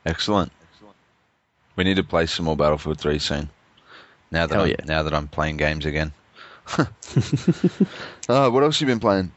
Excellent. 0.05 0.53
Excellent. 0.73 0.97
We 1.77 1.85
need 1.85 1.97
to 1.97 2.05
play 2.05 2.27
some 2.27 2.47
more 2.47 2.57
Battlefield 2.57 2.99
3 2.99 3.19
soon. 3.21 3.49
Now 4.31 4.47
that 4.47 4.55
Hell 4.55 4.65
I'm, 4.65 4.71
yeah. 4.71 4.77
now 4.87 5.03
that 5.03 5.15
I'm 5.15 5.29
playing 5.29 5.57
games 5.57 5.87
again. 5.87 6.13
uh, 6.79 6.87
what 8.51 8.63
else 8.63 8.81
you 8.81 8.87
been 8.87 9.01
playing? 9.01 9.31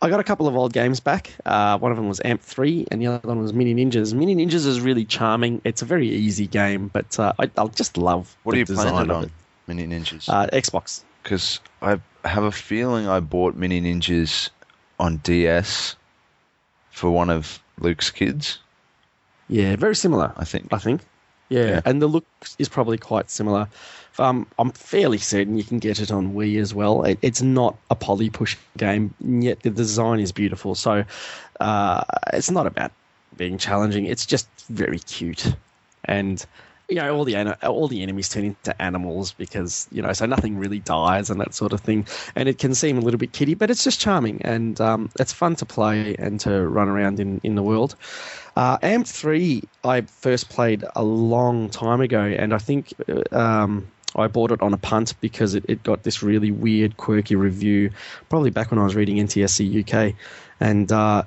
I 0.00 0.08
got 0.08 0.20
a 0.20 0.24
couple 0.24 0.48
of 0.48 0.56
old 0.56 0.72
games 0.72 1.00
back. 1.00 1.32
Uh, 1.44 1.78
one 1.78 1.90
of 1.90 1.96
them 1.96 2.08
was 2.08 2.20
Amped 2.20 2.40
3, 2.40 2.86
and 2.90 3.00
the 3.00 3.06
other 3.06 3.28
one 3.28 3.40
was 3.40 3.52
Mini 3.52 3.74
Ninjas. 3.74 4.14
Mini 4.14 4.34
Ninjas 4.34 4.66
is 4.66 4.80
really 4.80 5.04
charming. 5.04 5.60
It's 5.64 5.82
a 5.82 5.84
very 5.84 6.08
easy 6.08 6.46
game, 6.46 6.88
but 6.88 7.18
uh, 7.18 7.32
I, 7.38 7.50
I 7.56 7.66
just 7.68 7.96
love 7.96 8.36
What 8.42 8.52
the 8.52 8.58
are 8.58 8.60
you 8.60 8.66
playing 8.66 8.96
it 8.96 9.10
of 9.10 9.10
on? 9.10 9.30
Mini 9.66 9.86
Ninjas. 9.86 10.28
Uh, 10.28 10.46
Xbox. 10.48 11.02
Because 11.22 11.60
I 11.80 12.00
have 12.24 12.44
a 12.44 12.52
feeling 12.52 13.08
I 13.08 13.20
bought 13.20 13.54
Mini 13.54 13.80
Ninjas 13.80 14.50
on 14.98 15.18
DS 15.18 15.96
for 16.90 17.10
one 17.10 17.30
of 17.30 17.60
Luke's 17.78 18.10
kids. 18.10 18.58
Yeah, 19.48 19.76
very 19.76 19.96
similar. 19.96 20.32
I 20.36 20.44
think. 20.44 20.72
I 20.72 20.78
think. 20.78 21.02
Yeah, 21.52 21.66
Yeah. 21.68 21.80
and 21.84 22.00
the 22.00 22.06
look 22.06 22.24
is 22.58 22.68
probably 22.68 22.96
quite 22.98 23.30
similar. 23.30 23.68
Um, 24.18 24.46
I'm 24.58 24.70
fairly 24.70 25.18
certain 25.18 25.56
you 25.58 25.64
can 25.64 25.78
get 25.78 26.00
it 26.00 26.10
on 26.10 26.34
Wii 26.34 26.60
as 26.60 26.74
well. 26.74 27.02
It, 27.02 27.18
it's 27.22 27.42
not 27.42 27.76
a 27.90 27.94
poly 27.94 28.30
push 28.30 28.56
game, 28.76 29.14
yet 29.20 29.62
the 29.62 29.70
design 29.70 30.20
is 30.20 30.32
beautiful. 30.32 30.74
So 30.74 31.04
uh, 31.60 32.04
it's 32.32 32.50
not 32.50 32.66
about 32.66 32.92
being 33.36 33.58
challenging. 33.58 34.06
It's 34.06 34.26
just 34.26 34.48
very 34.68 34.98
cute, 34.98 35.54
and 36.06 36.44
you 36.88 36.96
know 36.96 37.14
all 37.14 37.24
the 37.24 37.66
all 37.66 37.88
the 37.88 38.02
enemies 38.02 38.28
turn 38.28 38.44
into 38.44 38.82
animals 38.82 39.32
because 39.32 39.88
you 39.90 40.02
know 40.02 40.12
so 40.12 40.26
nothing 40.26 40.58
really 40.58 40.80
dies 40.80 41.30
and 41.30 41.40
that 41.40 41.54
sort 41.54 41.72
of 41.72 41.80
thing. 41.80 42.06
And 42.34 42.48
it 42.48 42.58
can 42.58 42.74
seem 42.74 42.98
a 42.98 43.00
little 43.00 43.18
bit 43.18 43.32
kiddie, 43.32 43.54
but 43.54 43.70
it's 43.70 43.84
just 43.84 44.00
charming 44.00 44.42
and 44.42 44.80
um, 44.80 45.10
it's 45.18 45.32
fun 45.32 45.56
to 45.56 45.66
play 45.66 46.14
and 46.18 46.38
to 46.40 46.66
run 46.66 46.88
around 46.88 47.20
in 47.20 47.40
in 47.42 47.54
the 47.54 47.62
world. 47.62 47.96
Uh, 48.54 48.76
Amped 48.78 49.08
3, 49.08 49.62
I 49.84 50.02
first 50.02 50.50
played 50.50 50.84
a 50.94 51.02
long 51.02 51.70
time 51.70 52.02
ago, 52.02 52.20
and 52.20 52.52
I 52.52 52.58
think 52.58 52.92
uh, 53.08 53.34
um, 53.34 53.88
I 54.14 54.28
bought 54.28 54.52
it 54.52 54.60
on 54.60 54.74
a 54.74 54.76
punt 54.76 55.14
because 55.22 55.54
it, 55.54 55.64
it 55.68 55.82
got 55.82 56.02
this 56.02 56.22
really 56.22 56.50
weird, 56.50 56.98
quirky 56.98 57.34
review, 57.34 57.90
probably 58.28 58.50
back 58.50 58.70
when 58.70 58.78
I 58.78 58.84
was 58.84 58.94
reading 58.94 59.16
NTSC 59.16 59.88
UK. 59.88 60.14
And 60.60 60.92
uh, 60.92 61.22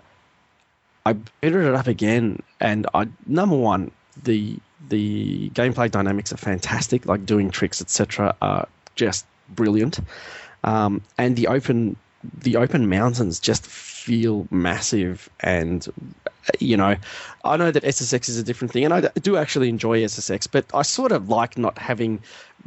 I 1.06 1.14
booted 1.14 1.66
it 1.66 1.74
up 1.74 1.88
again, 1.88 2.44
and 2.60 2.86
I 2.94 3.08
number 3.26 3.58
one, 3.58 3.92
the 4.24 4.60
the 4.90 5.50
gameplay 5.50 5.90
dynamics 5.90 6.32
are 6.34 6.38
fantastic, 6.38 7.06
like 7.06 7.26
doing 7.26 7.50
tricks, 7.50 7.82
etc., 7.82 8.36
are 8.42 8.68
just 8.96 9.26
brilliant. 9.50 10.00
Um, 10.64 11.02
and 11.18 11.36
the 11.36 11.48
open 11.48 11.96
the 12.42 12.56
open 12.56 12.90
mountains 12.90 13.40
just 13.40 13.66
feel 13.68 14.48
massive 14.50 15.30
and 15.42 15.88
you 16.60 16.78
know 16.78 16.96
i 17.44 17.58
know 17.58 17.72
that 17.72 17.84
ssx 17.84 18.30
is 18.30 18.38
a 18.38 18.44
different 18.44 18.72
thing 18.72 18.84
and 18.84 18.94
i 18.94 19.02
do 19.22 19.38
actually 19.38 19.70
enjoy 19.70 20.04
ssx 20.04 20.48
but 20.52 20.66
i 20.74 20.82
sort 20.82 21.12
of 21.12 21.30
like 21.30 21.58
not 21.58 21.78
having 21.78 22.20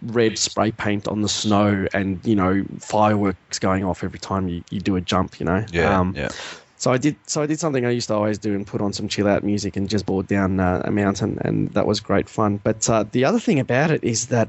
red 0.06 0.38
spray 0.38 0.70
paint 0.70 1.08
on 1.08 1.22
the 1.22 1.28
snow 1.28 1.86
and 1.92 2.24
you 2.24 2.34
know 2.36 2.64
fireworks 2.78 3.58
going 3.58 3.84
off 3.84 4.04
every 4.04 4.18
time 4.18 4.48
you, 4.48 4.62
you 4.70 4.80
do 4.80 4.96
a 4.96 5.00
jump 5.00 5.38
you 5.40 5.46
know 5.46 5.64
Yeah, 5.72 5.98
Um, 5.98 6.14
yeah. 6.16 6.28
So 6.78 6.92
I 6.92 6.96
did. 6.96 7.16
So 7.26 7.42
I 7.42 7.46
did 7.46 7.58
something 7.58 7.84
I 7.84 7.90
used 7.90 8.06
to 8.08 8.14
always 8.14 8.38
do 8.38 8.54
and 8.54 8.64
put 8.66 8.80
on 8.80 8.92
some 8.92 9.08
chill 9.08 9.26
out 9.26 9.42
music 9.42 9.76
and 9.76 9.88
just 9.88 10.06
board 10.06 10.28
down 10.28 10.60
uh, 10.60 10.82
a 10.84 10.92
mountain, 10.92 11.38
and 11.40 11.68
that 11.70 11.86
was 11.86 11.98
great 11.98 12.28
fun. 12.28 12.60
But 12.62 12.88
uh, 12.88 13.04
the 13.10 13.24
other 13.24 13.40
thing 13.40 13.58
about 13.58 13.90
it 13.90 14.04
is 14.04 14.28
that, 14.28 14.48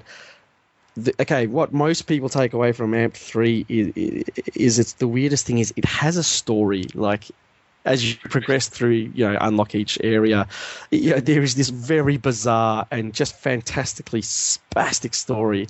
the, 0.96 1.14
okay, 1.20 1.48
what 1.48 1.74
most 1.74 2.04
people 2.04 2.30
take 2.30 2.54
away 2.54 2.72
from 2.72 2.92
Amped 2.92 3.18
Three 3.18 3.66
is, 3.68 4.24
is 4.56 4.78
it's 4.78 4.94
the 4.94 5.08
weirdest 5.08 5.48
thing 5.48 5.58
is 5.58 5.74
it 5.76 5.86
has 5.86 6.18
a 6.18 6.24
story. 6.24 6.86
Like 6.94 7.26
as 7.84 8.08
you 8.08 8.18
progress 8.18 8.70
through, 8.70 8.92
you 8.92 9.28
know, 9.28 9.36
unlock 9.42 9.74
each 9.74 9.98
area, 10.04 10.48
you 10.92 11.12
know, 11.12 11.20
there 11.20 11.42
is 11.42 11.56
this 11.56 11.70
very 11.70 12.18
bizarre 12.18 12.86
and 12.92 13.12
just 13.12 13.36
fantastically 13.38 14.22
spastic 14.22 15.16
story 15.16 15.68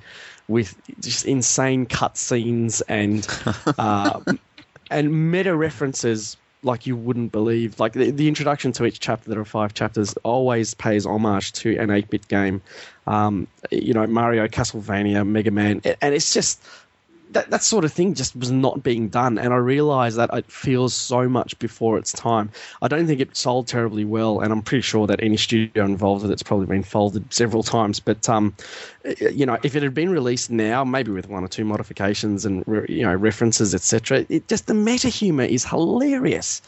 with 0.49 0.75
just 0.99 1.25
insane 1.25 1.85
cutscenes 1.85 2.81
and 2.89 3.25
uh, 3.79 4.19
and 4.91 5.31
meta 5.31 5.55
references 5.55 6.35
like 6.63 6.85
you 6.85 6.95
wouldn't 6.95 7.31
believe. 7.31 7.79
Like 7.79 7.93
the, 7.93 8.11
the 8.11 8.27
introduction 8.27 8.71
to 8.73 8.85
each 8.85 8.99
chapter, 8.99 9.29
there 9.29 9.39
are 9.39 9.45
five 9.45 9.73
chapters, 9.73 10.13
always 10.23 10.73
pays 10.73 11.05
homage 11.05 11.53
to 11.53 11.77
an 11.77 11.89
8 11.89 12.09
bit 12.09 12.27
game. 12.27 12.61
Um, 13.07 13.47
you 13.71 13.93
know, 13.93 14.05
Mario, 14.07 14.47
Castlevania, 14.47 15.27
Mega 15.27 15.51
Man, 15.51 15.81
and 16.01 16.13
it's 16.13 16.33
just 16.33 16.61
that, 17.31 17.49
that 17.51 17.63
sort 17.63 17.85
of 17.85 17.93
thing 17.93 18.13
just 18.13 18.35
was 18.35 18.51
not 18.51 18.81
being 18.81 19.07
done. 19.09 19.37
And 19.37 19.53
I 19.53 19.57
realized 19.57 20.17
that 20.17 20.29
it 20.33 20.51
feels 20.51 20.93
so 20.93 21.29
much 21.29 21.57
before 21.59 21.97
its 21.97 22.11
time. 22.11 22.49
I 22.81 22.87
don't 22.87 23.07
think 23.07 23.19
it 23.21 23.35
sold 23.37 23.67
terribly 23.67 24.05
well, 24.05 24.39
and 24.39 24.51
I'm 24.51 24.61
pretty 24.61 24.81
sure 24.81 25.07
that 25.07 25.21
any 25.21 25.37
studio 25.37 25.85
involved 25.85 26.23
with 26.23 26.31
it's 26.31 26.43
probably 26.43 26.65
been 26.65 26.83
folded 26.83 27.31
several 27.33 27.63
times. 27.63 27.99
But 27.99 28.27
um, 28.27 28.55
you 29.19 29.45
know, 29.45 29.57
if 29.63 29.75
it 29.75 29.83
had 29.83 29.93
been 29.93 30.09
released 30.09 30.49
now, 30.49 30.83
maybe 30.83 31.11
with 31.11 31.29
one 31.29 31.43
or 31.43 31.47
two 31.47 31.65
modifications 31.65 32.45
and 32.45 32.63
you 32.87 33.03
know 33.03 33.13
references, 33.13 33.75
etc., 33.75 34.25
it 34.29 34.47
just 34.47 34.67
the 34.67 34.73
meta 34.73 35.09
humor 35.09 35.43
is 35.43 35.63
hilarious. 35.65 36.61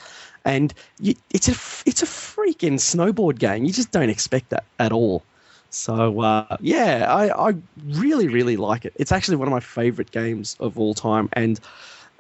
And 0.43 0.74
you, 0.99 1.16
it's 1.32 1.47
a 1.47 1.51
it's 1.88 2.01
a 2.01 2.07
freaking 2.07 2.76
snowboard 2.76 3.39
game. 3.39 3.64
You 3.64 3.74
just 3.74 3.91
don't 3.91 4.09
expect 4.09 4.49
that 4.49 4.64
at 4.80 4.91
all. 4.91 5.24
So 5.72 6.19
uh, 6.19 6.57
yeah, 6.59 7.05
I, 7.09 7.49
I 7.49 7.55
really 7.88 8.28
really 8.28 8.57
like 8.57 8.86
it. 8.86 8.93
It's 8.97 9.11
actually 9.11 9.38
one 9.38 9.47
of 9.47 9.51
my 9.51 9.61
favorite 9.61 10.11
games 10.11 10.57
of 10.59 10.78
all 10.78 10.93
time, 10.93 11.30
and 11.34 11.59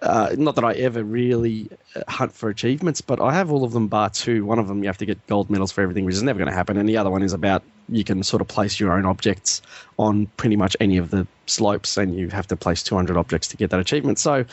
uh, 0.01 0.33
not 0.37 0.55
that 0.55 0.63
I 0.63 0.73
ever 0.73 1.03
really 1.03 1.69
uh, 1.95 2.01
hunt 2.07 2.33
for 2.33 2.49
achievements, 2.49 3.01
but 3.01 3.21
I 3.21 3.33
have 3.33 3.51
all 3.51 3.63
of 3.63 3.73
them 3.73 3.87
bar 3.87 4.09
two. 4.09 4.45
One 4.45 4.57
of 4.57 4.67
them 4.67 4.81
you 4.83 4.87
have 4.87 4.97
to 4.99 5.05
get 5.05 5.25
gold 5.27 5.49
medals 5.49 5.71
for 5.71 5.81
everything, 5.81 6.05
which 6.05 6.15
is 6.15 6.23
never 6.23 6.39
going 6.39 6.49
to 6.49 6.55
happen, 6.55 6.77
and 6.77 6.87
the 6.87 6.95
other 6.97 7.09
one 7.09 7.21
is 7.21 7.33
about 7.33 7.61
you 7.89 8.05
can 8.05 8.23
sort 8.23 8.41
of 8.41 8.47
place 8.47 8.79
your 8.79 8.93
own 8.93 9.05
objects 9.05 9.61
on 9.99 10.27
pretty 10.37 10.55
much 10.55 10.77
any 10.79 10.97
of 10.97 11.11
the 11.11 11.27
slopes, 11.45 11.97
and 11.97 12.15
you 12.15 12.29
have 12.29 12.47
to 12.47 12.55
place 12.55 12.81
200 12.81 13.17
objects 13.17 13.49
to 13.49 13.57
get 13.57 13.69
that 13.69 13.81
achievement. 13.81 14.17
So 14.17 14.45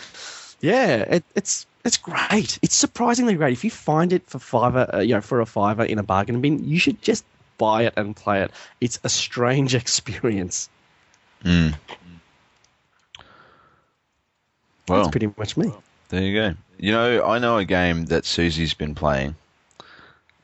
yeah, 0.61 0.97
it, 1.03 1.25
it's 1.37 1.67
it's 1.85 1.97
great. 1.97 2.59
It's 2.63 2.75
surprisingly 2.75 3.35
great. 3.35 3.53
If 3.53 3.63
you 3.63 3.71
find 3.71 4.13
it 4.13 4.29
for 4.29 4.41
fiver, 4.41 4.91
uh, 4.93 4.99
you 4.99 5.15
know, 5.15 5.21
for 5.21 5.41
a 5.41 5.47
fiver 5.47 5.85
in 5.85 6.01
a 6.01 6.03
bargain 6.03 6.41
bin, 6.41 6.69
you 6.69 6.81
should 6.81 7.01
just 7.01 7.25
buy 7.59 7.83
it 7.85 7.95
and 7.97 8.17
play 8.17 8.43
it. 8.43 8.51
It's 8.81 8.99
a 9.05 9.09
strange 9.09 9.75
experience. 9.75 10.69
Mm. 11.45 11.75
Well, 14.89 15.03
That's 15.03 15.11
pretty 15.11 15.31
much 15.37 15.57
me. 15.57 15.73
There 16.09 16.23
you 16.23 16.35
go. 16.35 16.55
You 16.79 16.93
know, 16.93 17.25
I 17.25 17.39
know 17.39 17.59
a 17.59 17.65
game 17.65 18.07
that 18.07 18.25
Susie's 18.25 18.73
been 18.73 18.95
playing, 18.95 19.35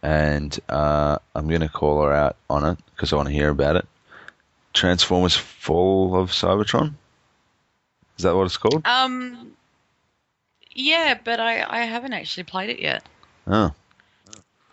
and 0.03 0.59
uh, 0.69 1.19
I'm 1.35 1.49
going 1.49 1.62
to 1.62 1.69
call 1.69 2.03
her 2.03 2.12
out 2.12 2.37
on 2.51 2.65
it 2.65 2.79
because 2.95 3.12
I 3.12 3.17
want 3.17 3.29
to 3.29 3.35
hear 3.35 3.49
about 3.49 3.77
it. 3.77 3.87
Transformers 4.75 5.37
Fall 5.37 6.17
of 6.17 6.31
Cybertron? 6.31 6.95
Is 8.19 8.25
that 8.25 8.35
what 8.37 8.45
it's 8.45 8.57
called? 8.57 8.83
Um, 8.85 9.53
yeah, 10.73 11.19
but 11.23 11.41
I, 11.41 11.65
I 11.67 11.83
haven't 11.83 12.12
actually 12.12 12.45
played 12.45 12.71
it 12.71 12.81
yet. 12.81 13.05
Oh, 13.47 13.73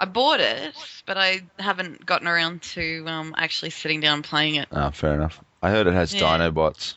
I 0.02 0.06
bought 0.06 0.40
it, 0.40 0.74
but 1.06 1.16
I 1.16 1.42
haven't 1.60 2.04
gotten 2.08 2.28
around 2.28 2.64
to 2.74 3.06
um, 3.08 3.36
actually 3.38 3.70
sitting 3.70 4.02
down 4.02 4.16
and 4.16 4.24
playing 4.24 4.56
it. 4.56 4.68
ah, 4.72 4.90
fair 4.90 5.14
enough. 5.14 5.40
I 5.62 5.70
heard 5.70 5.86
it 5.86 5.94
has 5.94 6.12
Yeah. 6.12 6.22
Dinobots, 6.22 6.96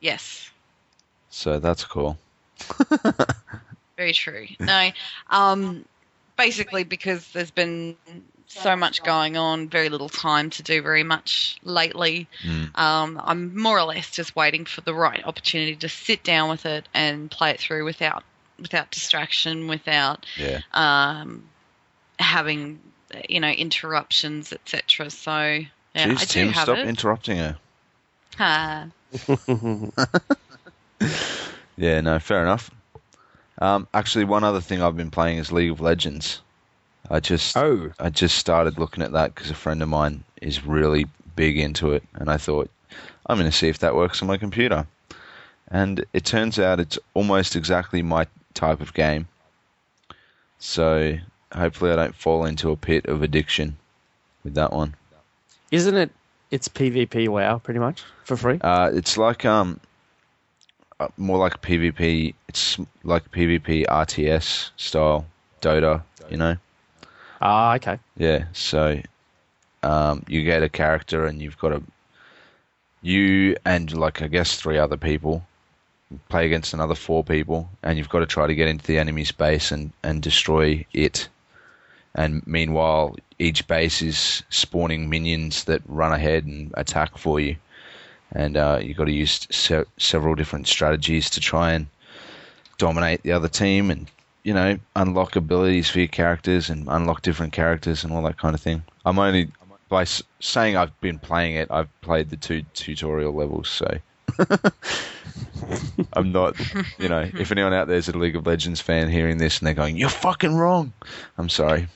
Yes, 0.00 0.50
so 1.30 1.58
that's 1.58 1.84
cool. 1.84 2.18
very 3.96 4.12
true. 4.12 4.46
No, 4.60 4.90
um, 5.30 5.86
basically 6.36 6.84
because 6.84 7.26
there's 7.32 7.50
been 7.50 7.96
so 8.46 8.76
much 8.76 9.02
going 9.02 9.38
on, 9.38 9.68
very 9.70 9.88
little 9.88 10.10
time 10.10 10.50
to 10.50 10.62
do 10.62 10.82
very 10.82 11.02
much 11.02 11.56
lately. 11.64 12.28
Mm. 12.42 12.78
Um, 12.78 13.20
I'm 13.24 13.56
more 13.56 13.78
or 13.78 13.84
less 13.84 14.10
just 14.10 14.36
waiting 14.36 14.66
for 14.66 14.82
the 14.82 14.94
right 14.94 15.24
opportunity 15.24 15.76
to 15.76 15.88
sit 15.88 16.22
down 16.24 16.50
with 16.50 16.66
it 16.66 16.86
and 16.92 17.30
play 17.30 17.52
it 17.52 17.60
through 17.60 17.86
without 17.86 18.22
without 18.60 18.90
distraction, 18.90 19.66
without 19.66 20.26
Yeah. 20.36 20.60
um, 20.74 21.44
having 22.18 22.78
you 23.28 23.40
know 23.40 23.50
interruptions, 23.50 24.52
etc. 24.52 25.10
So 25.10 25.30
yeah, 25.94 26.08
Jeez, 26.08 26.16
I 26.22 26.24
do 26.24 26.26
Tim, 26.26 26.48
have 26.50 26.62
stop 26.64 26.78
it. 26.78 26.88
interrupting 26.88 27.38
her. 27.38 27.56
Ah, 28.38 28.86
Yeah, 31.76 32.00
no, 32.00 32.18
fair 32.18 32.42
enough. 32.42 32.70
Um, 33.60 33.86
actually, 33.94 34.24
one 34.24 34.44
other 34.44 34.60
thing 34.60 34.82
I've 34.82 34.96
been 34.96 35.10
playing 35.10 35.38
is 35.38 35.52
League 35.52 35.70
of 35.70 35.80
Legends. 35.80 36.40
I 37.10 37.20
just 37.20 37.56
Oh, 37.56 37.90
I 37.98 38.10
just 38.10 38.36
started 38.36 38.78
looking 38.78 39.02
at 39.02 39.12
that 39.12 39.34
because 39.34 39.50
a 39.50 39.54
friend 39.54 39.82
of 39.82 39.88
mine 39.88 40.24
is 40.42 40.64
really 40.66 41.06
big 41.36 41.58
into 41.58 41.92
it, 41.92 42.02
and 42.14 42.28
I 42.30 42.36
thought 42.36 42.68
I'm 43.26 43.38
going 43.38 43.50
to 43.50 43.56
see 43.56 43.68
if 43.68 43.78
that 43.78 43.94
works 43.94 44.20
on 44.22 44.28
my 44.28 44.36
computer. 44.36 44.86
And 45.70 46.04
it 46.12 46.24
turns 46.24 46.58
out 46.58 46.80
it's 46.80 46.98
almost 47.14 47.54
exactly 47.56 48.02
my 48.02 48.26
type 48.54 48.80
of 48.80 48.94
game. 48.94 49.28
So 50.58 51.16
hopefully 51.52 51.90
I 51.90 51.96
don't 51.96 52.14
fall 52.14 52.44
into 52.44 52.70
a 52.70 52.76
pit 52.76 53.06
of 53.06 53.22
addiction 53.22 53.76
with 54.44 54.54
that 54.54 54.72
one. 54.72 54.94
isn't 55.70 55.96
it? 55.96 56.10
It's 56.50 56.68
PvP 56.68 57.28
WoW 57.28 57.58
pretty 57.58 57.80
much 57.80 58.02
for 58.24 58.36
free. 58.36 58.58
Uh, 58.60 58.90
it's 58.94 59.18
like 59.18 59.44
um, 59.44 59.80
uh, 60.98 61.08
more 61.18 61.38
like 61.38 61.60
PvP. 61.60 62.34
It's 62.48 62.78
like 63.04 63.30
PvP 63.30 63.84
RTS 63.86 64.70
style 64.76 65.26
Dota, 65.60 66.02
you 66.30 66.38
know. 66.38 66.56
Ah, 67.40 67.74
okay. 67.76 67.98
Yeah, 68.16 68.46
so 68.52 69.00
um, 69.82 70.24
you 70.26 70.42
get 70.42 70.62
a 70.62 70.68
character 70.68 71.26
and 71.26 71.40
you've 71.40 71.58
got 71.58 71.72
a 71.72 71.82
you 73.02 73.56
and 73.64 73.92
like 73.96 74.22
I 74.22 74.28
guess 74.28 74.56
three 74.56 74.78
other 74.78 74.96
people 74.96 75.46
play 76.28 76.46
against 76.46 76.72
another 76.72 76.94
four 76.94 77.22
people, 77.22 77.68
and 77.82 77.98
you've 77.98 78.08
got 78.08 78.20
to 78.20 78.26
try 78.26 78.46
to 78.46 78.54
get 78.54 78.68
into 78.68 78.86
the 78.86 78.98
enemy's 78.98 79.32
base 79.32 79.70
and 79.70 79.92
and 80.02 80.22
destroy 80.22 80.84
it. 80.92 81.28
And 82.14 82.44
meanwhile, 82.46 83.16
each 83.38 83.66
base 83.68 84.02
is 84.02 84.42
spawning 84.50 85.08
minions 85.08 85.64
that 85.64 85.82
run 85.86 86.12
ahead 86.12 86.44
and 86.46 86.72
attack 86.76 87.16
for 87.18 87.38
you, 87.38 87.56
and 88.32 88.56
uh, 88.56 88.80
you've 88.82 88.96
got 88.96 89.04
to 89.04 89.12
use 89.12 89.46
se- 89.50 89.84
several 89.98 90.34
different 90.34 90.66
strategies 90.66 91.30
to 91.30 91.40
try 91.40 91.72
and 91.72 91.86
dominate 92.78 93.22
the 93.22 93.32
other 93.32 93.48
team 93.48 93.90
and 93.90 94.08
you 94.44 94.54
know, 94.54 94.78
unlock 94.96 95.36
abilities 95.36 95.90
for 95.90 95.98
your 95.98 96.08
characters 96.08 96.70
and 96.70 96.88
unlock 96.88 97.20
different 97.22 97.52
characters 97.52 98.02
and 98.02 98.12
all 98.14 98.22
that 98.22 98.38
kind 98.38 98.54
of 98.54 98.60
thing. 98.60 98.82
I'm 99.04 99.18
only 99.18 99.50
by 99.90 100.02
s- 100.02 100.22
saying 100.40 100.74
I've 100.76 100.98
been 101.02 101.18
playing 101.18 101.56
it. 101.56 101.68
I've 101.70 101.88
played 102.00 102.30
the 102.30 102.36
two 102.36 102.62
tutorial 102.72 103.34
levels, 103.34 103.68
so 103.68 103.98
I'm 106.14 106.32
not. 106.32 106.56
You 106.98 107.08
know, 107.08 107.28
if 107.38 107.52
anyone 107.52 107.74
out 107.74 107.88
there's 107.88 108.08
a 108.08 108.16
League 108.16 108.36
of 108.36 108.46
Legends 108.46 108.80
fan 108.80 109.10
hearing 109.10 109.36
this 109.38 109.58
and 109.58 109.66
they're 109.66 109.74
going, 109.74 109.96
"You're 109.96 110.08
fucking 110.08 110.54
wrong," 110.56 110.92
I'm 111.36 111.48
sorry. 111.48 111.88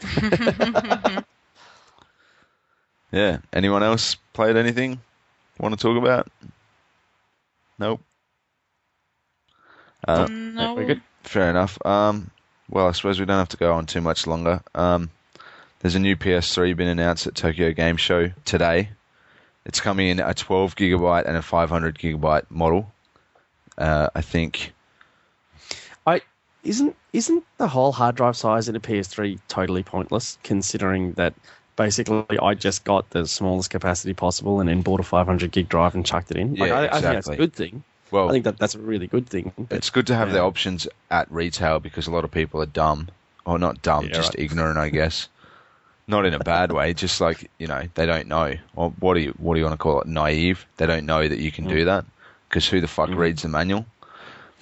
yeah. 3.12 3.38
Anyone 3.52 3.82
else 3.82 4.16
played 4.32 4.56
anything? 4.56 5.00
Want 5.58 5.78
to 5.78 5.82
talk 5.82 5.96
about? 5.96 6.28
Nope. 7.78 8.00
Uh, 10.06 10.26
no. 10.30 10.74
Very 10.74 10.86
good. 10.86 11.02
Fair 11.22 11.50
enough. 11.50 11.78
Um, 11.84 12.30
well, 12.70 12.86
I 12.86 12.92
suppose 12.92 13.18
we 13.18 13.26
don't 13.26 13.38
have 13.38 13.48
to 13.50 13.56
go 13.56 13.72
on 13.72 13.86
too 13.86 14.00
much 14.00 14.26
longer. 14.26 14.60
Um, 14.74 15.10
there's 15.80 15.94
a 15.94 16.00
new 16.00 16.16
PS3 16.16 16.76
been 16.76 16.88
announced 16.88 17.26
at 17.26 17.34
Tokyo 17.34 17.72
Game 17.72 17.96
Show 17.96 18.30
today. 18.44 18.90
It's 19.64 19.80
coming 19.80 20.08
in 20.08 20.20
a 20.20 20.32
12 20.32 20.76
gigabyte 20.76 21.26
and 21.26 21.36
a 21.36 21.42
500 21.42 21.98
gigabyte 21.98 22.46
model. 22.50 22.92
Uh, 23.76 24.08
I 24.14 24.20
think. 24.22 24.72
I 26.06 26.22
isn't 26.66 26.96
isn't 27.12 27.44
the 27.58 27.68
whole 27.68 27.92
hard 27.92 28.16
drive 28.16 28.36
size 28.36 28.68
in 28.68 28.76
a 28.76 28.80
PS3 28.80 29.38
totally 29.48 29.82
pointless, 29.82 30.38
considering 30.42 31.12
that 31.12 31.34
basically 31.76 32.24
I 32.42 32.54
just 32.54 32.84
got 32.84 33.10
the 33.10 33.26
smallest 33.26 33.70
capacity 33.70 34.14
possible 34.14 34.60
and 34.60 34.68
then 34.68 34.82
bought 34.82 35.00
a 35.00 35.04
500 35.04 35.50
gig 35.52 35.68
drive 35.68 35.94
and 35.94 36.04
chucked 36.04 36.30
it 36.30 36.36
in. 36.36 36.54
Like, 36.56 36.68
Yeah, 36.68 36.76
I, 36.78 36.84
I 36.84 37.00
think 37.00 37.12
that's 37.14 37.28
a 37.28 37.32
exactly. 37.32 37.36
good 37.36 37.52
thing. 37.54 37.84
Well, 38.10 38.28
I 38.28 38.32
think 38.32 38.44
that 38.44 38.58
that's 38.58 38.74
a 38.74 38.78
really 38.78 39.06
good 39.06 39.28
thing. 39.28 39.52
But 39.56 39.78
it's 39.78 39.90
good 39.90 40.06
to 40.08 40.14
have 40.14 40.32
the 40.32 40.40
options 40.40 40.86
at 41.10 41.30
retail 41.30 41.80
because 41.80 42.06
a 42.06 42.10
lot 42.10 42.24
of 42.24 42.30
people 42.30 42.62
are 42.62 42.66
dumb, 42.66 43.08
or 43.44 43.58
not 43.58 43.82
dumb, 43.82 44.04
Yeah, 44.06 44.12
just 44.12 44.30
right. 44.34 44.44
ignorant, 44.44 44.78
I 44.78 44.88
guess. 44.90 45.28
Not 46.08 46.24
in 46.24 46.34
a 46.34 46.38
bad 46.38 46.70
way, 46.70 46.94
just 46.94 47.20
like 47.20 47.50
you 47.58 47.66
know 47.66 47.82
they 47.94 48.06
don't 48.06 48.28
know. 48.28 48.54
Or 48.76 48.90
what 49.00 49.14
do 49.14 49.20
you 49.20 49.34
what 49.38 49.54
do 49.54 49.58
you 49.60 49.64
want 49.64 49.74
to 49.74 49.82
call 49.82 50.00
it? 50.00 50.06
Naive. 50.06 50.64
They 50.76 50.86
don't 50.86 51.04
know 51.04 51.26
that 51.26 51.38
you 51.40 51.50
can 51.50 51.66
do 51.66 51.84
that 51.84 52.04
because 52.48 52.68
who 52.68 52.80
the 52.80 52.86
fuck 52.86 53.08
Mm. 53.10 53.16
reads 53.16 53.42
the 53.42 53.48
manual? 53.48 53.84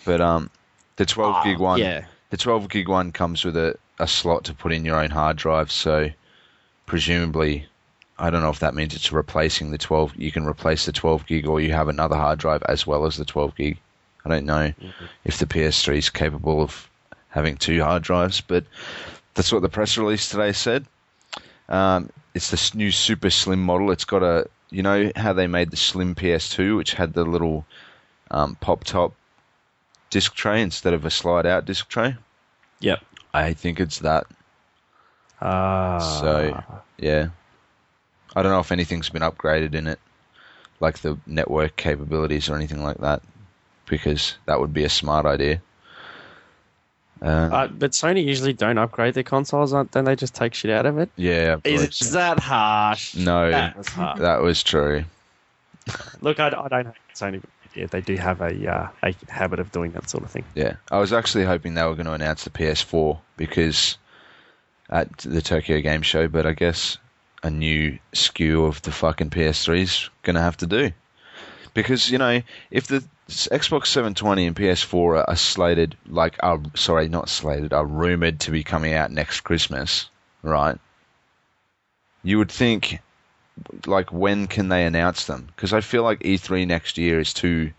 But 0.07 0.23
um, 0.23 0.49
the 0.97 1.07
12 1.07 1.35
Ah, 1.35 1.43
gig 1.45 1.59
one, 1.59 1.79
yeah. 1.81 2.05
the 2.31 2.37
12 2.37 2.69
gig 2.69 2.89
one 2.89 3.13
comes 3.13 3.45
with 3.45 3.57
a, 3.57 3.77
a 3.99 4.07
slot 4.07 4.45
to 4.45 4.55
put 4.55 4.73
in 4.73 4.85
your 4.85 4.97
own 5.01 5.11
hard 5.11 5.37
drive. 5.37 5.71
So 5.71 6.11
presumably, 6.87 7.67
I 8.19 8.31
don't 8.31 8.43
know 8.43 8.51
if 8.51 8.61
that 8.61 8.75
means 8.75 8.95
it's 8.95 9.13
replacing 9.13 9.71
the 9.71 9.79
12. 9.79 10.15
You 10.17 10.31
can 10.31 10.47
replace 10.47 10.87
the 10.87 10.93
12 10.93 11.27
gig, 11.27 11.47
or 11.47 11.61
you 11.61 11.73
have 11.73 11.89
another 11.89 12.17
hard 12.17 12.39
drive 12.39 12.63
as 12.69 12.87
well 12.87 13.07
as 13.07 13.17
the 13.17 13.25
12 13.25 13.55
gig. 13.57 13.79
I 14.25 14.29
don't 14.31 14.47
know 14.47 14.73
if 15.25 15.39
the 15.39 15.47
PS3 15.47 15.97
is 15.99 16.11
capable 16.11 16.63
of 16.63 16.89
having 17.29 17.57
two 17.57 17.83
hard 17.83 18.03
drives, 18.03 18.41
but 18.41 18.65
that's 19.35 19.53
what 19.53 19.63
the 19.63 19.69
press 19.69 19.99
release 19.99 20.29
today 20.31 20.53
said. 20.53 20.87
Um, 21.69 22.09
it's 22.35 22.51
this 22.51 22.75
new 22.75 22.91
super 22.91 23.31
slim 23.31 23.63
model. 23.63 23.91
It's 23.91 24.05
got 24.05 24.23
a, 24.23 24.49
you 24.71 24.83
know 24.83 25.11
how 25.17 25.33
they 25.33 25.47
made 25.47 25.71
the 25.71 25.77
slim 25.77 26.15
PS2, 26.15 26.77
which 26.77 26.95
had 26.95 27.13
the 27.15 27.25
little 27.25 27.67
um, 28.31 28.57
pop 28.61 28.85
top 28.85 29.13
disc 30.15 30.33
tray 30.35 30.63
instead 30.63 30.95
of 30.95 31.05
a 31.05 31.11
slide 31.11 31.45
out 31.45 31.65
disc 31.67 31.89
tray. 31.89 32.15
Yep. 32.79 33.01
I 33.35 33.53
think 33.53 33.81
it's 33.81 33.99
that. 33.99 34.27
Ah. 35.43 35.99
So 35.99 36.63
yeah, 36.99 37.29
I 38.37 38.43
don't 38.43 38.53
know 38.53 38.61
if 38.61 38.71
anything's 38.71 39.09
been 39.09 39.23
upgraded 39.23 39.75
in 39.75 39.89
it. 39.89 39.99
like 40.81 40.99
the 41.01 41.17
network 41.27 41.75
capabilities 41.77 42.49
or 42.49 42.55
anything 42.57 42.83
like 42.83 42.99
that, 42.99 43.23
because 43.87 44.37
that 44.47 44.61
would 44.61 44.73
be 44.73 44.85
a 44.85 44.89
smart 44.89 45.25
idea. 45.27 45.61
Uh, 47.23 47.27
Uh, 47.53 47.67
but 47.69 47.93
Sony 47.93 48.23
usually 48.25 48.53
don't 48.53 48.77
upgrade 48.79 49.15
their 49.15 49.23
consoles, 49.23 49.73
aren't- 49.73 49.93
don't 49.93 50.05
they? 50.05 50.15
Just 50.17 50.35
take 50.35 50.53
shit 50.55 50.71
out 50.71 50.85
of 50.87 50.99
it. 50.99 51.09
yeah, 51.17 51.57
I 51.65 51.69
Is, 51.69 51.99
believe 52.01 52.13
that 52.13 52.39
harsh? 52.41 53.15
No. 53.17 53.51
that 53.51 53.77
was 53.79 53.89
harsh. 53.89 54.21
that 54.21 54.43
was 54.43 54.63
true. 54.63 55.05
Look, 56.21 56.39
I, 56.41 56.49
I 56.49 56.69
don't 56.69 56.87
hate 56.87 56.95
Sony, 57.15 57.41
but 57.41 57.51
yeah, 57.75 57.87
they 57.87 58.01
do 58.01 58.17
have 58.17 58.41
a 58.41 58.71
uh, 58.71 58.89
a 59.03 59.15
habit 59.29 59.61
of 59.61 59.73
doing 59.73 59.93
that 59.93 60.09
sort 60.09 60.25
of 60.25 60.31
thing. 60.31 60.45
Yeah, 60.55 60.77
I 60.91 60.99
was 60.99 61.13
actually 61.13 61.45
hoping 61.45 61.75
they 61.75 61.85
were 61.85 61.95
going 61.95 62.07
to 62.07 62.13
announce 62.13 62.45
the 62.45 62.51
PS4 62.51 63.19
because 63.37 63.99
at 64.89 65.19
the 65.19 65.43
Tokyo 65.43 65.81
Game 65.81 66.03
Show, 66.03 66.29
but 66.29 66.47
I 66.47 66.53
guess 66.53 66.99
a 67.43 67.51
new 67.51 67.99
SKU 68.13 68.67
of 68.67 68.83
the 68.83 68.93
fucking 68.93 69.31
PS3 69.31 69.81
is 69.81 70.11
going 70.23 70.35
to 70.35 70.43
have 70.43 70.57
to 70.59 70.67
do. 70.67 70.93
Because 71.75 72.11
you 72.11 72.19
know, 72.19 72.43
if 72.71 72.87
the 72.87 73.05
Xbox 73.29 73.87
720 73.87 74.47
and 74.47 74.57
PS4 74.57 74.95
are, 74.95 75.31
are 75.31 75.37
slated, 75.37 75.97
like, 76.07 76.37
are 76.41 76.61
sorry, 76.75 77.09
not 77.09 77.29
slated, 77.29 77.73
are 77.73 77.87
rumored 77.87 78.41
to 78.41 78.51
be 78.51 78.63
coming 78.63 78.95
out 78.95 79.11
next 79.11 79.41
Christmas, 79.41 80.09
right? 80.43 80.79
You 82.23 82.39
would 82.39 82.51
think, 82.51 83.01
like, 83.87 84.13
when 84.13 84.47
can 84.47 84.69
they 84.69 84.85
announce 84.85 85.27
them? 85.27 85.49
Because 85.55 85.73
I 85.73 85.81
feel 85.81 86.03
like 86.03 86.21
E3 86.21 86.67
next 86.67 86.99
year 86.99 87.21
is 87.21 87.33
too. 87.33 87.73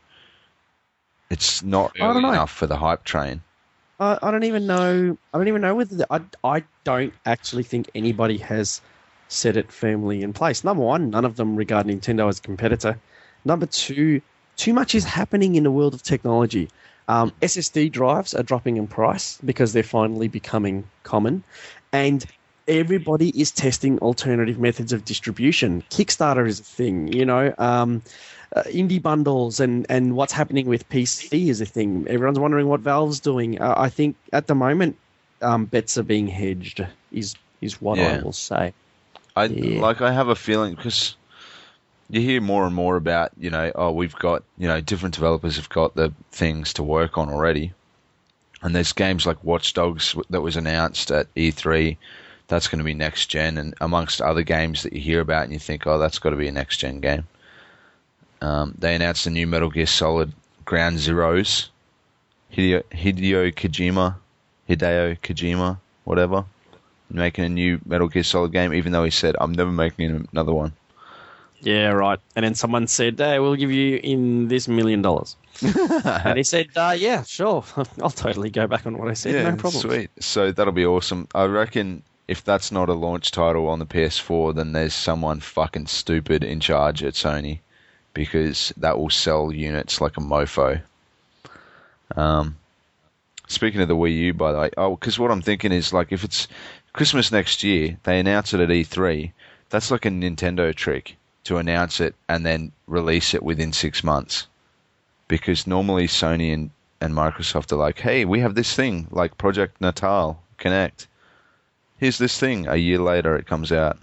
It's 1.29 1.63
not 1.63 1.91
I 1.95 1.99
don't 1.99 2.11
early 2.11 2.21
know. 2.21 2.29
enough 2.29 2.51
for 2.51 2.67
the 2.67 2.77
hype 2.77 3.03
train. 3.03 3.41
I, 3.99 4.17
I 4.21 4.31
don't 4.31 4.43
even 4.43 4.67
know. 4.67 5.17
I 5.33 5.37
don't 5.37 5.47
even 5.47 5.61
know 5.61 5.75
whether 5.75 5.95
the, 5.95 6.07
I. 6.09 6.21
I 6.43 6.63
don't 6.83 7.13
actually 7.25 7.63
think 7.63 7.89
anybody 7.95 8.37
has 8.37 8.81
set 9.27 9.57
it 9.57 9.71
firmly 9.71 10.21
in 10.21 10.33
place. 10.33 10.63
Number 10.63 10.83
one, 10.83 11.09
none 11.09 11.25
of 11.25 11.35
them 11.35 11.55
regard 11.55 11.87
Nintendo 11.87 12.29
as 12.29 12.39
a 12.39 12.41
competitor. 12.41 12.99
Number 13.43 13.65
two, 13.65 14.21
too 14.55 14.73
much 14.73 14.95
is 14.95 15.03
happening 15.03 15.55
in 15.55 15.63
the 15.63 15.71
world 15.71 15.93
of 15.93 16.03
technology. 16.03 16.69
Um, 17.07 17.31
SSD 17.41 17.91
drives 17.91 18.33
are 18.33 18.43
dropping 18.43 18.77
in 18.77 18.87
price 18.87 19.39
because 19.45 19.73
they're 19.73 19.83
finally 19.83 20.27
becoming 20.27 20.87
common, 21.03 21.43
and 21.91 22.25
everybody 22.67 23.29
is 23.39 23.51
testing 23.51 23.99
alternative 23.99 24.59
methods 24.59 24.93
of 24.93 25.05
distribution. 25.05 25.83
Kickstarter 25.89 26.47
is 26.47 26.59
a 26.59 26.63
thing, 26.63 27.07
you 27.11 27.25
know. 27.25 27.53
Um, 27.57 28.01
uh, 28.55 28.63
indie 28.63 29.01
bundles 29.01 29.59
and, 29.59 29.85
and 29.89 30.15
what's 30.15 30.31
happening 30.31 30.67
with 30.67 30.87
PC 30.89 31.49
is 31.49 31.59
a 31.61 31.65
thing. 31.65 32.05
Everyone's 32.07 32.39
wondering 32.39 32.67
what 32.67 32.79
Valve's 32.79 33.19
doing. 33.19 33.61
Uh, 33.61 33.73
I 33.75 33.89
think 33.89 34.15
at 34.31 34.47
the 34.47 34.55
moment, 34.55 34.97
um, 35.41 35.65
bets 35.65 35.97
are 35.97 36.03
being 36.03 36.27
hedged. 36.27 36.85
Is 37.11 37.35
is 37.61 37.81
what 37.81 37.99
I 37.99 38.21
will 38.21 38.31
say. 38.33 38.73
I 39.35 39.45
Yeah. 39.45 39.81
like. 39.81 40.01
I 40.01 40.11
have 40.11 40.29
a 40.29 40.35
feeling 40.35 40.75
because 40.75 41.15
you 42.09 42.21
hear 42.21 42.39
more 42.39 42.65
and 42.65 42.73
more 42.75 42.95
about 42.95 43.31
you 43.37 43.49
know, 43.49 43.71
oh, 43.75 43.91
we've 43.91 44.15
got 44.15 44.43
you 44.57 44.67
know, 44.67 44.79
different 44.79 45.15
developers 45.15 45.57
have 45.57 45.69
got 45.69 45.95
the 45.95 46.13
things 46.31 46.73
to 46.73 46.83
work 46.83 47.17
on 47.17 47.29
already, 47.29 47.73
and 48.61 48.73
there's 48.73 48.93
games 48.93 49.25
like 49.25 49.43
Watch 49.43 49.73
Dogs 49.73 50.15
that 50.29 50.41
was 50.41 50.55
announced 50.55 51.11
at 51.11 51.33
E3. 51.35 51.97
That's 52.47 52.67
going 52.67 52.79
to 52.79 52.85
be 52.85 52.93
next 52.93 53.27
gen, 53.27 53.57
and 53.57 53.73
amongst 53.81 54.21
other 54.21 54.43
games 54.43 54.83
that 54.83 54.93
you 54.93 55.01
hear 55.01 55.19
about, 55.19 55.43
and 55.43 55.53
you 55.53 55.59
think, 55.59 55.87
oh, 55.87 55.97
that's 55.97 56.19
got 56.19 56.29
to 56.29 56.35
be 56.35 56.47
a 56.47 56.51
next 56.51 56.77
gen 56.77 56.99
game. 56.99 57.27
Um, 58.41 58.75
they 58.77 58.93
announced 58.95 59.25
a 59.25 59.31
new 59.31 59.47
Metal 59.47 59.69
Gear 59.69 59.87
Solid 59.87 60.31
Ground 60.65 60.97
Zeroes. 60.97 61.69
Hideo, 62.53 62.83
Hideo 62.91 63.53
Kojima, 63.53 64.15
Hideo 64.69 65.19
Kojima, 65.19 65.77
whatever, 66.03 66.45
making 67.09 67.45
a 67.45 67.49
new 67.49 67.79
Metal 67.85 68.07
Gear 68.07 68.23
Solid 68.23 68.51
game, 68.51 68.73
even 68.73 68.91
though 68.91 69.03
he 69.03 69.11
said, 69.11 69.35
I'm 69.39 69.51
never 69.51 69.71
making 69.71 70.27
another 70.31 70.53
one. 70.53 70.73
Yeah, 71.61 71.89
right. 71.89 72.19
And 72.35 72.45
then 72.45 72.53
someone 72.53 72.85
said, 72.85 73.17
"Hey, 73.17 73.39
we'll 73.39 73.55
give 73.55 73.71
you 73.71 73.99
in 74.03 74.49
this 74.49 74.67
million 74.67 75.01
dollars." 75.01 75.35
and 75.61 76.37
he 76.37 76.43
said, 76.43 76.67
uh, 76.75 76.95
"Yeah, 76.97 77.23
sure. 77.23 77.63
I'll 78.01 78.11
totally 78.11 78.51
go 78.51 78.67
back 78.67 78.85
on 78.85 78.97
what 78.97 79.07
I 79.07 79.13
said. 79.13 79.33
no 79.43 79.55
problem." 79.55 79.81
Sweet. 79.81 80.11
So 80.19 80.51
that'll 80.51 80.73
be 80.73 80.85
awesome. 80.85 81.27
I 81.33 81.45
reckon 81.45 82.03
if 82.27 82.43
that's 82.43 82.71
not 82.71 82.89
a 82.89 82.93
launch 82.93 83.31
title 83.31 83.67
on 83.67 83.79
the 83.79 83.85
PS4, 83.85 84.55
then 84.55 84.71
there's 84.71 84.93
someone 84.93 85.39
fucking 85.39 85.87
stupid 85.87 86.43
in 86.43 86.59
charge 86.59 87.03
at 87.03 87.13
Sony 87.13 87.59
because 88.13 88.73
that 88.77 88.97
will 88.97 89.09
sell 89.09 89.51
units 89.51 90.01
like 90.01 90.17
a 90.17 90.21
mofo. 90.21 90.81
Um, 92.15 92.55
speaking 93.47 93.81
of 93.81 93.87
the 93.87 93.95
Wii 93.95 94.15
U, 94.17 94.33
by 94.33 94.51
the 94.51 94.59
way, 94.59 94.71
oh, 94.77 94.95
because 94.95 95.19
what 95.19 95.31
I'm 95.31 95.41
thinking 95.41 95.71
is 95.71 95.93
like 95.93 96.11
if 96.11 96.23
it's 96.23 96.47
Christmas 96.93 97.31
next 97.31 97.63
year, 97.63 97.97
they 98.03 98.19
announce 98.19 98.53
it 98.53 98.59
at 98.59 98.69
E3. 98.69 99.31
That's 99.69 99.91
like 99.91 100.05
a 100.05 100.09
Nintendo 100.09 100.73
trick 100.73 101.17
to 101.43 101.57
announce 101.57 101.99
it 101.99 102.15
and 102.27 102.45
then 102.45 102.71
release 102.87 103.33
it 103.33 103.43
within 103.43 103.73
six 103.73 104.03
months. 104.03 104.47
Because 105.27 105.67
normally 105.67 106.07
Sony 106.07 106.53
and, 106.53 106.71
and 107.01 107.13
Microsoft 107.13 107.71
are 107.71 107.77
like, 107.77 107.99
hey, 107.99 108.25
we 108.25 108.39
have 108.39 108.55
this 108.55 108.73
thing 108.73 109.07
like 109.11 109.37
Project 109.37 109.81
Natal 109.81 110.41
Kinect. 110.57 111.07
Here's 112.05 112.19
this 112.19 112.39
thing. 112.39 112.67
A 112.67 112.75
year 112.75 112.99
later, 112.99 113.35
it 113.35 113.47
comes 113.47 113.71
out. 113.71 113.97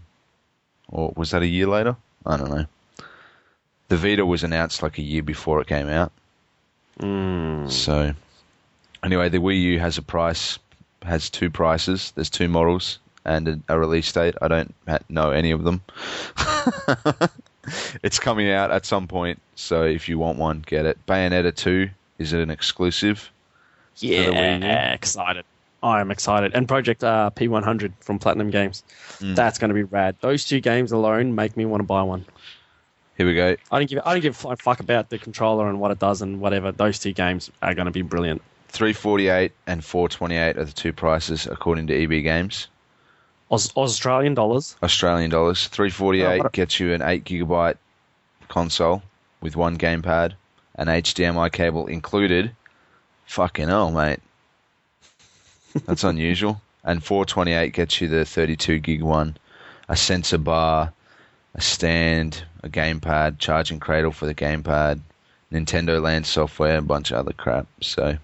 Or 0.88 1.12
was 1.14 1.30
that 1.30 1.42
a 1.42 1.46
year 1.46 1.68
later? 1.68 1.94
I 2.26 2.36
don't 2.36 2.50
know. 2.50 2.66
The 3.86 3.96
Vita 3.96 4.26
was 4.26 4.42
announced 4.42 4.82
like 4.82 4.98
a 4.98 5.02
year 5.02 5.22
before 5.22 5.60
it 5.60 5.68
came 5.68 5.88
out. 5.88 6.10
Mm. 6.98 7.70
So, 7.70 8.12
anyway, 9.04 9.28
the 9.28 9.38
Wii 9.38 9.62
U 9.62 9.78
has 9.78 9.98
a 9.98 10.02
price, 10.02 10.58
has 11.02 11.30
two 11.30 11.48
prices. 11.48 12.10
There's 12.16 12.28
two 12.28 12.48
models 12.48 12.98
and 13.24 13.46
a, 13.46 13.60
a 13.68 13.78
release 13.78 14.10
date. 14.10 14.34
I 14.42 14.48
don't 14.48 14.74
know 15.08 15.30
any 15.30 15.52
of 15.52 15.62
them. 15.62 15.80
it's 18.02 18.18
coming 18.18 18.50
out 18.50 18.72
at 18.72 18.84
some 18.84 19.06
point, 19.06 19.40
so 19.54 19.84
if 19.84 20.08
you 20.08 20.18
want 20.18 20.38
one, 20.38 20.64
get 20.66 20.86
it. 20.86 20.98
Bayonetta 21.06 21.54
2 21.54 21.88
is 22.18 22.32
it 22.32 22.40
an 22.40 22.50
exclusive? 22.50 23.30
the 24.26 24.32
Wii 24.32 24.60
U? 24.60 24.66
Yeah, 24.66 24.92
excited. 24.92 25.44
I 25.82 26.00
am 26.00 26.10
excited. 26.10 26.52
And 26.54 26.68
Project 26.68 27.02
uh, 27.02 27.30
P100 27.34 27.92
from 28.00 28.18
Platinum 28.18 28.50
Games. 28.50 28.84
Mm. 29.20 29.34
That's 29.34 29.58
going 29.58 29.68
to 29.70 29.74
be 29.74 29.82
rad. 29.82 30.16
Those 30.20 30.44
two 30.44 30.60
games 30.60 30.92
alone 30.92 31.34
make 31.34 31.56
me 31.56 31.64
want 31.64 31.80
to 31.80 31.84
buy 31.86 32.02
one. 32.02 32.24
Here 33.16 33.26
we 33.26 33.34
go. 33.34 33.56
I 33.70 33.78
don't 33.78 33.90
give 33.90 34.00
I 34.04 34.12
don't 34.14 34.22
give 34.22 34.44
a 34.46 34.56
fuck 34.56 34.80
about 34.80 35.10
the 35.10 35.18
controller 35.18 35.68
and 35.68 35.80
what 35.80 35.90
it 35.90 35.98
does 35.98 36.22
and 36.22 36.40
whatever. 36.40 36.72
Those 36.72 36.98
two 36.98 37.12
games 37.12 37.50
are 37.62 37.74
going 37.74 37.86
to 37.86 37.92
be 37.92 38.02
brilliant. 38.02 38.40
348 38.68 39.52
and 39.66 39.84
428 39.84 40.56
are 40.56 40.64
the 40.64 40.72
two 40.72 40.92
prices 40.94 41.46
according 41.46 41.88
to 41.88 41.94
EB 42.02 42.22
Games. 42.22 42.68
Aus- 43.50 43.76
Australian 43.76 44.32
dollars. 44.34 44.76
Australian 44.82 45.30
dollars. 45.30 45.66
348 45.68 46.40
Oh, 46.40 46.46
a- 46.46 46.50
gets 46.50 46.80
you 46.80 46.94
an 46.94 47.02
8 47.02 47.24
gigabyte 47.24 47.76
console 48.48 49.02
with 49.42 49.56
one 49.56 49.76
gamepad, 49.76 50.32
an 50.76 50.86
HDMI 50.86 51.52
cable 51.52 51.86
included. 51.86 52.50
Fucking 53.26 53.68
hell, 53.68 53.90
mate. 53.90 54.20
That's 55.86 56.04
unusual. 56.04 56.60
And 56.84 57.02
428 57.02 57.72
gets 57.72 58.00
you 58.00 58.08
the 58.08 58.24
32 58.24 58.78
gig 58.80 59.02
one, 59.02 59.36
a 59.88 59.96
sensor 59.96 60.38
bar, 60.38 60.92
a 61.54 61.60
stand, 61.60 62.44
a 62.62 62.68
gamepad, 62.68 63.38
charging 63.38 63.78
cradle 63.78 64.12
for 64.12 64.26
the 64.26 64.34
gamepad, 64.34 65.00
Nintendo 65.52 66.02
Land 66.02 66.26
software, 66.26 66.76
and 66.76 66.84
a 66.84 66.88
bunch 66.88 67.10
of 67.10 67.18
other 67.18 67.32
crap. 67.32 67.66
So, 67.80 68.18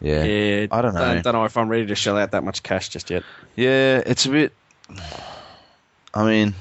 yeah. 0.00 0.24
Yeah, 0.24 0.66
I 0.70 0.82
don't 0.82 0.94
know. 0.94 1.00
Don't, 1.00 1.22
don't 1.22 1.34
know 1.34 1.44
if 1.44 1.56
I'm 1.56 1.68
ready 1.68 1.86
to 1.86 1.94
shell 1.94 2.18
out 2.18 2.32
that 2.32 2.44
much 2.44 2.62
cash 2.62 2.88
just 2.88 3.10
yet. 3.10 3.22
Yeah, 3.56 4.02
it's 4.04 4.26
a 4.26 4.30
bit. 4.30 4.52
I 6.14 6.24
mean, 6.26 6.54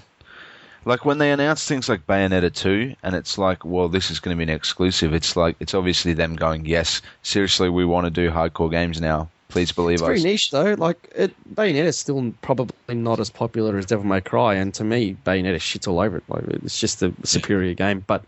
like 0.85 1.05
when 1.05 1.17
they 1.19 1.31
announce 1.31 1.67
things 1.67 1.87
like 1.89 2.07
Bayonetta 2.07 2.53
2, 2.53 2.95
and 3.03 3.15
it's 3.15 3.37
like, 3.37 3.63
well, 3.63 3.87
this 3.87 4.09
is 4.09 4.19
going 4.19 4.35
to 4.35 4.45
be 4.45 4.49
an 4.51 4.55
exclusive. 4.55 5.13
It's 5.13 5.35
like 5.35 5.55
it's 5.59 5.73
obviously 5.73 6.13
them 6.13 6.35
going, 6.35 6.65
yes, 6.65 7.01
seriously, 7.23 7.69
we 7.69 7.85
want 7.85 8.05
to 8.05 8.09
do 8.11 8.31
hardcore 8.31 8.71
games 8.71 8.99
now. 8.99 9.29
Please 9.49 9.71
believe 9.73 9.95
It's 9.95 10.03
us. 10.03 10.09
It's 10.09 10.21
very 10.21 10.31
niche 10.33 10.51
though. 10.51 10.73
Like 10.75 11.11
it, 11.13 11.33
Bayonetta 11.53 11.83
is 11.85 11.97
still 11.99 12.33
probably 12.41 12.95
not 12.95 13.19
as 13.19 13.29
popular 13.29 13.77
as 13.77 13.85
Devil 13.85 14.05
May 14.05 14.21
Cry, 14.21 14.55
and 14.55 14.73
to 14.75 14.83
me, 14.85 15.17
Bayonetta 15.25 15.57
shits 15.57 15.87
all 15.89 15.99
over 15.99 16.17
it. 16.17 16.23
Like 16.29 16.43
it's 16.63 16.79
just 16.79 17.03
a 17.03 17.13
superior 17.23 17.73
game. 17.73 18.03
But 18.07 18.23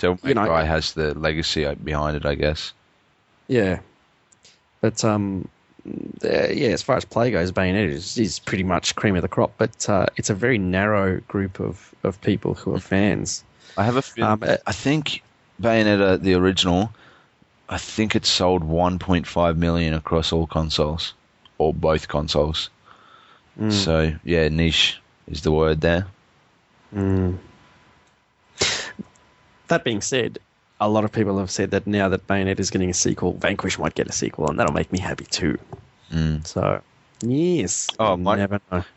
Devil 0.00 0.18
May 0.24 0.30
you 0.30 0.34
know- 0.34 0.46
Cry 0.46 0.64
has 0.64 0.94
the 0.94 1.16
legacy 1.18 1.72
behind 1.76 2.16
it, 2.16 2.26
I 2.26 2.34
guess. 2.34 2.72
yeah, 3.46 3.78
but 4.80 5.04
um, 5.04 5.48
uh, 5.86 6.48
yeah, 6.48 6.68
as 6.68 6.82
far 6.82 6.96
as 6.96 7.04
play 7.04 7.30
goes, 7.30 7.52
Bayonetta 7.52 7.90
is, 7.90 8.16
is 8.16 8.38
pretty 8.38 8.64
much 8.64 8.96
cream 8.96 9.16
of 9.16 9.22
the 9.22 9.28
crop. 9.28 9.54
But 9.58 9.88
uh, 9.88 10.06
it's 10.16 10.30
a 10.30 10.34
very 10.34 10.58
narrow 10.58 11.20
group 11.28 11.60
of 11.60 11.94
of 12.02 12.20
people 12.20 12.54
who 12.54 12.74
are 12.74 12.80
fans. 12.80 13.44
I 13.76 13.84
have 13.84 13.96
a 13.96 14.02
feeling. 14.02 14.30
Um, 14.30 14.42
I 14.66 14.72
think 14.72 15.22
Bayonetta, 15.60 16.20
the 16.20 16.34
original, 16.34 16.90
I 17.68 17.78
think 17.78 18.14
it 18.14 18.24
sold 18.24 18.62
1.5 18.62 19.56
million 19.56 19.94
across 19.94 20.32
all 20.32 20.46
consoles, 20.46 21.14
or 21.58 21.74
both 21.74 22.08
consoles. 22.08 22.70
Mm. 23.60 23.72
So 23.72 24.12
yeah, 24.24 24.48
niche 24.48 25.00
is 25.28 25.42
the 25.42 25.52
word 25.52 25.80
there. 25.80 26.06
Mm. 26.94 27.38
That 29.68 29.84
being 29.84 30.00
said, 30.00 30.38
a 30.80 30.88
lot 30.88 31.04
of 31.04 31.12
people 31.12 31.38
have 31.38 31.50
said 31.50 31.70
that 31.70 31.86
now 31.86 32.08
that 32.08 32.26
Bayonetta 32.26 32.60
is 32.60 32.70
getting 32.70 32.90
a 32.90 32.94
sequel, 32.94 33.34
Vanquish 33.34 33.78
might 33.78 33.94
get 33.94 34.08
a 34.08 34.12
sequel, 34.12 34.48
and 34.48 34.58
that'll 34.58 34.74
make 34.74 34.92
me 34.92 34.98
happy 34.98 35.24
too. 35.26 35.58
Mm. 36.12 36.46
So, 36.46 36.80
yes. 37.22 37.88
Oh, 37.98 38.16
my- 38.16 38.36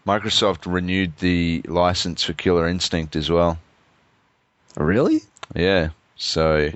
Microsoft 0.05 0.71
renewed 0.71 1.17
the 1.19 1.61
license 1.67 2.23
for 2.23 2.33
Killer 2.33 2.67
Instinct 2.67 3.15
as 3.15 3.29
well. 3.29 3.57
Really? 4.75 5.21
Yeah. 5.55 5.89
So 6.19 6.69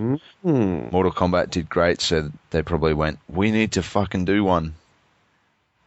Hmm. 0.43 0.87
Mortal 0.91 1.11
Kombat 1.11 1.49
did 1.49 1.67
great, 1.69 1.99
so 1.99 2.31
they 2.51 2.61
probably 2.61 2.93
went, 2.93 3.17
"We 3.27 3.49
need 3.51 3.71
to 3.73 3.81
fucking 3.83 4.25
do 4.25 4.43
one." 4.43 4.75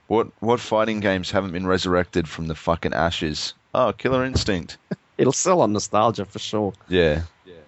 What 0.09 0.29
what 0.41 0.59
fighting 0.61 1.01
games 1.01 1.31
haven't 1.31 1.53
been 1.53 1.67
resurrected 1.67 2.29
from 2.29 2.49
the 2.49 2.55
fucking 2.57 2.93
ashes? 2.95 3.55
Oh, 3.75 3.93
Killer 3.93 4.25
Instinct. 4.25 4.77
It'll 5.19 5.33
sell 5.33 5.61
on 5.61 5.73
nostalgia 5.73 6.25
for 6.25 6.41
sure. 6.41 6.73
Yeah. 6.89 7.23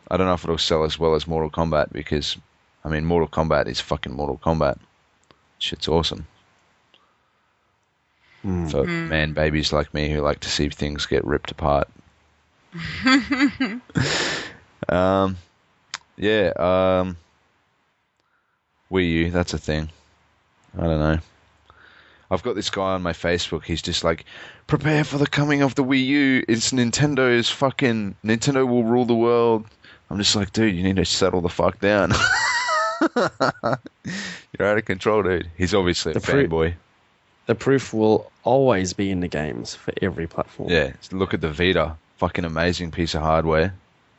I 0.08 0.16
don't 0.16 0.26
know 0.26 0.34
if 0.34 0.44
it'll 0.44 0.58
sell 0.58 0.84
as 0.84 0.98
well 0.98 1.14
as 1.14 1.26
Mortal 1.26 1.50
Kombat 1.50 1.92
because, 1.92 2.36
I 2.84 2.88
mean, 2.88 3.04
Mortal 3.04 3.28
Kombat 3.28 3.66
is 3.66 3.80
fucking 3.80 4.12
Mortal 4.12 4.38
Kombat. 4.38 4.78
Shit's 5.58 5.88
awesome. 5.88 6.26
Hmm. 8.42 8.68
For 8.68 8.84
man 8.84 9.32
babies 9.32 9.72
like 9.72 9.92
me 9.92 10.08
who 10.10 10.20
like 10.20 10.40
to 10.40 10.48
see 10.48 10.68
things 10.68 11.06
get 11.06 11.24
ripped 11.24 11.50
apart. 11.50 11.88
um, 14.88 15.36
yeah. 16.16 16.52
Um, 16.56 17.16
Wii 18.90 19.10
U, 19.10 19.30
that's 19.30 19.54
a 19.54 19.58
thing. 19.58 19.88
I 20.78 20.82
don't 20.82 21.00
know. 21.00 21.18
I've 22.30 22.42
got 22.42 22.54
this 22.54 22.70
guy 22.70 22.94
on 22.94 23.02
my 23.02 23.12
Facebook. 23.12 23.64
He's 23.64 23.82
just 23.82 24.04
like, 24.04 24.24
prepare 24.66 25.04
for 25.04 25.18
the 25.18 25.26
coming 25.26 25.62
of 25.62 25.74
the 25.74 25.84
Wii 25.84 26.06
U. 26.06 26.44
It's 26.48 26.72
Nintendo's 26.72 27.48
fucking 27.50 28.16
Nintendo 28.24 28.66
will 28.66 28.84
rule 28.84 29.04
the 29.04 29.14
world. 29.14 29.66
I'm 30.10 30.18
just 30.18 30.36
like, 30.36 30.52
dude, 30.52 30.74
you 30.76 30.82
need 30.82 30.96
to 30.96 31.04
settle 31.04 31.40
the 31.40 31.48
fuck 31.48 31.80
down. 31.80 32.12
You're 33.16 34.68
out 34.68 34.78
of 34.78 34.84
control, 34.84 35.22
dude. 35.22 35.50
He's 35.56 35.74
obviously 35.74 36.12
a 36.12 36.14
The 36.14 36.20
fruit- 36.20 36.50
fanboy. 36.50 36.74
The 37.46 37.54
proof 37.54 37.94
will 37.94 38.30
always 38.42 38.92
be 38.92 39.10
in 39.10 39.20
the 39.20 39.28
games 39.28 39.74
for 39.74 39.92
every 40.02 40.26
platform. 40.26 40.68
Yeah, 40.70 40.92
look 41.12 41.32
at 41.32 41.40
the 41.40 41.50
Vita. 41.52 41.96
Fucking 42.18 42.44
amazing 42.44 42.90
piece 42.90 43.14
of 43.14 43.20
hardware, 43.22 43.72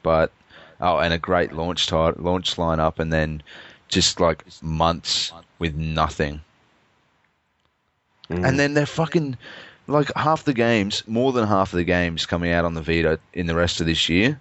but 0.03 0.31
oh, 0.79 0.99
and 0.99 1.13
a 1.13 1.17
great 1.17 1.51
launch 1.51 1.87
ti- 1.87 1.95
launch 1.95 2.55
lineup, 2.55 2.99
and 2.99 3.11
then 3.11 3.41
just 3.89 4.19
like 4.21 4.43
months 4.61 5.33
with 5.59 5.75
nothing. 5.75 6.39
Mm. 8.29 8.47
And 8.47 8.59
then 8.59 8.75
they're 8.75 8.85
fucking 8.85 9.35
like 9.87 10.09
half 10.15 10.43
the 10.45 10.53
games, 10.53 11.03
more 11.07 11.33
than 11.33 11.47
half 11.47 11.73
of 11.73 11.77
the 11.77 11.83
games 11.83 12.25
coming 12.25 12.51
out 12.51 12.63
on 12.65 12.75
the 12.75 12.81
Vita 12.81 13.19
in 13.33 13.47
the 13.47 13.55
rest 13.55 13.81
of 13.81 13.87
this 13.87 14.07
year 14.07 14.39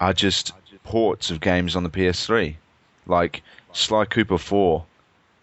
are 0.00 0.12
just 0.12 0.52
ports 0.92 1.30
of 1.30 1.40
games 1.40 1.74
on 1.74 1.84
the 1.84 1.88
PS3. 1.88 2.54
Like 3.06 3.42
Sly 3.72 4.04
Cooper 4.04 4.36
4 4.36 4.84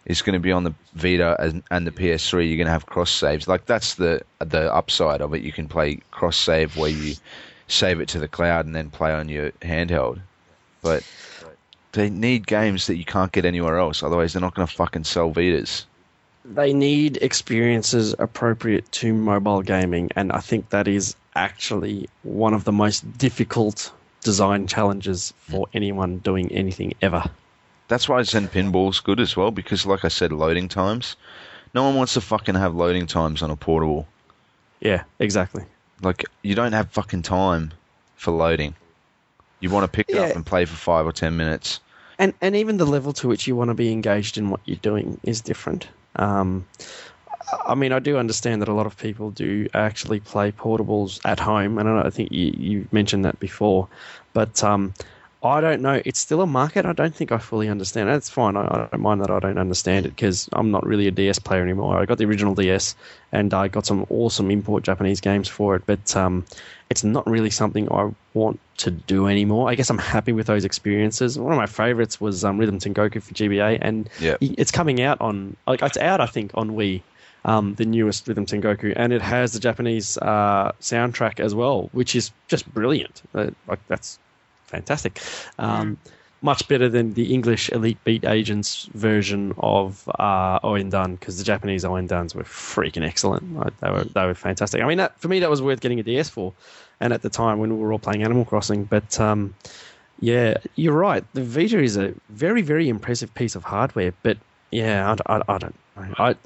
is 0.06 0.22
going 0.22 0.34
to 0.34 0.38
be 0.38 0.52
on 0.52 0.62
the 0.62 0.72
Vita 0.94 1.36
and, 1.42 1.64
and 1.72 1.84
the 1.84 1.90
PS3. 1.90 2.48
You're 2.48 2.56
going 2.56 2.66
to 2.66 2.70
have 2.70 2.86
cross 2.86 3.10
saves. 3.10 3.48
Like 3.48 3.66
that's 3.66 3.96
the 3.96 4.22
the 4.38 4.72
upside 4.72 5.20
of 5.20 5.34
it. 5.34 5.42
You 5.42 5.50
can 5.50 5.66
play 5.66 5.98
cross 6.12 6.36
save 6.36 6.76
where 6.76 6.90
you 6.90 7.16
save 7.66 8.00
it 8.00 8.06
to 8.10 8.20
the 8.20 8.28
cloud 8.28 8.64
and 8.64 8.76
then 8.76 8.90
play 8.90 9.12
on 9.12 9.28
your 9.28 9.50
handheld. 9.62 10.20
But 10.82 11.02
they 11.92 12.10
need 12.10 12.46
games 12.46 12.86
that 12.86 12.96
you 12.96 13.04
can't 13.04 13.32
get 13.32 13.44
anywhere 13.44 13.76
else. 13.76 14.04
Otherwise, 14.04 14.32
they're 14.32 14.40
not 14.40 14.54
going 14.54 14.68
to 14.68 14.72
fucking 14.72 15.02
sell 15.02 15.32
Vitas. 15.32 15.84
they 16.44 16.72
need 16.72 17.16
experiences 17.16 18.14
appropriate 18.20 18.90
to 18.92 19.12
mobile 19.12 19.62
gaming, 19.62 20.10
and 20.14 20.30
I 20.30 20.38
think 20.38 20.70
that 20.70 20.86
is 20.86 21.16
actually 21.34 22.08
one 22.22 22.54
of 22.54 22.62
the 22.62 22.72
most 22.72 23.18
difficult 23.18 23.90
design 24.22 24.66
challenges 24.66 25.32
for 25.38 25.66
anyone 25.74 26.18
doing 26.18 26.50
anything 26.52 26.94
ever. 27.02 27.24
That's 27.88 28.08
why 28.08 28.18
I 28.18 28.22
said 28.22 28.52
pinball's 28.52 29.00
good 29.00 29.18
as 29.18 29.36
well 29.36 29.50
because, 29.50 29.84
like 29.84 30.04
I 30.04 30.08
said, 30.08 30.32
loading 30.32 30.68
times. 30.68 31.16
No 31.74 31.82
one 31.84 31.94
wants 31.94 32.14
to 32.14 32.20
fucking 32.20 32.54
have 32.54 32.74
loading 32.74 33.06
times 33.06 33.42
on 33.42 33.50
a 33.50 33.56
portable. 33.56 34.06
Yeah, 34.80 35.04
exactly. 35.18 35.64
Like 36.02 36.24
you 36.42 36.54
don't 36.54 36.72
have 36.72 36.90
fucking 36.90 37.22
time 37.22 37.72
for 38.16 38.30
loading. 38.30 38.74
You 39.60 39.70
want 39.70 39.84
to 39.84 39.88
pick 39.88 40.08
it 40.08 40.16
up 40.16 40.34
and 40.34 40.44
play 40.44 40.64
for 40.64 40.76
five 40.76 41.06
or 41.06 41.12
ten 41.12 41.36
minutes. 41.36 41.80
And 42.18 42.34
and 42.40 42.56
even 42.56 42.76
the 42.76 42.86
level 42.86 43.12
to 43.14 43.28
which 43.28 43.46
you 43.46 43.56
want 43.56 43.68
to 43.68 43.74
be 43.74 43.92
engaged 43.92 44.38
in 44.38 44.50
what 44.50 44.60
you're 44.64 44.76
doing 44.76 45.20
is 45.22 45.40
different. 45.40 45.88
Um, 46.16 46.66
I 47.66 47.74
mean, 47.74 47.92
I 47.92 47.98
do 47.98 48.16
understand 48.16 48.62
that 48.62 48.68
a 48.68 48.72
lot 48.74 48.86
of 48.86 48.96
people 48.96 49.30
do 49.30 49.68
actually 49.74 50.20
play 50.20 50.52
portables 50.52 51.20
at 51.24 51.40
home, 51.40 51.78
and 51.78 51.88
I, 51.88 52.06
I 52.06 52.10
think 52.10 52.30
you, 52.32 52.52
you 52.56 52.88
mentioned 52.92 53.24
that 53.24 53.38
before. 53.40 53.88
But 54.32 54.62
um, 54.62 54.94
I 55.42 55.60
don't 55.60 55.80
know. 55.80 56.00
It's 56.04 56.20
still 56.20 56.42
a 56.42 56.46
market. 56.46 56.84
I 56.84 56.92
don't 56.92 57.14
think 57.14 57.32
I 57.32 57.38
fully 57.38 57.68
understand. 57.68 58.08
That's 58.08 58.28
fine. 58.28 58.56
I, 58.56 58.62
I 58.62 58.88
don't 58.90 59.00
mind 59.00 59.22
that 59.22 59.30
I 59.30 59.38
don't 59.40 59.58
understand 59.58 60.06
it 60.06 60.10
because 60.10 60.48
I'm 60.52 60.70
not 60.70 60.86
really 60.86 61.06
a 61.06 61.10
DS 61.10 61.38
player 61.38 61.62
anymore. 61.62 61.98
I 61.98 62.04
got 62.04 62.18
the 62.18 62.26
original 62.26 62.54
DS, 62.54 62.94
and 63.32 63.52
I 63.54 63.68
got 63.68 63.86
some 63.86 64.04
awesome 64.10 64.50
import 64.50 64.84
Japanese 64.84 65.20
games 65.20 65.48
for 65.48 65.74
it. 65.76 65.82
But 65.86 66.14
um, 66.14 66.44
it's 66.90 67.04
not 67.04 67.28
really 67.28 67.50
something 67.50 67.90
I 67.90 68.10
want 68.34 68.60
to 68.78 68.90
do 68.90 69.26
anymore. 69.26 69.68
I 69.70 69.74
guess 69.74 69.90
I'm 69.90 69.98
happy 69.98 70.32
with 70.32 70.46
those 70.46 70.64
experiences. 70.64 71.38
One 71.38 71.52
of 71.52 71.58
my 71.58 71.66
favorites 71.66 72.20
was 72.20 72.44
um, 72.44 72.58
Rhythm 72.58 72.78
Tengoku 72.78 73.22
for 73.22 73.32
GBA, 73.34 73.78
and 73.80 74.08
Yeah. 74.20 74.36
it's 74.40 74.70
coming 74.70 75.00
out 75.00 75.20
on 75.20 75.56
like 75.66 75.82
it's 75.82 75.98
out 75.98 76.20
I 76.20 76.26
think 76.26 76.50
on 76.54 76.70
Wii, 76.72 77.02
um, 77.44 77.74
the 77.74 77.86
newest 77.86 78.28
Rhythm 78.28 78.46
Tengoku, 78.46 78.92
and 78.96 79.12
it 79.12 79.22
has 79.22 79.52
the 79.52 79.60
Japanese 79.60 80.18
uh, 80.18 80.72
soundtrack 80.80 81.40
as 81.40 81.54
well, 81.54 81.88
which 81.92 82.14
is 82.14 82.30
just 82.48 82.72
brilliant. 82.72 83.22
Uh, 83.34 83.50
like 83.68 83.80
that's 83.88 84.18
fantastic. 84.66 85.20
Um, 85.58 85.98
Much 86.42 86.66
better 86.68 86.88
than 86.88 87.12
the 87.12 87.34
English 87.34 87.68
Elite 87.68 88.02
Beat 88.02 88.24
Agents 88.24 88.88
version 88.94 89.52
of 89.58 90.08
uh, 90.18 90.58
Oendan 90.60 91.20
because 91.20 91.36
the 91.36 91.44
Japanese 91.44 91.84
Oendans 91.84 92.34
were 92.34 92.44
freaking 92.44 93.06
excellent. 93.06 93.54
Like, 93.54 93.78
they 93.80 93.90
were 93.90 94.04
they 94.04 94.24
were 94.24 94.34
fantastic. 94.34 94.80
I 94.80 94.86
mean, 94.86 94.96
that, 94.96 95.20
for 95.20 95.28
me, 95.28 95.40
that 95.40 95.50
was 95.50 95.60
worth 95.60 95.80
getting 95.80 96.00
a 96.00 96.02
DS 96.02 96.30
for, 96.30 96.54
and 96.98 97.12
at 97.12 97.20
the 97.20 97.28
time 97.28 97.58
when 97.58 97.68
we 97.76 97.82
were 97.82 97.92
all 97.92 97.98
playing 97.98 98.22
Animal 98.22 98.46
Crossing. 98.46 98.84
But 98.84 99.20
um, 99.20 99.54
yeah, 100.20 100.56
you're 100.76 100.96
right. 100.96 101.24
The 101.34 101.42
Vita 101.42 101.78
is 101.78 101.98
a 101.98 102.14
very, 102.30 102.62
very 102.62 102.88
impressive 102.88 103.34
piece 103.34 103.54
of 103.54 103.64
hardware. 103.64 104.14
But 104.22 104.38
yeah, 104.70 105.14
I, 105.26 105.36
I, 105.36 105.42
I 105.46 105.58
don't 105.58 105.74
know. 105.96 106.14
I, 106.18 106.36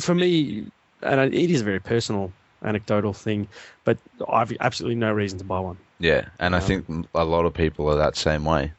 for 0.00 0.14
me, 0.14 0.66
and 1.02 1.34
it 1.34 1.50
is 1.50 1.60
a 1.60 1.64
very 1.64 1.80
personal, 1.80 2.32
anecdotal 2.62 3.12
thing, 3.12 3.48
but 3.84 3.98
I've 4.28 4.52
absolutely 4.60 4.96
no 4.96 5.12
reason 5.12 5.38
to 5.38 5.44
buy 5.44 5.60
one. 5.60 5.78
Yeah, 6.00 6.26
and 6.38 6.54
I 6.54 6.58
Um, 6.58 6.64
think 6.64 7.06
a 7.14 7.24
lot 7.24 7.44
of 7.44 7.54
people 7.54 7.88
are 7.90 7.96
that 7.96 8.16
same 8.16 8.44
way. 8.44 8.72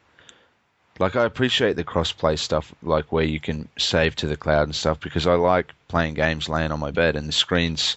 Like 0.99 1.15
I 1.15 1.23
appreciate 1.23 1.75
the 1.77 1.83
cross-play 1.83 2.35
stuff, 2.35 2.73
like 2.83 3.11
where 3.11 3.23
you 3.23 3.39
can 3.39 3.69
save 3.77 4.15
to 4.17 4.27
the 4.27 4.35
cloud 4.35 4.63
and 4.63 4.75
stuff, 4.75 4.99
because 4.99 5.25
I 5.25 5.35
like 5.35 5.73
playing 5.87 6.15
games 6.15 6.49
laying 6.49 6.71
on 6.71 6.79
my 6.79 6.91
bed 6.91 7.15
and 7.15 7.27
the 7.27 7.31
screens. 7.33 7.95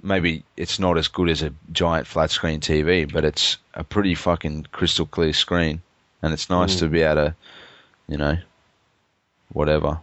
Maybe 0.00 0.44
it's 0.56 0.78
not 0.78 0.96
as 0.98 1.08
good 1.08 1.28
as 1.28 1.42
a 1.42 1.52
giant 1.72 2.06
flat 2.06 2.30
screen 2.30 2.60
TV, 2.60 3.10
but 3.10 3.24
it's 3.24 3.56
a 3.74 3.82
pretty 3.82 4.14
fucking 4.14 4.66
crystal 4.70 5.06
clear 5.06 5.32
screen, 5.32 5.82
and 6.22 6.32
it's 6.32 6.50
nice 6.50 6.76
Mm. 6.76 6.78
to 6.80 6.88
be 6.88 7.02
able 7.02 7.14
to, 7.16 7.34
you 8.06 8.16
know, 8.18 8.36
whatever. 9.52 9.98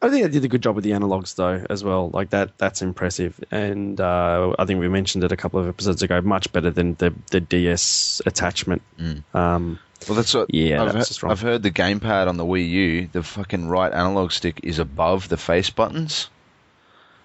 I 0.00 0.10
think 0.10 0.24
they 0.24 0.30
did 0.30 0.44
a 0.44 0.48
good 0.48 0.62
job 0.62 0.76
with 0.76 0.84
the 0.84 0.92
analogs 0.92 1.34
though 1.34 1.64
as 1.68 1.82
well. 1.82 2.10
Like 2.10 2.30
that, 2.30 2.56
that's 2.56 2.82
impressive. 2.82 3.38
And 3.50 4.00
uh, 4.00 4.54
I 4.58 4.64
think 4.64 4.78
we 4.80 4.88
mentioned 4.88 5.24
it 5.24 5.32
a 5.32 5.36
couple 5.36 5.58
of 5.58 5.66
episodes 5.68 6.02
ago. 6.02 6.20
Much 6.20 6.52
better 6.52 6.70
than 6.70 6.94
the 6.94 7.12
the 7.30 7.40
DS 7.40 8.22
attachment. 8.24 8.82
Mm. 9.00 9.22
Um, 9.34 9.78
Well, 10.08 10.14
that's 10.14 10.32
what. 10.34 10.54
Yeah, 10.54 10.82
I've, 10.82 10.86
that's 10.92 10.94
heard, 10.96 11.06
just 11.08 11.22
wrong. 11.24 11.32
I've 11.32 11.40
heard 11.40 11.62
the 11.64 11.72
gamepad 11.72 12.28
on 12.28 12.36
the 12.36 12.44
Wii 12.44 12.68
U, 12.68 13.08
the 13.10 13.24
fucking 13.24 13.68
right 13.68 13.92
analog 13.92 14.30
stick 14.30 14.60
is 14.62 14.78
above 14.78 15.28
the 15.28 15.36
face 15.36 15.70
buttons, 15.70 16.30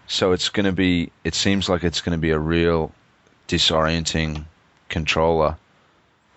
so 0.07 0.31
it's 0.31 0.49
going 0.49 0.65
to 0.65 0.71
be. 0.71 1.11
It 1.23 1.35
seems 1.35 1.69
like 1.69 1.83
it's 1.83 2.01
going 2.01 2.17
to 2.17 2.21
be 2.21 2.31
a 2.31 2.39
real 2.39 2.91
disorienting 3.47 4.45
controller 4.89 5.57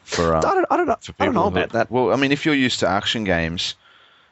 for. 0.04 0.34
Um, 0.36 0.44
I 0.44 0.54
don't, 0.54 0.66
I 0.70 0.76
don't 0.76 0.86
know. 0.86 0.96
for 1.00 1.14
I 1.18 1.24
don't 1.24 1.34
know 1.34 1.40
people 1.44 1.50
who- 1.50 1.56
about 1.56 1.70
that. 1.72 1.90
Well, 1.90 2.12
I 2.12 2.16
mean, 2.16 2.32
if 2.32 2.44
you're 2.44 2.54
used 2.54 2.80
to 2.80 2.88
action 2.88 3.24
games, 3.24 3.74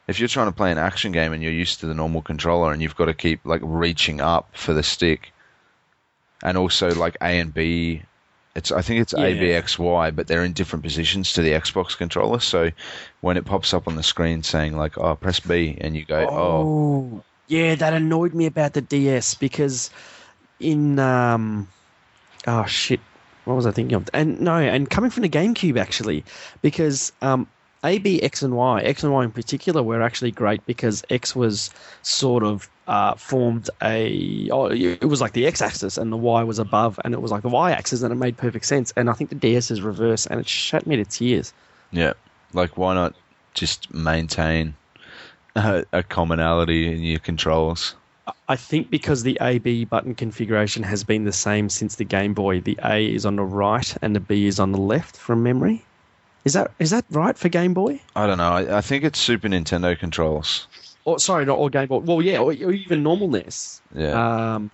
if 0.06 0.18
you're 0.18 0.28
trying 0.28 0.48
to 0.48 0.52
play 0.52 0.70
an 0.70 0.78
action 0.78 1.12
game 1.12 1.32
and 1.32 1.42
you're 1.42 1.52
used 1.52 1.80
to 1.80 1.86
the 1.86 1.94
normal 1.94 2.22
controller 2.22 2.72
and 2.72 2.82
you've 2.82 2.96
got 2.96 3.06
to 3.06 3.14
keep 3.14 3.40
like 3.44 3.60
reaching 3.64 4.20
up 4.20 4.48
for 4.52 4.74
the 4.74 4.82
stick, 4.82 5.32
and 6.42 6.58
also 6.58 6.94
like 6.94 7.16
A 7.22 7.38
and 7.38 7.52
B, 7.52 8.02
it's 8.54 8.70
I 8.70 8.82
think 8.82 9.00
it's 9.00 9.14
A. 9.14 9.38
B 9.38 9.52
X 9.52 9.78
Y, 9.78 10.10
but 10.10 10.26
they're 10.26 10.44
in 10.44 10.52
different 10.52 10.82
positions 10.82 11.32
to 11.32 11.42
the 11.42 11.52
Xbox 11.52 11.96
controller. 11.96 12.40
So 12.40 12.70
when 13.20 13.36
it 13.36 13.44
pops 13.44 13.72
up 13.72 13.88
on 13.88 13.96
the 13.96 14.02
screen 14.02 14.42
saying 14.42 14.76
like, 14.76 14.98
"Oh, 14.98 15.14
press 15.16 15.40
B," 15.40 15.76
and 15.80 15.96
you 15.96 16.04
go, 16.04 16.26
"Oh, 16.30 17.14
Oh, 17.16 17.24
yeah, 17.48 17.74
that 17.74 17.92
annoyed 17.92 18.34
me 18.34 18.46
about 18.46 18.74
the 18.74 18.80
DS 18.80 19.34
because 19.34 19.90
in 20.60 20.98
um, 20.98 21.68
oh 22.46 22.64
shit, 22.66 23.00
what 23.44 23.54
was 23.54 23.66
I 23.66 23.70
thinking 23.70 23.96
of? 23.96 24.08
And 24.12 24.40
no, 24.40 24.56
and 24.56 24.88
coming 24.88 25.10
from 25.10 25.22
the 25.22 25.28
GameCube 25.28 25.78
actually, 25.78 26.24
because 26.62 27.12
um, 27.22 27.46
A, 27.84 27.98
B, 27.98 28.22
X, 28.22 28.42
and 28.42 28.56
Y, 28.56 28.80
X 28.80 29.04
and 29.04 29.12
Y 29.12 29.24
in 29.24 29.30
particular 29.30 29.82
were 29.82 30.02
actually 30.02 30.30
great 30.30 30.64
because 30.64 31.04
X 31.10 31.36
was 31.36 31.70
sort 32.02 32.42
of 32.42 32.68
uh, 32.86 33.14
formed 33.14 33.68
a 33.82 34.48
oh, 34.50 34.66
it 34.66 35.04
was 35.04 35.20
like 35.20 35.32
the 35.32 35.46
X-axis 35.46 35.98
and 35.98 36.10
the 36.10 36.16
Y 36.16 36.42
was 36.42 36.58
above, 36.58 36.98
and 37.04 37.12
it 37.12 37.20
was 37.20 37.30
like 37.30 37.42
the 37.42 37.48
Y-axis, 37.48 38.02
and 38.02 38.12
it 38.12 38.16
made 38.16 38.36
perfect 38.36 38.66
sense. 38.66 38.92
And 38.96 39.10
I 39.10 39.12
think 39.12 39.30
the 39.30 39.36
DS 39.36 39.70
is 39.70 39.82
reverse, 39.82 40.26
and 40.26 40.40
it 40.40 40.48
shut 40.48 40.86
me 40.86 40.96
to 40.96 41.04
tears. 41.04 41.52
yeah," 41.92 42.14
like 42.54 42.76
why 42.78 42.94
not 42.94 43.14
just 43.52 43.92
maintain 43.92 44.74
a, 45.54 45.84
a 45.92 46.02
commonality 46.02 46.92
in 46.92 47.02
your 47.02 47.20
controls? 47.20 47.94
I 48.48 48.56
think 48.56 48.90
because 48.90 49.22
the 49.22 49.36
A 49.42 49.58
B 49.58 49.84
button 49.84 50.14
configuration 50.14 50.82
has 50.82 51.04
been 51.04 51.24
the 51.24 51.32
same 51.32 51.68
since 51.68 51.96
the 51.96 52.04
Game 52.04 52.32
Boy, 52.32 52.60
the 52.60 52.78
A 52.82 53.12
is 53.12 53.26
on 53.26 53.36
the 53.36 53.44
right 53.44 53.94
and 54.00 54.16
the 54.16 54.20
B 54.20 54.46
is 54.46 54.58
on 54.58 54.72
the 54.72 54.80
left 54.80 55.16
from 55.16 55.42
memory. 55.42 55.84
Is 56.44 56.52
that 56.52 56.70
is 56.78 56.90
that 56.90 57.04
right 57.10 57.36
for 57.36 57.48
Game 57.48 57.74
Boy? 57.74 58.00
I 58.14 58.26
don't 58.26 58.38
know. 58.38 58.52
I, 58.52 58.78
I 58.78 58.80
think 58.80 59.04
it's 59.04 59.18
Super 59.18 59.48
Nintendo 59.48 59.98
controls. 59.98 60.66
Or 61.04 61.18
sorry, 61.18 61.44
not 61.44 61.58
all 61.58 61.68
Game 61.68 61.88
Boy. 61.88 61.98
Well, 61.98 62.22
yeah, 62.22 62.38
or, 62.38 62.48
or 62.48 62.72
even 62.72 63.02
normal 63.02 63.28
NES. 63.28 63.80
Yeah. 63.94 64.54
Um, 64.54 64.70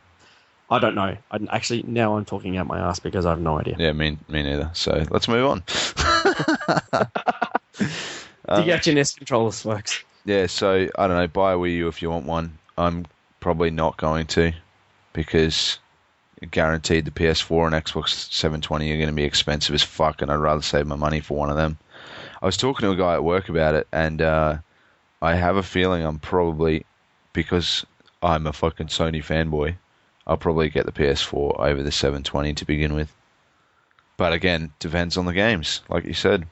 I 0.71 0.79
don't 0.79 0.95
know. 0.95 1.17
I 1.31 1.39
actually 1.51 1.83
now 1.83 2.17
I'm 2.17 2.25
talking 2.25 2.57
out 2.57 2.67
my 2.67 2.79
ass 2.79 3.01
because 3.01 3.27
I 3.27 3.31
have 3.31 3.41
no 3.41 3.59
idea. 3.59 3.77
yeah, 3.79 3.93
me, 3.93 4.17
me 4.29 4.43
neither. 4.43 4.71
So 4.73 5.05
let's 5.11 5.27
move 5.29 5.47
on. 5.47 5.63
Do 7.79 8.61
you 8.61 8.65
get 8.65 8.87
your 8.87 8.95
NES 8.95 9.15
controllers, 9.15 9.63
folks? 9.63 10.05
Yeah, 10.25 10.47
so 10.47 10.89
I 10.97 11.07
don't 11.07 11.17
know. 11.17 11.27
Buy 11.29 11.53
a 11.53 11.57
Wii 11.57 11.77
U 11.77 11.89
if 11.89 12.03
you 12.03 12.11
want 12.11 12.27
one. 12.27 12.59
I'm 12.79 13.07
probably 13.41 13.71
not 13.71 13.97
going 13.97 14.27
to 14.29 14.53
because 15.13 15.79
guaranteed 16.51 17.05
the 17.05 17.11
PS4 17.11 17.67
and 17.67 17.85
Xbox 17.85 18.33
720 18.33 18.93
are 18.93 18.97
going 18.97 19.09
to 19.09 19.15
be 19.15 19.25
expensive 19.25 19.75
as 19.75 19.83
fuck, 19.83 20.23
and 20.23 20.31
I'd 20.31 20.37
rather 20.37 20.63
save 20.63 20.87
my 20.87 20.97
money 20.97 21.21
for 21.21 21.37
one 21.37 21.51
of 21.51 21.57
them. 21.57 21.79
I 22.41 22.47
was 22.47 22.57
talking 22.57 22.87
to 22.87 22.93
a 22.93 22.97
guy 22.97 23.15
at 23.15 23.25
work 23.25 23.49
about 23.49 23.75
it, 23.75 23.87
and 23.93 24.23
uh, 24.23 24.59
I 25.21 25.35
have 25.35 25.57
a 25.57 25.63
feeling 25.63 26.03
I'm 26.03 26.19
probably 26.19 26.87
because 27.33 27.85
I'm 28.23 28.47
a 28.47 28.53
fucking 28.53 28.89
Sony 28.89 29.23
fanboy. 29.23 29.77
I'll 30.27 30.37
probably 30.37 30.71
get 30.71 30.87
the 30.87 30.93
PS4 30.93 31.59
over 31.59 31.83
the 31.83 31.93
720 31.93 32.55
to 32.55 32.65
begin 32.65 32.95
with. 32.95 33.15
But 34.17 34.33
again, 34.33 34.73
depends 34.79 35.17
on 35.17 35.27
the 35.27 35.33
games, 35.33 35.81
like 35.89 36.05
you 36.05 36.15
said. 36.15 36.47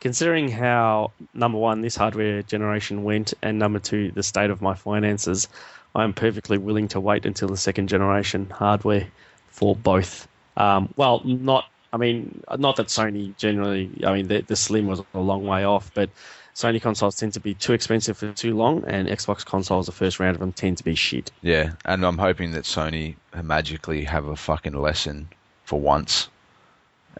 Considering 0.00 0.48
how 0.48 1.12
number 1.34 1.58
one 1.58 1.80
this 1.80 1.96
hardware 1.96 2.42
generation 2.42 3.02
went, 3.02 3.34
and 3.42 3.58
number 3.58 3.78
two 3.78 4.12
the 4.12 4.22
state 4.22 4.50
of 4.50 4.62
my 4.62 4.74
finances, 4.74 5.48
I'm 5.94 6.12
perfectly 6.12 6.58
willing 6.58 6.88
to 6.88 7.00
wait 7.00 7.26
until 7.26 7.48
the 7.48 7.56
second 7.56 7.88
generation 7.88 8.48
hardware 8.50 9.08
for 9.48 9.74
both. 9.74 10.28
Um, 10.56 10.92
well, 10.96 11.22
not. 11.24 11.64
I 11.90 11.96
mean, 11.96 12.42
not 12.58 12.76
that 12.76 12.88
Sony 12.88 13.34
generally. 13.38 13.90
I 14.04 14.12
mean, 14.12 14.28
the, 14.28 14.42
the 14.42 14.56
Slim 14.56 14.86
was 14.86 15.02
a 15.14 15.20
long 15.20 15.46
way 15.46 15.64
off, 15.64 15.90
but 15.94 16.10
Sony 16.54 16.82
consoles 16.82 17.16
tend 17.16 17.32
to 17.34 17.40
be 17.40 17.54
too 17.54 17.72
expensive 17.72 18.18
for 18.18 18.32
too 18.32 18.56
long, 18.56 18.84
and 18.86 19.08
Xbox 19.08 19.46
consoles, 19.46 19.86
the 19.86 19.92
first 19.92 20.20
round 20.20 20.34
of 20.34 20.40
them, 20.40 20.52
tend 20.52 20.76
to 20.78 20.84
be 20.84 20.94
shit. 20.94 21.30
Yeah, 21.40 21.74
and 21.84 22.04
I'm 22.04 22.18
hoping 22.18 22.50
that 22.52 22.64
Sony 22.64 23.14
magically 23.42 24.04
have 24.04 24.26
a 24.26 24.36
fucking 24.36 24.74
lesson 24.74 25.28
for 25.64 25.80
once, 25.80 26.28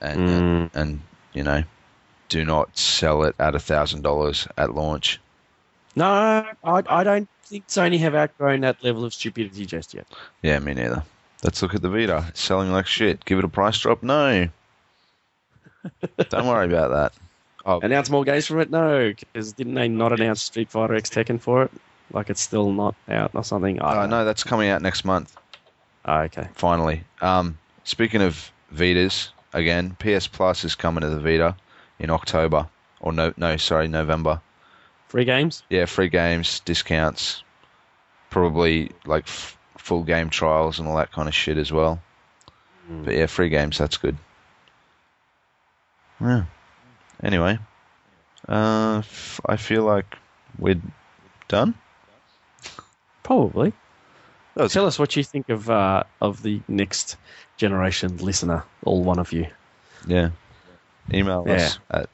and 0.03 0.20
and, 0.29 0.70
and 0.74 1.01
you 1.33 1.45
know, 1.45 1.62
do 2.29 2.45
not 2.45 2.76
sell 2.76 3.22
it 3.24 3.35
at 3.39 3.55
a 3.55 3.59
thousand 3.59 4.03
dollars 4.03 4.47
at 4.57 4.74
launch. 4.74 5.20
No, 5.97 6.07
I, 6.64 6.83
I 6.87 7.05
don't 7.05 7.29
think 7.45 7.66
Sony 7.66 7.99
have 7.99 8.14
outgrown 8.14 8.61
that 8.61 8.83
level 8.85 9.05
of 9.05 9.12
stupidity 9.14 9.66
just 9.66 9.95
yet. 9.95 10.07
Yeah, 10.43 10.59
me 10.59 10.74
neither. 10.74 11.03
Let's 11.43 11.62
look 11.62 11.74
at 11.74 11.83
the 11.83 11.89
Vita. 11.89 12.24
It's 12.29 12.41
selling 12.41 12.70
like 12.70 12.87
shit. 12.87 13.24
Give 13.24 13.39
it 13.39 13.45
a 13.45 13.49
price 13.49 13.79
drop? 13.79 14.03
No. 14.03 14.49
Don't 16.29 16.47
worry 16.47 16.66
about 16.66 16.91
that. 16.91 17.12
Oh, 17.64 17.81
Announce 17.81 18.11
more 18.11 18.24
games 18.24 18.47
from 18.47 18.61
it? 18.61 18.70
No, 18.70 19.12
because 19.12 19.53
didn't 19.53 19.74
they 19.74 19.89
not 19.89 20.12
announce 20.12 20.43
Street 20.43 20.70
Fighter 20.70 20.95
X 20.95 21.11
Tekken 21.11 21.41
for 21.41 21.64
it? 21.64 21.70
Like 22.12 22.31
it's 22.31 22.41
still 22.41 22.72
not 22.72 22.95
out 23.09 23.33
or 23.35 23.45
something? 23.45 23.81
I 23.81 23.95
don't 23.95 24.11
know. 24.11 24.18
no, 24.20 24.24
that's 24.24 24.43
coming 24.43 24.68
out 24.68 24.83
next 24.83 25.05
month. 25.05 25.37
Oh, 26.05 26.20
okay. 26.20 26.49
Finally. 26.55 27.05
Um, 27.20 27.59
speaking 27.85 28.22
of 28.22 28.51
Vitas, 28.74 29.29
again, 29.53 29.97
PS 29.99 30.26
Plus 30.26 30.64
is 30.64 30.74
coming 30.74 31.03
to 31.03 31.11
the 31.11 31.20
Vita 31.20 31.55
in 31.99 32.11
October 32.11 32.69
or 33.01 33.13
no, 33.13 33.33
no, 33.37 33.57
sorry, 33.57 33.89
November. 33.89 34.41
Free 35.09 35.25
games? 35.25 35.63
Yeah, 35.71 35.87
free 35.87 36.09
games, 36.09 36.61
discounts, 36.61 37.43
probably 38.31 38.91
like 39.07 39.25
f- 39.25 39.57
full 39.79 40.03
game 40.03 40.29
trials 40.31 40.79
and 40.79 40.87
all 40.89 40.97
that 40.97 41.13
kind 41.13 41.29
of 41.29 41.35
shit 41.35 41.57
as 41.57 41.73
well. 41.73 42.01
But 42.91 43.15
yeah, 43.15 43.27
free 43.27 43.49
games, 43.51 43.77
that's 43.79 43.97
good. 43.99 44.17
Yeah. 46.21 46.45
Anyway, 47.23 47.59
uh, 48.49 48.99
f- 48.99 49.41
I 49.47 49.57
feel 49.57 49.83
like 49.85 50.17
we're 50.59 50.81
done. 51.49 51.75
Probably. 53.23 53.73
Tell 54.69 54.87
us 54.87 54.99
what 54.99 55.15
you 55.15 55.23
think 55.23 55.51
of 55.51 55.71
uh, 55.71 56.03
of 56.21 56.43
the 56.43 56.61
next 56.67 57.17
generation 57.57 58.17
listener, 58.17 58.65
all 58.85 59.05
one 59.05 59.19
of 59.21 59.33
you. 59.33 59.47
Yeah. 60.07 60.31
Email 61.13 61.45
us 61.49 61.79
at 61.91 62.09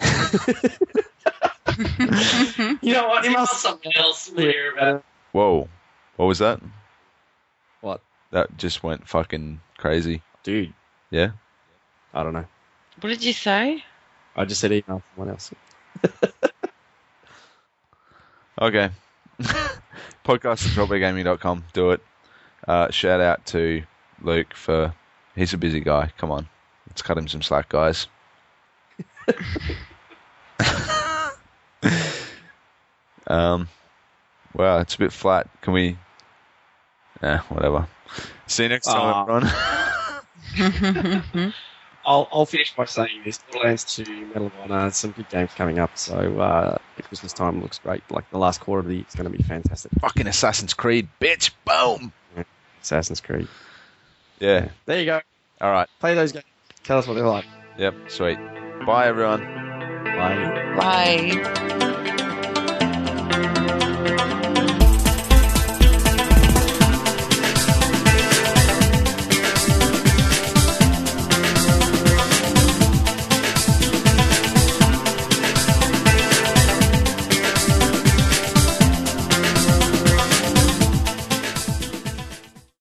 You 2.82 2.92
know 2.92 3.08
what? 3.08 3.24
Email 3.24 3.46
something 3.46 3.92
else 3.96 4.30
later 4.32 4.72
about 4.76 4.96
it. 4.96 5.02
whoa. 5.32 5.68
What 6.16 6.26
was 6.26 6.38
that? 6.38 6.60
What? 7.80 8.00
That 8.30 8.56
just 8.56 8.82
went 8.82 9.08
fucking 9.08 9.60
crazy. 9.78 10.22
Dude, 10.42 10.72
Yeah. 11.10 11.30
I 12.12 12.22
don't 12.22 12.32
know. 12.32 12.44
What 13.00 13.08
did 13.08 13.24
you 13.24 13.32
say? 13.32 13.82
I 14.36 14.44
just 14.44 14.60
said 14.60 14.72
email 14.72 15.02
someone 15.14 15.30
else. 15.30 15.52
Okay. 18.60 18.90
Podcast 20.24 20.64
at 20.64 20.72
dropbeargaming.com. 20.76 21.64
Do 21.72 21.90
it. 21.90 22.00
Uh, 22.66 22.90
shout 22.90 23.20
out 23.20 23.44
to 23.46 23.82
Luke 24.22 24.54
for 24.54 24.94
he's 25.34 25.52
a 25.52 25.58
busy 25.58 25.80
guy. 25.80 26.12
Come 26.18 26.30
on. 26.30 26.48
Let's 26.88 27.02
cut 27.02 27.18
him 27.18 27.28
some 27.28 27.42
slack, 27.42 27.68
guys. 27.68 28.06
um 33.26 33.68
wow, 34.54 34.78
it's 34.78 34.94
a 34.94 34.98
bit 34.98 35.12
flat. 35.12 35.48
Can 35.62 35.72
we 35.72 35.96
Yeah, 37.22 37.40
whatever. 37.48 37.86
See 38.46 38.64
you 38.64 38.68
next 38.68 38.86
time, 38.86 39.00
Aw. 39.00 39.22
everyone. 39.22 39.50
I'll, 42.06 42.28
I'll 42.30 42.46
finish 42.46 42.74
by 42.76 42.84
saying 42.84 43.22
this. 43.24 43.38
Borderlands 43.50 43.84
2, 43.84 44.26
Medal 44.26 44.48
of 44.48 44.52
Honor, 44.62 44.90
some 44.90 45.12
good 45.12 45.28
games 45.30 45.52
coming 45.54 45.78
up. 45.78 45.96
So 45.96 46.38
uh, 46.38 46.76
the 46.96 47.02
Christmas 47.02 47.32
time 47.32 47.62
looks 47.62 47.78
great. 47.78 48.02
Like 48.10 48.28
the 48.30 48.36
last 48.38 48.60
quarter 48.60 48.80
of 48.80 48.86
the 48.86 48.96
year 48.96 49.04
is 49.08 49.14
going 49.14 49.30
to 49.30 49.36
be 49.36 49.42
fantastic. 49.42 49.90
Fucking 50.00 50.26
Assassin's 50.26 50.74
Creed, 50.74 51.08
bitch. 51.20 51.50
Boom. 51.64 52.12
Assassin's 52.82 53.22
Creed. 53.22 53.48
Yeah. 54.38 54.68
There 54.84 55.00
you 55.00 55.06
go. 55.06 55.22
All 55.62 55.70
right. 55.70 55.88
Play 56.00 56.14
those 56.14 56.32
games. 56.32 56.44
Tell 56.84 56.98
us 56.98 57.06
what 57.06 57.14
they're 57.14 57.26
like. 57.26 57.46
Yep. 57.78 57.94
Sweet. 58.08 58.38
Bye, 58.86 59.08
everyone. 59.08 59.42
Bye. 60.04 60.74
Bye. 60.76 61.90